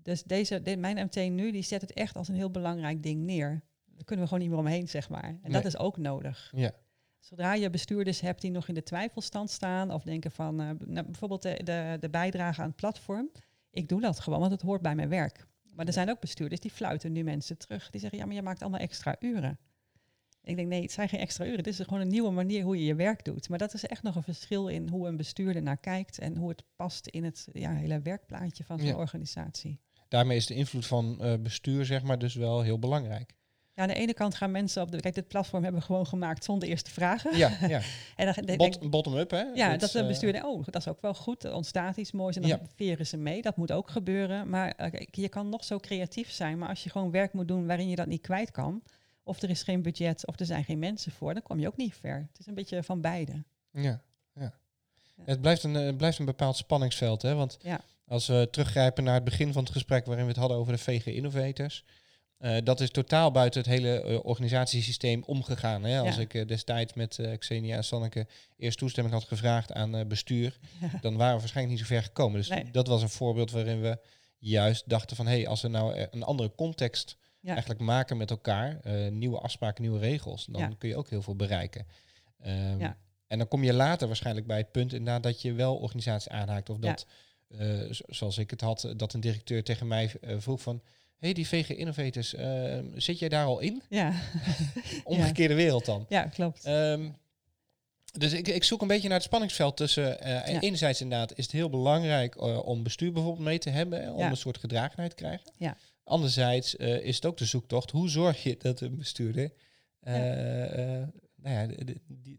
dus 0.04 0.24
deze, 0.24 0.62
de- 0.62 0.78
mijn 0.78 0.98
MT 1.06 1.16
nu, 1.16 1.52
die 1.52 1.62
zet 1.64 1.82
het 1.82 1.94
echt 1.94 2.16
als 2.16 2.28
een 2.28 2.36
heel 2.36 2.52
belangrijk 2.52 3.04
ding 3.04 3.22
neer. 3.24 3.64
Daar 3.86 4.04
kunnen 4.06 4.26
we 4.26 4.32
gewoon 4.32 4.40
niet 4.48 4.50
meer 4.56 4.66
omheen, 4.66 4.88
zeg 4.90 5.10
maar. 5.10 5.24
En 5.24 5.40
Nee. 5.42 5.52
dat 5.52 5.66
is 5.66 5.78
ook 5.78 5.98
nodig. 5.98 6.52
ja. 6.56 6.72
Zodra 7.20 7.54
je 7.54 7.70
bestuurders 7.70 8.22
hebt 8.22 8.42
die 8.42 8.52
nog 8.52 8.68
in 8.68 8.74
de 8.74 8.84
twijfelstand 8.84 9.50
staan 9.50 9.92
of 9.92 10.04
denken 10.04 10.32
van 10.32 10.62
eh, 10.62 10.70
nou, 10.86 11.06
bijvoorbeeld 11.06 11.42
de, 11.42 11.62
de, 11.64 11.98
de 12.00 12.10
bijdrage 12.10 12.62
aan 12.62 12.68
het 12.68 12.76
platform. 12.76 13.30
Ik 13.72 13.90
doe 13.90 14.02
dat 14.02 14.20
gewoon, 14.20 14.40
want 14.40 14.52
het 14.52 14.62
hoort 14.62 14.82
bij 14.82 14.96
mijn 14.96 15.10
werk. 15.10 15.48
Maar 15.76 15.86
er 15.86 15.94
zijn 15.94 16.10
ook 16.10 16.20
bestuurders 16.20 16.62
die 16.62 16.72
fluiten 16.72 17.12
nu 17.12 17.24
mensen 17.24 17.58
terug. 17.58 17.90
Die 17.90 18.02
zeggen, 18.02 18.20
ja, 18.20 18.26
maar 18.26 18.36
je 18.36 18.42
maakt 18.42 18.62
allemaal 18.62 18.80
extra 18.80 19.16
uren. 19.20 19.60
Ik 20.44 20.56
denk, 20.56 20.68
nee, 20.68 20.82
het 20.82 20.92
zijn 20.92 21.10
geen 21.10 21.20
extra 21.20 21.46
uren. 21.46 21.64
Dit 21.64 21.80
is 21.80 21.86
gewoon 21.86 22.00
een 22.02 22.08
nieuwe 22.08 22.32
manier 22.32 22.64
hoe 22.64 22.78
je 22.78 22.84
je 22.86 22.96
werk 22.96 23.26
doet. 23.26 23.50
Maar 23.50 23.58
dat 23.58 23.74
is 23.74 23.86
echt 23.86 24.04
nog 24.04 24.16
een 24.16 24.24
verschil 24.24 24.68
in 24.68 24.90
hoe 24.90 25.08
een 25.08 25.18
bestuurder 25.18 25.62
naar 25.62 25.78
kijkt 25.78 26.20
en 26.20 26.38
hoe 26.38 26.50
het 26.50 26.64
past 26.76 27.08
in 27.08 27.24
het 27.24 27.48
ja, 27.54 27.74
hele 27.74 28.02
werkplaatje 28.02 28.64
van 28.64 28.80
zo'n 28.80 28.88
Ja. 28.88 28.96
organisatie. 28.96 29.80
Daarmee 30.12 30.38
is 30.38 30.46
de 30.46 30.54
invloed 30.54 30.86
van 30.88 31.18
eh, 31.22 31.34
bestuur, 31.40 31.86
zeg 31.86 32.04
maar, 32.04 32.20
dus 32.20 32.36
wel 32.36 32.62
heel 32.62 32.80
belangrijk. 32.80 33.34
Ja, 33.74 33.82
aan 33.82 33.88
de 33.88 33.94
ene 33.94 34.14
kant 34.14 34.36
gaan 34.36 34.52
mensen 34.52 34.82
op 34.82 34.92
de. 34.92 35.00
Kijk, 35.00 35.14
dit 35.16 35.28
platform 35.28 35.64
hebben 35.64 35.82
we 35.82 35.86
gewoon 35.88 36.08
gemaakt 36.08 36.44
zonder 36.44 36.68
eerste 36.70 36.92
vragen. 36.92 37.38
Ja, 37.38 37.58
ja. 37.68 37.82
En 38.16 38.26
dan, 38.34 38.46
denk- 38.46 38.58
Bot, 38.58 38.90
bottom-up, 38.90 39.32
hè? 39.32 39.42
Ja, 39.42 39.78
dat 39.78 39.92
de 39.92 40.00
eh, 40.00 40.08
bestuurder, 40.08 40.46
oh, 40.46 40.64
dat 40.66 40.76
is 40.76 40.88
ook 40.88 41.02
wel 41.02 41.14
goed. 41.14 41.44
Er 41.44 41.54
ontstaat 41.54 41.98
iets 41.98 42.12
moois 42.12 42.36
en 42.36 42.42
dan 42.42 42.52
Ja. 42.52 42.60
veren 42.76 43.08
ze 43.08 43.18
mee. 43.18 43.42
Dat 43.42 43.58
moet 43.58 43.72
ook 43.72 43.90
gebeuren. 43.90 44.50
Maar 44.50 44.72
eh, 44.72 44.92
kijk, 44.92 45.16
je 45.16 45.30
kan 45.30 45.50
nog 45.50 45.64
zo 45.64 45.78
creatief 45.78 46.32
zijn, 46.32 46.58
maar 46.58 46.70
als 46.70 46.84
je 46.84 46.90
gewoon 46.90 47.12
werk 47.12 47.34
moet 47.34 47.48
doen 47.48 47.68
waarin 47.68 47.90
je 47.90 47.96
dat 47.96 48.08
niet 48.08 48.22
kwijt 48.22 48.52
kan, 48.52 48.84
of 49.24 49.42
er 49.42 49.50
is 49.50 49.64
geen 49.64 49.82
budget, 49.82 50.28
of 50.28 50.40
er 50.40 50.46
zijn 50.46 50.64
geen 50.64 50.80
mensen 50.80 51.12
voor, 51.12 51.34
dan 51.34 51.44
kom 51.44 51.60
je 51.60 51.68
ook 51.68 51.78
niet 51.78 51.96
ver. 51.96 52.28
Het 52.32 52.40
is 52.40 52.48
een 52.48 52.54
beetje 52.56 52.84
van 52.84 53.02
beide. 53.02 53.44
Ja, 53.72 53.82
ja. 53.82 54.54
Ja. 55.16 55.24
Het 55.26 55.42
blijft 55.42 55.64
een, 55.64 55.74
het 55.74 55.98
blijft 55.98 56.20
een 56.20 56.26
bepaald 56.26 56.56
spanningsveld, 56.58 57.22
hè? 57.22 57.36
Want 57.36 57.58
Ja. 57.62 57.82
Als 58.12 58.28
we 58.28 58.48
teruggrijpen 58.52 59.04
naar 59.04 59.14
het 59.14 59.24
begin 59.24 59.54
van 59.54 59.64
het 59.64 59.72
gesprek 59.72 60.06
waarin 60.06 60.24
we 60.26 60.32
het 60.32 60.40
hadden 60.40 60.58
over 60.58 60.74
de 60.74 60.80
VG 60.80 61.06
Innovators, 61.06 61.84
eh, 62.38 62.58
dat 62.64 62.80
is 62.80 62.90
totaal 62.90 63.32
buiten 63.32 63.62
het 63.62 63.70
hele 63.70 64.02
eh, 64.02 64.20
organisatiesysteem 64.26 65.24
omgegaan. 65.26 65.84
Hè? 65.84 66.00
Als 66.00 66.16
Ja. 66.16 66.22
ik 66.22 66.34
eh, 66.34 66.48
destijds 66.48 66.94
met 66.94 67.20
Xenia 67.38 67.76
en 67.76 67.84
Sanneke 67.84 68.28
eerst 68.58 68.78
toestemming 68.78 69.16
had 69.16 69.24
gevraagd 69.24 69.74
aan 69.74 70.08
bestuur, 70.08 70.58
Ja. 70.82 70.88
dan 71.02 71.18
waren 71.18 71.34
we 71.34 71.40
waarschijnlijk 71.40 71.78
niet 71.78 71.88
zo 71.88 71.94
ver 71.94 72.04
gekomen. 72.04 72.38
Dus 72.38 72.50
Nee. 72.50 72.72
dat 72.72 72.88
was 72.88 73.02
een 73.02 73.10
voorbeeld 73.10 73.52
waarin 73.52 73.82
we 73.82 74.00
juist 74.38 74.90
dachten 74.90 75.16
van, 75.16 75.28
hé, 75.28 75.34
hey, 75.34 75.48
als 75.48 75.62
we 75.62 75.68
nou 75.68 76.08
een 76.12 76.24
andere 76.24 76.52
context 76.56 77.18
Ja. 77.40 77.50
eigenlijk 77.52 77.80
maken 77.82 78.18
met 78.18 78.30
elkaar, 78.30 78.80
nieuwe 79.12 79.40
afspraken, 79.40 79.82
nieuwe 79.82 80.00
regels, 80.00 80.46
dan 80.46 80.78
kun 80.78 80.90
je 80.90 80.96
ook 80.96 81.10
heel 81.10 81.22
veel 81.22 81.36
bereiken. 81.36 81.88
Ehm. 82.42 82.92
En 83.28 83.38
dan 83.38 83.48
kom 83.48 83.64
je 83.64 83.74
later 83.74 84.08
waarschijnlijk 84.08 84.48
bij 84.48 84.58
het 84.58 84.72
punt 84.72 84.94
inderdaad 84.94 85.24
dat 85.24 85.42
je 85.42 85.54
wel 85.54 85.76
organisaties 85.76 86.30
aanhaakt. 86.32 86.70
Of 86.70 86.78
dat, 86.78 87.06
zoals 88.10 88.38
ik 88.38 88.50
het 88.50 88.62
had, 88.62 88.84
eh, 88.84 88.92
dat 88.96 89.14
een 89.14 89.20
directeur 89.20 89.64
tegen 89.64 89.88
mij 89.88 90.12
eh, 90.22 90.36
vroeg 90.40 90.62
van... 90.62 90.82
hey, 91.18 91.34
die 91.34 91.48
VG 91.48 91.70
Innovators, 91.70 92.34
eh, 92.36 92.78
zit 92.96 93.20
jij 93.20 93.30
daar 93.30 93.46
al 93.46 93.60
in? 93.60 93.82
Ja, 93.90 94.14
Omgekeerde 95.04 95.54
wereld 95.56 95.86
dan. 95.86 96.06
ja 96.10 96.24
klopt. 96.24 96.66
Ehm, 96.66 97.10
dus 98.18 98.34
ik, 98.34 98.48
ik 98.48 98.64
zoek 98.64 98.82
een 98.82 98.88
beetje 98.88 99.08
naar 99.08 99.18
het 99.18 99.26
spanningsveld 99.26 99.78
tussen... 99.78 100.22
eh, 100.22 100.54
Ja. 100.54 100.60
Enerzijds 100.62 101.02
inderdaad 101.02 101.38
is 101.38 101.44
het 101.44 101.54
heel 101.54 101.70
belangrijk 101.70 102.36
eh, 102.36 102.66
om 102.68 102.84
bestuur 102.84 103.12
bijvoorbeeld 103.12 103.46
mee 103.46 103.58
te 103.60 103.70
hebben... 103.70 104.02
hè, 104.02 104.12
om 104.12 104.20
Ja. 104.20 104.30
een 104.30 104.38
soort 104.38 104.58
gedragenheid 104.58 105.10
te 105.10 105.16
krijgen. 105.16 105.52
Ja. 105.58 105.78
Anderzijds 106.04 106.76
eh, 106.78 107.00
is 107.06 107.16
het 107.16 107.26
ook 107.26 107.38
de 107.38 107.46
zoektocht. 107.46 107.92
Hoe 107.92 108.10
zorg 108.10 108.44
je 108.44 108.56
dat 108.58 108.82
een 108.82 108.98
bestuurder 108.98 109.52
eh, 110.00 111.00
eh, 111.02 111.08
nou 111.36 111.70
ja, 111.70 111.76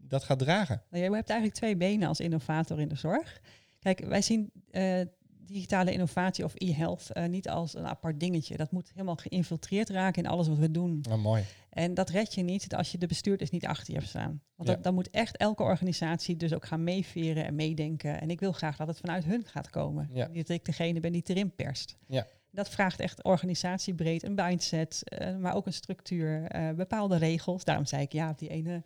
dat 0.01 0.23
gaat 0.23 0.39
dragen? 0.39 0.83
Nou, 0.89 1.03
je 1.03 1.09
hebt 1.11 1.29
eigenlijk 1.29 1.59
twee 1.59 1.75
benen 1.75 2.07
als 2.07 2.19
innovator 2.19 2.79
in 2.79 2.87
de 2.87 2.95
zorg. 2.95 3.41
Kijk, 3.83 3.99
wij 3.99 4.21
zien 4.21 4.51
uh, 4.71 5.01
digitale 5.45 5.91
innovatie 5.91 6.43
of 6.43 6.53
e-health 6.55 7.09
uh, 7.13 7.25
niet 7.25 7.49
als 7.49 7.75
een 7.75 7.85
apart 7.85 8.19
dingetje. 8.19 8.57
Dat 8.57 8.71
moet 8.71 8.91
helemaal 8.91 9.15
geïnfiltreerd 9.15 9.89
raken 9.89 10.23
in 10.23 10.29
alles 10.29 10.47
wat 10.47 10.57
we 10.57 10.71
doen. 10.71 11.05
Oh, 11.09 11.21
mooi. 11.21 11.43
En 11.69 11.93
dat 11.93 12.09
red 12.09 12.33
je 12.33 12.41
niet 12.41 12.75
als 12.75 12.91
je 12.91 12.97
de 12.97 13.07
bestuurders 13.07 13.49
niet 13.49 13.65
achter 13.65 13.93
je 13.93 13.99
hebt 13.99 14.09
staan. 14.09 14.41
Want 14.55 14.69
ja. 14.69 14.75
dan 14.75 14.93
moet 14.93 15.09
echt 15.09 15.37
elke 15.37 15.63
organisatie 15.63 16.37
dus 16.37 16.53
ook 16.53 16.65
gaan 16.65 16.83
meeveren 16.83 17.45
en 17.45 17.55
meedenken. 17.55 18.21
En 18.21 18.29
ik 18.29 18.39
wil 18.39 18.51
graag 18.51 18.75
dat 18.77 18.87
het 18.87 18.99
vanuit 18.99 19.25
hun 19.25 19.45
gaat 19.45 19.69
komen. 19.69 20.09
Ja. 20.13 20.27
Dat 20.27 20.49
ik 20.49 20.65
degene 20.65 20.99
ben 20.99 21.11
die 21.11 21.21
het 21.21 21.29
erin 21.29 21.55
perst. 21.55 21.97
Ja. 22.07 22.27
Dat 22.51 22.69
vraagt 22.69 22.99
echt 22.99 23.23
organisatiebreed 23.23 24.23
een 24.23 24.33
mindset, 24.35 25.03
uh, 25.21 25.37
maar 25.37 25.55
ook 25.55 25.65
een 25.65 25.73
structuur, 25.73 26.55
uh, 26.55 26.71
bepaalde 26.71 27.17
regels. 27.17 27.63
Daarom 27.63 27.85
zei 27.85 28.01
ik 28.01 28.11
ja 28.11 28.29
op 28.29 28.39
die 28.39 28.49
ene 28.49 28.83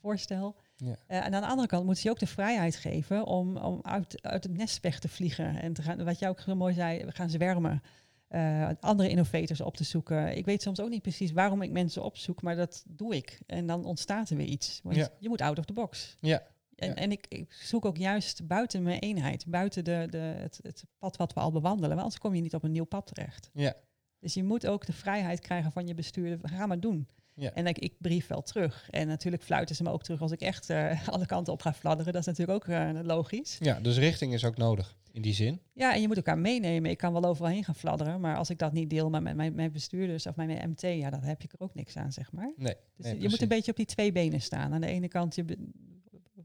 voorstel. 0.00 0.56
Ja. 0.84 0.86
Uh, 0.86 0.96
en 1.08 1.34
aan 1.34 1.40
de 1.40 1.48
andere 1.48 1.68
kant 1.68 1.84
moet 1.84 2.00
je 2.00 2.10
ook 2.10 2.18
de 2.18 2.26
vrijheid 2.26 2.76
geven 2.76 3.24
om, 3.24 3.56
om 3.56 3.80
uit, 3.82 4.22
uit 4.22 4.42
het 4.42 4.56
nest 4.56 4.80
weg 4.80 4.98
te 4.98 5.08
vliegen. 5.08 5.60
En 5.60 5.72
te 5.72 5.82
gaan, 5.82 6.04
wat 6.04 6.18
jij 6.18 6.28
ook 6.28 6.40
heel 6.40 6.56
mooi 6.56 6.74
zei, 6.74 7.04
we 7.04 7.12
gaan 7.12 7.30
zwermen. 7.30 7.82
Uh, 8.30 8.70
andere 8.80 9.08
innovators 9.08 9.60
op 9.60 9.76
te 9.76 9.84
zoeken. 9.84 10.36
Ik 10.36 10.44
weet 10.44 10.62
soms 10.62 10.80
ook 10.80 10.88
niet 10.88 11.02
precies 11.02 11.32
waarom 11.32 11.62
ik 11.62 11.70
mensen 11.70 12.02
opzoek, 12.02 12.42
maar 12.42 12.56
dat 12.56 12.84
doe 12.86 13.16
ik. 13.16 13.40
En 13.46 13.66
dan 13.66 13.84
ontstaat 13.84 14.30
er 14.30 14.36
weer 14.36 14.46
iets. 14.46 14.80
Want 14.82 14.96
ja. 14.96 15.08
je 15.18 15.28
moet 15.28 15.40
out 15.40 15.58
of 15.58 15.64
the 15.64 15.72
box. 15.72 16.16
Ja. 16.20 16.42
En, 16.74 16.96
en 16.96 17.12
ik, 17.12 17.26
ik, 17.28 17.52
zoek 17.52 17.84
ook 17.84 17.96
juist 17.96 18.46
buiten 18.46 18.82
mijn 18.82 18.98
eenheid, 18.98 19.46
buiten 19.46 19.84
de, 19.84 20.06
de, 20.10 20.18
het, 20.18 20.58
het 20.62 20.84
pad 20.98 21.16
wat 21.16 21.32
we 21.32 21.40
al 21.40 21.52
bewandelen. 21.52 21.88
Want 21.88 22.00
anders 22.00 22.18
kom 22.18 22.34
je 22.34 22.40
niet 22.40 22.54
op 22.54 22.62
een 22.62 22.72
nieuw 22.72 22.84
pad 22.84 23.06
terecht. 23.06 23.50
Ja. 23.52 23.74
Dus 24.18 24.34
je 24.34 24.44
moet 24.44 24.66
ook 24.66 24.86
de 24.86 24.92
vrijheid 24.92 25.40
krijgen 25.40 25.72
van 25.72 25.86
je 25.86 25.94
bestuurder. 25.94 26.38
Ga 26.42 26.66
maar 26.66 26.80
doen. 26.80 27.08
Ja. 27.38 27.52
En 27.52 27.66
ik, 27.66 27.78
ik, 27.78 27.92
brief 27.98 28.26
wel 28.26 28.42
terug. 28.42 28.88
En 28.90 29.06
natuurlijk 29.06 29.42
fluiten 29.42 29.76
ze 29.76 29.82
me 29.82 29.90
ook 29.90 30.02
terug 30.02 30.20
als 30.20 30.32
ik 30.32 30.40
echt 30.40 30.70
uh, 30.70 31.08
alle 31.08 31.26
kanten 31.26 31.52
op 31.52 31.62
ga 31.62 31.72
fladderen. 31.72 32.12
Dat 32.12 32.20
is 32.20 32.26
natuurlijk 32.26 32.70
ook 32.70 32.74
uh, 32.74 33.00
logisch. 33.02 33.56
Ja, 33.60 33.80
dus 33.80 33.98
richting 33.98 34.32
is 34.32 34.44
ook 34.44 34.56
nodig 34.56 34.96
in 35.12 35.22
die 35.22 35.34
zin. 35.34 35.60
Ja, 35.72 35.94
en 35.94 36.00
je 36.00 36.06
moet 36.06 36.16
elkaar 36.16 36.38
meenemen. 36.38 36.90
Ik 36.90 36.98
kan 36.98 37.12
wel 37.12 37.24
overal 37.24 37.50
heen 37.50 37.64
gaan 37.64 37.74
fladderen, 37.74 38.20
maar 38.20 38.36
als 38.36 38.50
ik 38.50 38.58
dat 38.58 38.72
niet 38.72 38.90
deel 38.90 39.10
met 39.10 39.22
mijn, 39.22 39.54
mijn 39.54 39.72
bestuurders 39.72 40.26
of 40.26 40.36
mijn 40.36 40.70
MT, 40.70 40.80
ja, 40.80 41.10
dan 41.10 41.22
heb 41.22 41.42
je 41.42 41.48
er 41.48 41.60
ook 41.60 41.74
niks 41.74 41.96
aan, 41.96 42.12
zeg 42.12 42.32
maar. 42.32 42.52
Nee. 42.56 42.74
Dus 42.96 43.06
nee, 43.06 43.20
je 43.20 43.28
moet 43.28 43.42
een 43.42 43.48
beetje 43.48 43.70
op 43.70 43.76
die 43.76 43.86
twee 43.86 44.12
benen 44.12 44.40
staan. 44.40 44.72
Aan 44.72 44.80
de 44.80 44.86
ene 44.86 45.08
kant 45.08 45.34
je 45.34 45.44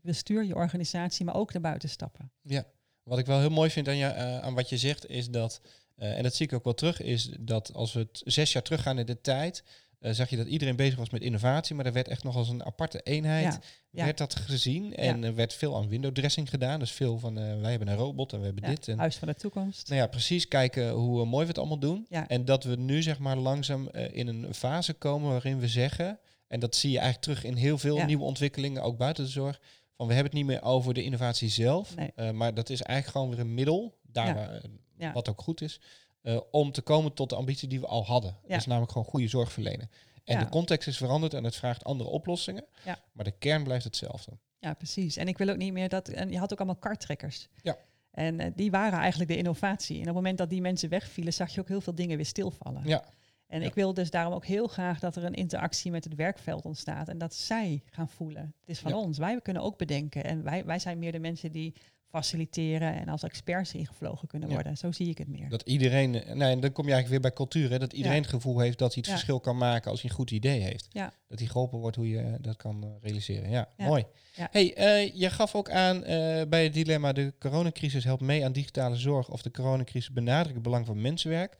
bestuur, 0.02 0.44
je 0.44 0.56
organisatie, 0.56 1.26
maar 1.26 1.36
ook 1.36 1.54
naar 1.54 1.62
buiten 1.62 1.90
stappen. 1.90 2.32
Ja, 2.42 2.66
wat 3.04 3.20
ik 3.20 3.26
wel 3.26 3.40
heel 3.40 3.50
mooi 3.50 3.70
vind 3.70 3.88
aan, 3.88 3.98
je, 3.98 4.06
uh, 4.06 4.40
aan 4.40 4.54
wat 4.54 4.70
je 4.70 4.78
zegt, 4.78 5.10
is 5.10 5.30
dat, 5.30 5.62
uh, 5.98 6.18
en 6.18 6.24
dat 6.24 6.36
zie 6.36 6.46
ik 6.46 6.54
ook 6.54 6.64
wel 6.64 6.74
terug, 6.74 7.02
is 7.02 7.36
dat 7.40 7.74
als 7.74 7.94
we 7.94 8.00
het 8.00 8.22
zes 8.26 8.52
jaar 8.52 8.64
teruggaan 8.64 9.00
in 9.00 9.06
de 9.06 9.22
tijd, 9.22 9.64
zag 10.12 10.30
je 10.30 10.38
dat 10.38 10.48
iedereen 10.48 10.76
bezig 10.76 10.98
was 10.98 11.10
met 11.10 11.22
innovatie, 11.22 11.76
maar 11.76 11.86
er 11.86 11.94
werd 11.94 12.08
echt 12.08 12.24
nog 12.24 12.36
als 12.36 12.50
een 12.50 12.66
aparte 12.66 13.02
eenheid 13.02 13.60
ja, 13.90 14.06
werd 14.06 14.18
dat 14.18 14.36
gezien. 14.36 14.96
En 14.96 15.24
er 15.24 15.36
werd 15.36 15.54
veel 15.54 15.76
aan 15.76 15.88
window 15.88 16.12
dressing 16.12 16.50
gedaan. 16.50 16.80
Dus 16.80 16.92
veel 16.92 17.20
van, 17.20 17.40
uh, 17.40 17.62
wij 17.62 17.70
hebben 17.70 17.88
een 17.88 17.96
robot 17.96 18.34
en 18.34 18.40
we 18.40 18.46
hebben 18.46 18.64
dit. 18.64 18.88
En, 18.88 18.98
huis 18.98 19.16
van 19.16 19.28
de 19.28 19.36
toekomst. 19.36 19.90
Nou 19.90 20.02
ja, 20.02 20.08
precies. 20.08 20.48
Kijken 20.48 20.90
hoe 20.90 21.22
uh, 21.22 21.30
mooi 21.30 21.42
we 21.42 21.48
het 21.48 21.58
allemaal 21.58 21.80
doen. 21.80 22.08
En 22.28 22.46
dat 22.46 22.64
we 22.64 22.76
nu 22.76 23.02
zeg 23.02 23.20
maar 23.20 23.38
langzaam 23.38 23.90
in 23.90 24.28
een 24.28 24.54
fase 24.54 24.94
komen 24.94 25.30
waarin 25.30 25.60
we 25.60 25.68
zeggen, 25.68 26.20
en 26.48 26.60
dat 26.60 26.76
zie 26.76 26.92
je 26.92 27.00
eigenlijk 27.00 27.26
terug 27.26 27.52
in 27.52 27.58
heel 27.58 27.78
veel 27.78 28.06
nieuwe 28.06 28.24
ontwikkelingen, 28.24 28.84
ook 28.84 28.98
buiten 28.98 29.24
de 29.24 29.30
zorg, 29.30 29.60
van 29.98 30.08
we 30.08 30.14
hebben 30.14 30.32
het 30.32 30.42
niet 30.42 30.52
meer 30.52 30.64
over 30.64 30.94
de 30.94 31.04
innovatie 31.04 31.50
zelf, 31.50 31.96
nee. 31.96 32.32
maar 32.32 32.54
dat 32.54 32.70
is 32.70 32.82
eigenlijk 32.82 33.18
gewoon 33.18 33.36
weer 33.36 33.46
een 33.46 33.54
middel, 33.54 33.98
daar 34.02 34.36
waar, 34.36 35.14
wat 35.14 35.30
ook 35.30 35.42
goed 35.42 35.62
is. 35.62 35.80
Uh, 36.24 36.40
om 36.52 36.72
te 36.72 36.82
komen 36.82 37.14
tot 37.14 37.30
de 37.30 37.36
ambitie 37.36 37.68
die 37.68 37.80
we 37.80 37.88
al 37.88 38.06
hadden. 38.06 38.38
Ja. 38.42 38.48
Dat 38.48 38.58
is 38.58 38.66
namelijk 38.66 38.92
gewoon 38.92 39.08
goede 39.08 39.28
zorg 39.28 39.52
verlenen. 39.52 39.90
En 40.24 40.38
ja. 40.38 40.44
de 40.44 40.50
context 40.50 40.88
is 40.88 40.98
veranderd 40.98 41.34
en 41.34 41.44
het 41.44 41.56
vraagt 41.56 41.84
andere 41.84 42.10
oplossingen. 42.10 42.66
Ja. 42.86 43.00
Maar 43.12 43.26
de 43.26 43.32
kern 43.32 43.64
blijft 43.64 43.84
hetzelfde. 43.84 44.32
Ja, 44.60 44.74
precies. 44.74 45.18
En 45.18 45.28
ik 45.28 45.38
wil 45.38 45.50
ook 45.50 45.58
niet 45.58 45.74
meer 45.74 45.90
dat. 45.90 46.08
En 46.08 46.32
je 46.32 46.38
had 46.38 46.52
ook 46.52 46.58
allemaal 46.58 46.80
karttrekkers. 46.80 47.48
Ja. 47.62 47.78
En 48.12 48.40
uh, 48.40 48.48
die 48.56 48.72
waren 48.72 49.00
eigenlijk 49.00 49.32
de 49.32 49.38
innovatie. 49.38 49.96
En 49.96 50.02
op 50.02 50.08
het 50.08 50.16
moment 50.16 50.38
dat 50.38 50.50
die 50.50 50.62
mensen 50.62 50.90
wegvielen, 50.90 51.34
zag 51.34 51.54
je 51.54 51.60
ook 51.60 51.68
heel 51.68 51.82
veel 51.82 51.96
dingen 51.96 52.16
weer 52.16 52.26
stilvallen. 52.26 52.82
Ja. 52.86 53.04
En 53.48 53.62
ik 53.62 53.74
wil 53.74 53.94
dus 53.94 54.10
daarom 54.10 54.34
ook 54.34 54.46
heel 54.46 54.68
graag 54.68 55.00
dat 55.00 55.16
er 55.16 55.24
een 55.24 55.34
interactie 55.34 55.92
met 55.92 56.04
het 56.04 56.16
werkveld 56.16 56.66
ontstaat. 56.66 57.08
En 57.08 57.18
dat 57.18 57.34
zij 57.34 57.84
gaan 57.86 58.10
voelen. 58.10 58.54
Het 58.60 58.70
is 58.70 58.80
van 58.80 58.94
ons. 58.94 59.18
Wij 59.18 59.42
kunnen 59.42 59.62
ook 59.64 59.78
bedenken. 59.78 60.24
En 60.24 60.44
wij, 60.44 60.66
wij 60.66 60.80
zijn 60.80 61.00
meer 61.00 61.12
de 61.12 61.20
mensen 61.20 61.52
die 61.52 61.74
faciliteren 62.14 62.96
en 62.96 63.10
als 63.10 63.24
experts 63.24 63.74
ingevlogen 63.74 64.28
kunnen 64.28 64.50
worden. 64.50 64.78
Zo 64.78 64.92
zie 64.92 65.10
ik 65.10 65.18
het 65.18 65.28
meer. 65.28 65.50
Dat 65.50 65.62
iedereen, 65.62 66.12
nee, 66.12 66.60
dan 66.60 66.72
kom 66.72 66.86
je 66.86 66.92
eigenlijk 66.94 67.08
weer 67.08 67.20
bij 67.20 67.34
cultuur, 67.34 67.70
hè, 67.70 67.80
dat 67.80 67.94
iedereen 67.94 68.22
het 68.22 68.30
gevoel 68.30 68.60
heeft 68.60 68.78
dat 68.78 68.94
hij 68.94 69.04
het 69.06 69.12
verschil 69.12 69.40
kan 69.40 69.58
maken 69.58 69.92
als 69.92 70.02
hij 70.02 70.10
een 70.10 70.16
goed 70.16 70.32
idee 70.32 70.60
heeft. 70.60 70.88
Dat 71.28 71.40
hij 71.40 71.48
geholpen 71.48 71.80
wordt 71.80 71.96
hoe 71.96 72.10
je 72.10 72.38
dat 72.42 72.56
kan 72.56 72.84
uh, 72.86 72.92
realiseren. 73.02 73.50
Ja, 73.50 73.70
mooi. 73.78 74.06
Hey, 74.34 74.78
uh, 74.78 75.16
je 75.16 75.30
gaf 75.30 75.56
ook 75.56 75.70
aan 75.70 75.96
uh, 75.96 76.04
bij 76.50 76.64
het 76.64 76.74
dilemma 76.74 77.14
de 77.14 77.34
coronacrisis 77.40 78.04
helpt 78.04 78.22
mee 78.22 78.46
aan 78.46 78.52
digitale 78.52 78.96
zorg 78.96 79.30
of 79.30 79.42
de 79.42 79.52
coronacrisis 79.52 80.12
benadrukt 80.12 80.54
het 80.54 80.64
belang 80.64 80.86
van 80.86 81.02
mensenwerk. 81.02 81.58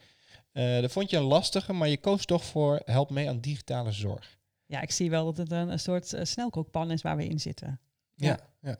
dat 0.54 0.92
vond 0.92 1.10
je 1.10 1.18
een 1.18 1.24
lastige, 1.24 1.74
maar 1.74 1.88
je 1.88 1.98
koos 1.98 2.26
toch 2.26 2.46
voor 2.46 2.82
help 2.86 3.10
mee 3.10 3.30
aan 3.30 3.40
digitale 3.40 3.92
zorg. 3.92 4.38
Ja, 4.66 4.82
ik 4.82 4.92
zie 4.92 5.10
wel 5.10 5.26
dat 5.26 5.38
het 5.38 5.52
een, 5.52 5.70
een 5.70 5.80
soort 5.80 6.14
snelkookpan 6.22 6.92
is 6.92 7.02
waar 7.02 7.18
we 7.18 7.28
in 7.28 7.40
zitten. 7.40 7.80
ja. 8.16 8.40
ja. 8.62 8.78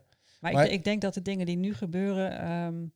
Maar, 0.52 0.66
ik, 0.66 0.72
ik, 0.72 0.84
denk 0.84 1.02
dat 1.02 1.14
de 1.14 1.22
dingen 1.22 1.46
die 1.46 1.58
nu 1.58 1.74
gebeuren 1.74 2.52
um, 2.52 2.94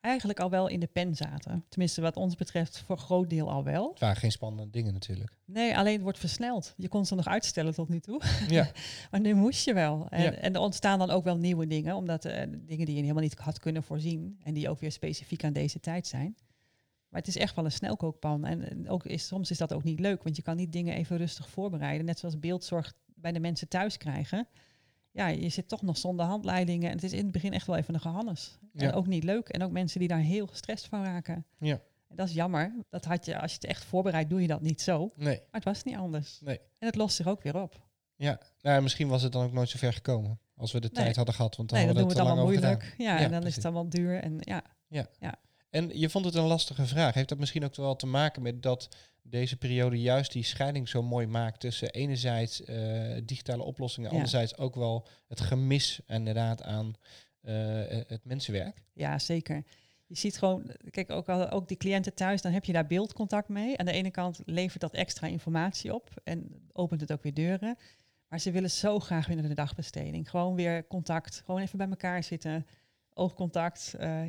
eigenlijk 0.00 0.40
al 0.40 0.50
wel 0.50 0.68
in 0.68 0.80
de 0.80 0.86
pen 0.86 1.14
zaten. 1.14 1.64
Tenminste, 1.68 2.00
wat 2.00 2.16
ons 2.16 2.34
betreft, 2.34 2.78
voor 2.78 2.96
een 2.96 3.02
groot 3.02 3.30
deel 3.30 3.50
al 3.50 3.64
wel. 3.64 3.88
Het 3.90 4.00
waren 4.00 4.16
geen 4.16 4.32
spannende 4.32 4.70
dingen 4.70 4.92
natuurlijk. 4.92 5.36
Nee, 5.44 5.76
alleen 5.76 5.92
het 5.92 6.02
wordt 6.02 6.18
versneld. 6.18 6.74
Je 6.76 6.88
kon 6.88 7.06
ze 7.06 7.14
nog 7.14 7.26
uitstellen 7.26 7.74
tot 7.74 7.88
nu 7.88 8.00
toe. 8.00 8.22
Ja. 8.48 8.70
maar 9.10 9.20
nu 9.20 9.34
moest 9.34 9.64
je 9.64 9.74
wel. 9.74 10.06
En, 10.10 10.22
ja. 10.22 10.32
en, 10.32 10.54
er 10.54 10.60
ontstaan 10.60 10.98
dan 10.98 11.10
ook 11.10 11.24
wel 11.24 11.36
nieuwe 11.36 11.66
dingen, 11.66 11.96
omdat 11.96 12.24
uh, 12.24 12.32
dingen 12.50 12.86
die 12.86 12.94
je 12.94 13.00
helemaal 13.00 13.22
niet 13.22 13.38
had 13.38 13.58
kunnen 13.58 13.82
voorzien 13.82 14.38
en 14.42 14.54
die 14.54 14.68
ook 14.68 14.80
weer 14.80 14.92
specifiek 14.92 15.44
aan 15.44 15.52
deze 15.52 15.80
tijd 15.80 16.06
zijn. 16.06 16.36
Maar 17.08 17.20
het 17.20 17.28
is 17.28 17.36
echt 17.36 17.54
wel 17.54 17.64
een 17.64 17.72
snelkookpan. 17.72 18.44
En 18.44 18.88
ook 18.88 19.04
is, 19.04 19.26
soms 19.26 19.50
is 19.50 19.58
dat 19.58 19.72
ook 19.72 19.84
niet 19.84 20.00
leuk, 20.00 20.22
want 20.22 20.36
je 20.36 20.42
kan 20.42 20.56
niet 20.56 20.72
dingen 20.72 20.94
even 20.94 21.16
rustig 21.16 21.48
voorbereiden. 21.48 22.06
Net 22.06 22.18
zoals 22.18 22.38
beeldzorg 22.38 22.92
bij 23.14 23.32
de 23.32 23.40
mensen 23.40 23.68
thuis 23.68 23.96
krijgen 23.96 24.48
ja, 25.16 25.26
je 25.26 25.48
zit 25.48 25.68
toch 25.68 25.82
nog 25.82 25.98
zonder 25.98 26.26
handleidingen. 26.26 26.88
En 26.88 26.94
het 26.94 27.04
is 27.04 27.12
in 27.12 27.22
het 27.22 27.32
begin 27.32 27.52
echt 27.52 27.66
wel 27.66 27.76
even 27.76 27.94
een 27.94 28.00
gehannes. 28.00 28.58
En 28.74 28.92
ook 28.92 29.06
niet 29.06 29.24
leuk. 29.24 29.48
En 29.48 29.62
ook 29.62 29.70
mensen 29.70 29.98
die 29.98 30.08
daar 30.08 30.18
heel 30.18 30.46
gestrest 30.46 30.86
van 30.86 31.04
raken. 31.04 31.46
Ja. 31.58 31.80
En 32.08 32.16
dat 32.16 32.28
is 32.28 32.34
jammer. 32.34 32.74
Dat 32.90 33.04
had 33.04 33.24
je, 33.24 33.40
als 33.40 33.50
je 33.50 33.56
het 33.60 33.66
echt 33.66 33.84
voorbereidt, 33.84 34.30
doe 34.30 34.40
je 34.40 34.46
dat 34.46 34.60
niet 34.60 34.80
zo. 34.80 35.12
Nee. 35.16 35.36
Maar 35.36 35.46
het 35.50 35.64
was 35.64 35.82
niet 35.82 35.96
anders. 35.96 36.40
Nee. 36.40 36.58
En 36.78 36.86
het 36.86 36.94
lost 36.94 37.16
zich 37.16 37.26
ook 37.26 37.42
weer 37.42 37.60
op. 37.62 37.84
Ja, 38.16 38.40
nou, 38.60 38.82
misschien 38.82 39.08
was 39.08 39.22
het 39.22 39.32
dan 39.32 39.44
ook 39.44 39.52
nooit 39.52 39.68
zo 39.68 39.78
ver 39.78 39.92
gekomen. 39.92 40.40
Als 40.56 40.72
we 40.72 40.80
de 40.80 40.90
nee. 40.92 41.04
tijd 41.04 41.16
hadden 41.16 41.34
gehad. 41.34 41.56
Want 41.56 41.68
dan 41.68 41.78
nee, 41.78 41.86
dan 41.86 41.96
doen 41.96 42.06
we 42.06 42.12
het 42.12 42.22
allemaal 42.22 42.44
moeilijk. 42.44 42.94
Ja, 42.98 43.04
ja, 43.04 43.16
en 43.16 43.30
dan 43.30 43.30
precies. 43.30 43.48
is 43.48 43.54
het 43.56 43.64
allemaal 43.64 43.88
duur. 43.88 44.22
En 44.22 44.36
ja. 44.40 44.62
Ja. 44.88 45.06
ja. 45.18 45.34
En 45.76 45.90
je 45.98 46.10
vond 46.10 46.24
het 46.24 46.34
een 46.34 46.44
lastige 46.44 46.86
vraag. 46.86 47.14
Heeft 47.14 47.28
dat 47.28 47.38
misschien 47.38 47.64
ook 47.64 47.74
wel 47.74 47.96
te 47.96 48.06
maken 48.06 48.42
met 48.42 48.62
dat 48.62 48.88
deze 49.22 49.56
periode 49.56 50.00
juist 50.00 50.32
die 50.32 50.42
scheiding 50.42 50.88
zo 50.88 51.02
mooi 51.02 51.26
maakt 51.26 51.60
tussen 51.60 51.90
enerzijds 51.90 52.60
uh, 52.60 53.16
digitale 53.24 53.62
oplossingen, 53.62 54.08
ja. 54.08 54.14
anderzijds 54.14 54.58
ook 54.58 54.74
wel 54.74 55.06
het 55.28 55.40
gemis 55.40 56.00
inderdaad 56.06 56.62
aan 56.62 56.94
uh, 57.42 57.52
het 58.06 58.24
mensenwerk? 58.24 58.82
Ja, 58.92 59.18
zeker. 59.18 59.64
Je 60.06 60.16
ziet 60.16 60.38
gewoon, 60.38 60.70
kijk, 60.90 61.10
ook, 61.10 61.28
al, 61.28 61.50
ook 61.50 61.68
die 61.68 61.76
cliënten 61.76 62.14
thuis, 62.14 62.42
dan 62.42 62.52
heb 62.52 62.64
je 62.64 62.72
daar 62.72 62.86
beeldcontact 62.86 63.48
mee. 63.48 63.78
Aan 63.78 63.86
de 63.86 63.92
ene 63.92 64.10
kant 64.10 64.40
levert 64.44 64.80
dat 64.80 64.94
extra 64.94 65.26
informatie 65.26 65.94
op 65.94 66.10
en 66.24 66.68
opent 66.72 67.00
het 67.00 67.12
ook 67.12 67.22
weer 67.22 67.34
deuren. 67.34 67.76
Maar 68.28 68.40
ze 68.40 68.50
willen 68.50 68.70
zo 68.70 68.98
graag 68.98 69.26
weer 69.26 69.36
naar 69.36 69.48
de 69.48 69.54
dagbesteding. 69.54 70.30
Gewoon 70.30 70.54
weer 70.54 70.86
contact, 70.86 71.42
gewoon 71.44 71.60
even 71.60 71.78
bij 71.78 71.88
elkaar 71.88 72.22
zitten, 72.22 72.66
oogcontact. 73.14 73.94
Uh, 74.00 74.22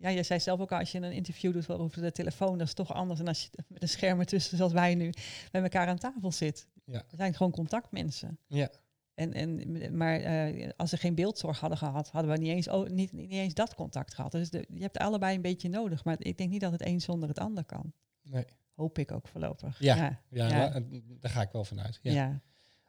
ja, 0.00 0.08
je 0.08 0.22
zei 0.22 0.40
zelf 0.40 0.60
ook 0.60 0.72
al, 0.72 0.78
als 0.78 0.92
je 0.92 0.98
een 0.98 1.12
interview 1.12 1.52
doet 1.52 1.68
over 1.68 2.02
de 2.02 2.12
telefoon, 2.12 2.58
dat 2.58 2.66
is 2.66 2.74
toch 2.74 2.92
anders 2.92 3.18
dan 3.18 3.28
als 3.28 3.42
je 3.42 3.48
met 3.68 3.82
een 3.82 3.88
scherm 3.88 4.18
ertussen, 4.18 4.56
zoals 4.56 4.72
wij 4.72 4.94
nu, 4.94 5.12
bij 5.50 5.62
elkaar 5.62 5.86
aan 5.88 5.98
tafel 5.98 6.32
zit. 6.32 6.66
Ja. 6.84 7.04
We 7.10 7.16
zijn 7.16 7.34
gewoon 7.34 7.52
contactmensen. 7.52 8.38
Ja. 8.46 8.70
En, 9.14 9.32
en, 9.32 9.96
maar 9.96 10.50
uh, 10.50 10.70
als 10.76 10.90
ze 10.90 10.96
geen 10.96 11.14
beeldzorg 11.14 11.60
hadden 11.60 11.78
gehad, 11.78 12.10
hadden 12.10 12.32
we 12.32 12.38
niet 12.38 12.50
eens, 12.50 12.68
oh, 12.68 12.88
niet, 12.88 13.12
niet 13.12 13.30
eens 13.30 13.54
dat 13.54 13.74
contact 13.74 14.14
gehad. 14.14 14.32
Dus 14.32 14.50
de, 14.50 14.66
je 14.74 14.82
hebt 14.82 14.98
allebei 14.98 15.34
een 15.34 15.42
beetje 15.42 15.68
nodig. 15.68 16.04
Maar 16.04 16.16
ik 16.18 16.38
denk 16.38 16.50
niet 16.50 16.60
dat 16.60 16.72
het 16.72 16.86
een 16.86 17.00
zonder 17.00 17.28
het 17.28 17.38
ander 17.38 17.64
kan. 17.64 17.92
Nee. 18.22 18.44
Hoop 18.74 18.98
ik 18.98 19.12
ook 19.12 19.28
voorlopig. 19.28 19.78
Ja, 19.78 19.96
ja, 19.96 20.20
ja, 20.28 20.48
ja. 20.48 20.80
daar 21.20 21.30
ga 21.30 21.42
ik 21.42 21.52
wel 21.52 21.64
vanuit. 21.64 21.98
Ja. 22.02 22.12
ja. 22.12 22.40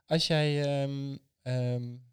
Als 0.05 0.27
jij 0.27 0.81
um, 0.83 1.19
um, 1.41 2.03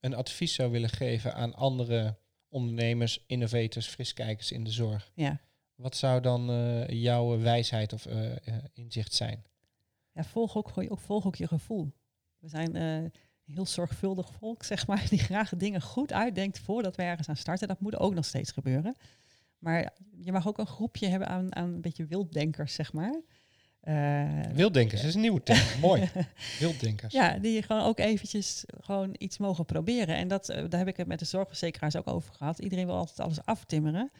een 0.00 0.14
advies 0.14 0.54
zou 0.54 0.70
willen 0.70 0.90
geven 0.90 1.34
aan 1.34 1.54
andere 1.54 2.16
ondernemers, 2.52 3.24
innovators, 3.26 3.86
friskijkers 3.86 4.52
in 4.52 4.64
de 4.64 4.70
zorg. 4.70 5.12
Ja. 5.14 5.40
Wat 5.74 5.96
zou 5.96 6.20
dan 6.20 6.50
uh, 6.50 6.88
jouw 6.88 7.38
wijsheid 7.38 7.92
of 7.92 8.06
uh, 8.06 8.30
uh, 8.30 8.36
inzicht 8.72 9.14
zijn? 9.14 9.44
Ja, 10.12 10.24
volg 10.24 10.56
ook, 10.56 10.72
ook, 10.74 11.00
volg 11.00 11.26
ook 11.26 11.36
je 11.36 11.48
gevoel. 11.48 11.92
We 12.38 12.48
zijn 12.48 12.76
heel 13.44 13.66
zorgvuldig 13.66 14.32
volk, 14.32 14.62
zeg 14.72 14.86
maar, 14.86 15.06
die 15.08 15.18
graag 15.18 15.56
dingen 15.56 15.82
goed 15.82 16.12
uitdenkt 16.12 16.58
voordat 16.58 16.96
we 16.96 17.02
ergens 17.02 17.28
aan 17.28 17.36
starten. 17.36 17.68
Dat 17.68 17.80
moet 17.80 17.98
ook 17.98 18.14
nog 18.14 18.24
steeds 18.24 18.50
gebeuren. 18.52 18.96
Maar 19.58 19.92
je 20.16 20.32
mag 20.32 20.48
ook 20.48 20.58
een 20.58 20.66
groepje 20.66 21.06
hebben 21.06 21.28
aan, 21.28 21.54
aan 21.54 21.72
een 21.72 21.80
beetje 21.80 22.06
wilddenkers, 22.06 22.74
zeg 22.74 22.92
maar. 22.92 23.20
Eh, 23.82 24.40
Wilddenkers 24.52 25.04
is 25.04 25.14
een 25.14 25.20
nieuwe 25.20 25.42
term. 25.42 25.80
Mooi. 25.80 26.10
Wilddenkers. 26.58 27.12
ja, 27.12 27.38
die 27.38 27.62
gewoon 27.62 27.82
ook 27.82 27.98
eventjes 27.98 28.64
gewoon 28.80 29.14
iets 29.18 29.38
mogen 29.38 29.64
proberen. 29.64 30.16
En 30.16 30.28
dat, 30.28 30.48
eh, 30.48 30.64
daar 30.68 30.78
heb 30.78 30.88
ik 30.88 30.96
het 30.96 31.06
met 31.06 31.18
de 31.18 31.24
zorgverzekeraars 31.24 31.96
ook 31.96 32.08
over 32.08 32.34
gehad. 32.34 32.58
Iedereen 32.58 32.86
wil 32.86 32.96
altijd 32.96 33.20
alles 33.20 33.44
aftimmeren. 33.44 34.10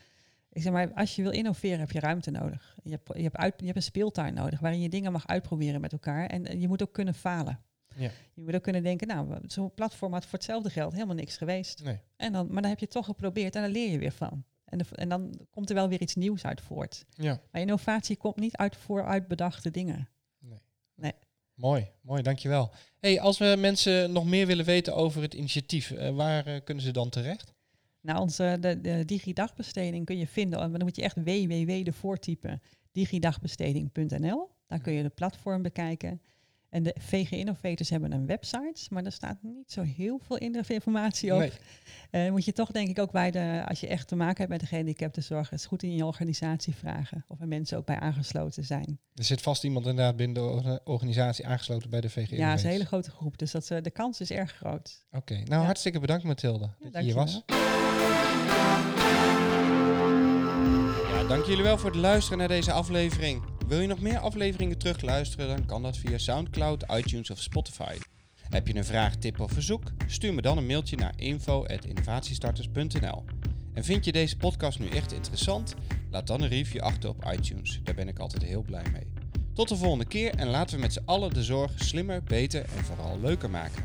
Ik 0.53 0.63
zeg 0.63 0.73
maar, 0.73 0.93
als 0.95 1.17
je 1.17 1.23
wil 1.23 1.31
innoveren 1.31 1.79
heb 1.79 1.91
je 1.91 2.01
ruimte 2.01 2.31
nodig. 2.31 2.77
Je 2.83 2.91
hebt, 2.91 3.11
je 3.17 3.23
hebt, 3.23 3.37
uit, 3.37 3.55
je 3.57 3.65
hebt 3.65 3.77
een 3.77 3.83
speeltuin 3.83 4.35
nodig 4.35 4.61
waarin 4.61 4.81
je 4.81 4.89
dingen 4.89 5.13
mag 5.13 5.27
uitproberen 5.27 5.81
met 5.81 5.93
elkaar. 5.93 6.27
En, 6.27 6.47
en 6.47 6.61
je 6.61 6.69
moet 6.69 6.83
ook 6.83 6.93
kunnen 6.93 7.15
falen. 7.15 7.61
Ja. 7.97 8.11
Je 8.35 8.43
moet 8.43 8.55
ook 8.55 8.63
kunnen 8.63 8.83
denken, 8.83 9.07
nou, 9.07 9.39
zo'n 9.47 9.75
platform 9.75 10.13
had 10.13 10.25
voor 10.25 10.39
hetzelfde 10.39 10.71
geld 10.71 10.93
helemaal 10.93 11.15
niks 11.15 11.37
geweest. 11.37 11.85
Nee. 11.85 11.99
En 12.17 12.33
dan, 12.33 12.47
maar 12.47 12.63
dan 12.63 12.71
heb 12.71 12.79
je 12.79 12.85
het 12.85 12.95
toch 12.95 13.07
geprobeerd 13.07 13.57
en 13.57 13.63
dan 13.63 13.71
leer 13.71 13.91
je 13.91 13.99
weer 13.99 14.13
van. 14.13 14.45
En, 14.73 14.79
de- 14.79 14.85
en 14.97 15.09
dan 15.09 15.47
komt 15.51 15.68
er 15.68 15.75
wel 15.75 15.89
weer 15.89 16.01
iets 16.01 16.14
nieuws 16.14 16.45
uit 16.45 16.61
voort. 16.61 17.05
Ja. 17.14 17.41
Maar 17.51 17.61
innovatie 17.61 18.16
komt 18.16 18.37
niet 18.37 18.57
uit 18.57 18.77
vooruit 18.77 19.29
bedachte 19.29 19.70
dingen. 19.70 20.09
Mooi, 21.55 21.87
mooi, 22.01 22.23
dankjewel. 22.23 22.73
Hey, 22.99 23.20
als 23.20 23.39
we 23.39 23.55
mensen 23.59 24.12
nog 24.12 24.25
meer 24.25 24.47
willen 24.47 24.64
weten 24.64 24.95
over 24.95 25.23
het 25.23 25.35
initiatief, 25.35 25.91
eh, 25.91 26.14
waar 26.14 26.47
eh, 26.47 26.61
kunnen 26.64 26.85
ze 26.85 26.91
dan 26.91 27.09
terecht? 27.09 27.53
Nou, 28.01 28.20
onze 28.20 28.57
de, 28.61 28.81
de 28.81 29.05
digidagbesteding 29.05 30.05
kun 30.05 30.18
je 30.18 30.27
vinden, 30.27 30.59
maar 30.59 30.70
dan 30.79 30.83
moet 30.83 30.97
je 30.97 31.03
echt 31.03 31.16
www 31.16 31.70
ervoor 31.87 32.18
typen, 32.18 32.62
digidagbesteding.nl. 32.93 34.51
Daar 34.66 34.81
kun 34.81 34.93
je 34.93 35.03
de 35.03 35.09
platform 35.09 35.62
bekijken. 35.62 36.23
En 36.73 36.83
de 36.83 36.95
VG 36.99 37.31
Innovators 37.31 37.91
hebben 37.91 38.12
een 38.12 38.27
website, 38.27 38.87
maar 38.91 39.03
daar 39.03 39.12
staat 39.12 39.39
niet 39.43 39.73
zo 39.73 39.83
heel 39.83 40.20
veel 40.27 40.37
in- 40.37 40.64
informatie 40.68 41.35
op. 41.35 41.51
Nee. 42.11 42.31
Moet 42.31 42.45
je 42.45 42.53
toch 42.53 42.70
denk 42.70 42.89
ik 42.89 42.99
ook 42.99 43.11
bij 43.12 43.31
de, 43.31 43.62
als 43.68 43.81
je 43.81 43.87
echt 43.87 44.09
te 44.09 44.16
maken 44.16 44.37
hebt 44.37 44.49
met 44.51 44.61
de 44.61 44.66
gehandicaptenzorg, 44.66 45.51
het 45.51 45.59
is 45.59 45.66
goed 45.66 45.83
in 45.83 45.95
je 45.97 46.05
organisatie 46.07 46.75
vragen 46.75 47.25
of 47.29 47.41
er 47.41 47.49
mensen 47.49 47.79
ook 47.79 47.87
bij 47.87 47.99
aangesloten 47.99 48.64
zijn. 48.64 48.99
Er 49.14 49.25
zit 49.25 49.41
vast 49.41 49.64
iemand 49.64 49.87
inderdaad 49.87 50.16
binnen 50.16 50.35
de 50.43 50.49
orga- 50.51 50.81
organisatie 50.85 51.47
aangesloten 51.47 51.91
bij 51.91 52.01
de 52.01 52.11
VG. 52.11 52.31
Ja, 52.31 52.49
het 52.51 52.59
is 52.59 52.64
een 52.64 52.70
hele 52.70 52.87
grote 52.87 53.11
groep, 53.11 53.39
dus 53.39 53.51
dat, 53.51 53.70
eh, 53.70 53.83
de 53.83 53.91
kans 53.91 54.20
is 54.20 54.31
erg 54.31 54.53
groot. 54.53 55.05
Oké, 55.11 55.35
nou 55.35 55.49
Ja. 55.61 55.64
hartstikke 55.64 55.99
bedankt 56.01 56.25
Mathilde 56.25 56.68
dat 56.81 56.93
je 56.95 57.01
hier 57.03 57.14
was. 57.14 57.43
Ja, 61.12 61.25
dank 61.29 61.45
jullie 61.45 61.62
wel 61.62 61.79
voor 61.79 61.91
het 61.91 61.99
luisteren 61.99 62.39
naar 62.39 62.49
deze 62.49 62.73
aflevering. 62.73 63.43
Wil 63.67 63.81
je 63.81 63.87
nog 63.87 64.01
meer 64.01 64.19
afleveringen 64.19 64.79
terugluisteren, 64.79 65.49
dan 65.49 65.67
kan 65.67 65.83
dat 65.83 65.97
via 65.97 66.19
Soundcloud, 66.19 66.85
iTunes 66.91 67.31
of 67.31 67.41
Spotify. 67.41 67.97
Heb 68.49 68.67
je 68.67 68.77
een 68.77 68.85
vraag, 68.85 69.17
tip 69.17 69.41
of 69.41 69.53
verzoek? 69.53 69.83
Stuur 70.07 70.35
me 70.35 70.43
dan 70.43 70.59
een 70.59 70.67
mailtje 70.67 70.97
naar 70.97 71.13
info.innovatiestarters.nl. 71.17 73.25
En 73.75 73.85
vind 73.85 74.05
je 74.05 74.13
deze 74.13 74.37
podcast 74.37 74.79
nu 74.79 74.89
echt 74.89 75.13
interessant? 75.13 75.75
Laat 76.11 76.27
dan 76.27 76.43
een 76.43 76.49
review 76.49 76.81
achter 76.81 77.11
op 77.11 77.33
iTunes. 77.33 77.81
Daar 77.85 77.95
ben 77.95 78.09
ik 78.09 78.19
altijd 78.19 78.43
heel 78.43 78.63
blij 78.63 78.85
mee. 78.93 79.13
Tot 79.55 79.69
de 79.69 79.77
volgende 79.77 80.07
keer 80.07 80.35
en 80.35 80.49
laten 80.49 80.75
we 80.75 80.81
met 80.81 80.93
z'n 80.93 81.03
allen 81.05 81.35
de 81.35 81.43
zorg 81.43 81.73
slimmer, 81.77 82.23
beter 82.23 82.65
en 82.77 82.85
vooral 82.85 83.21
leuker 83.21 83.51
maken. 83.51 83.85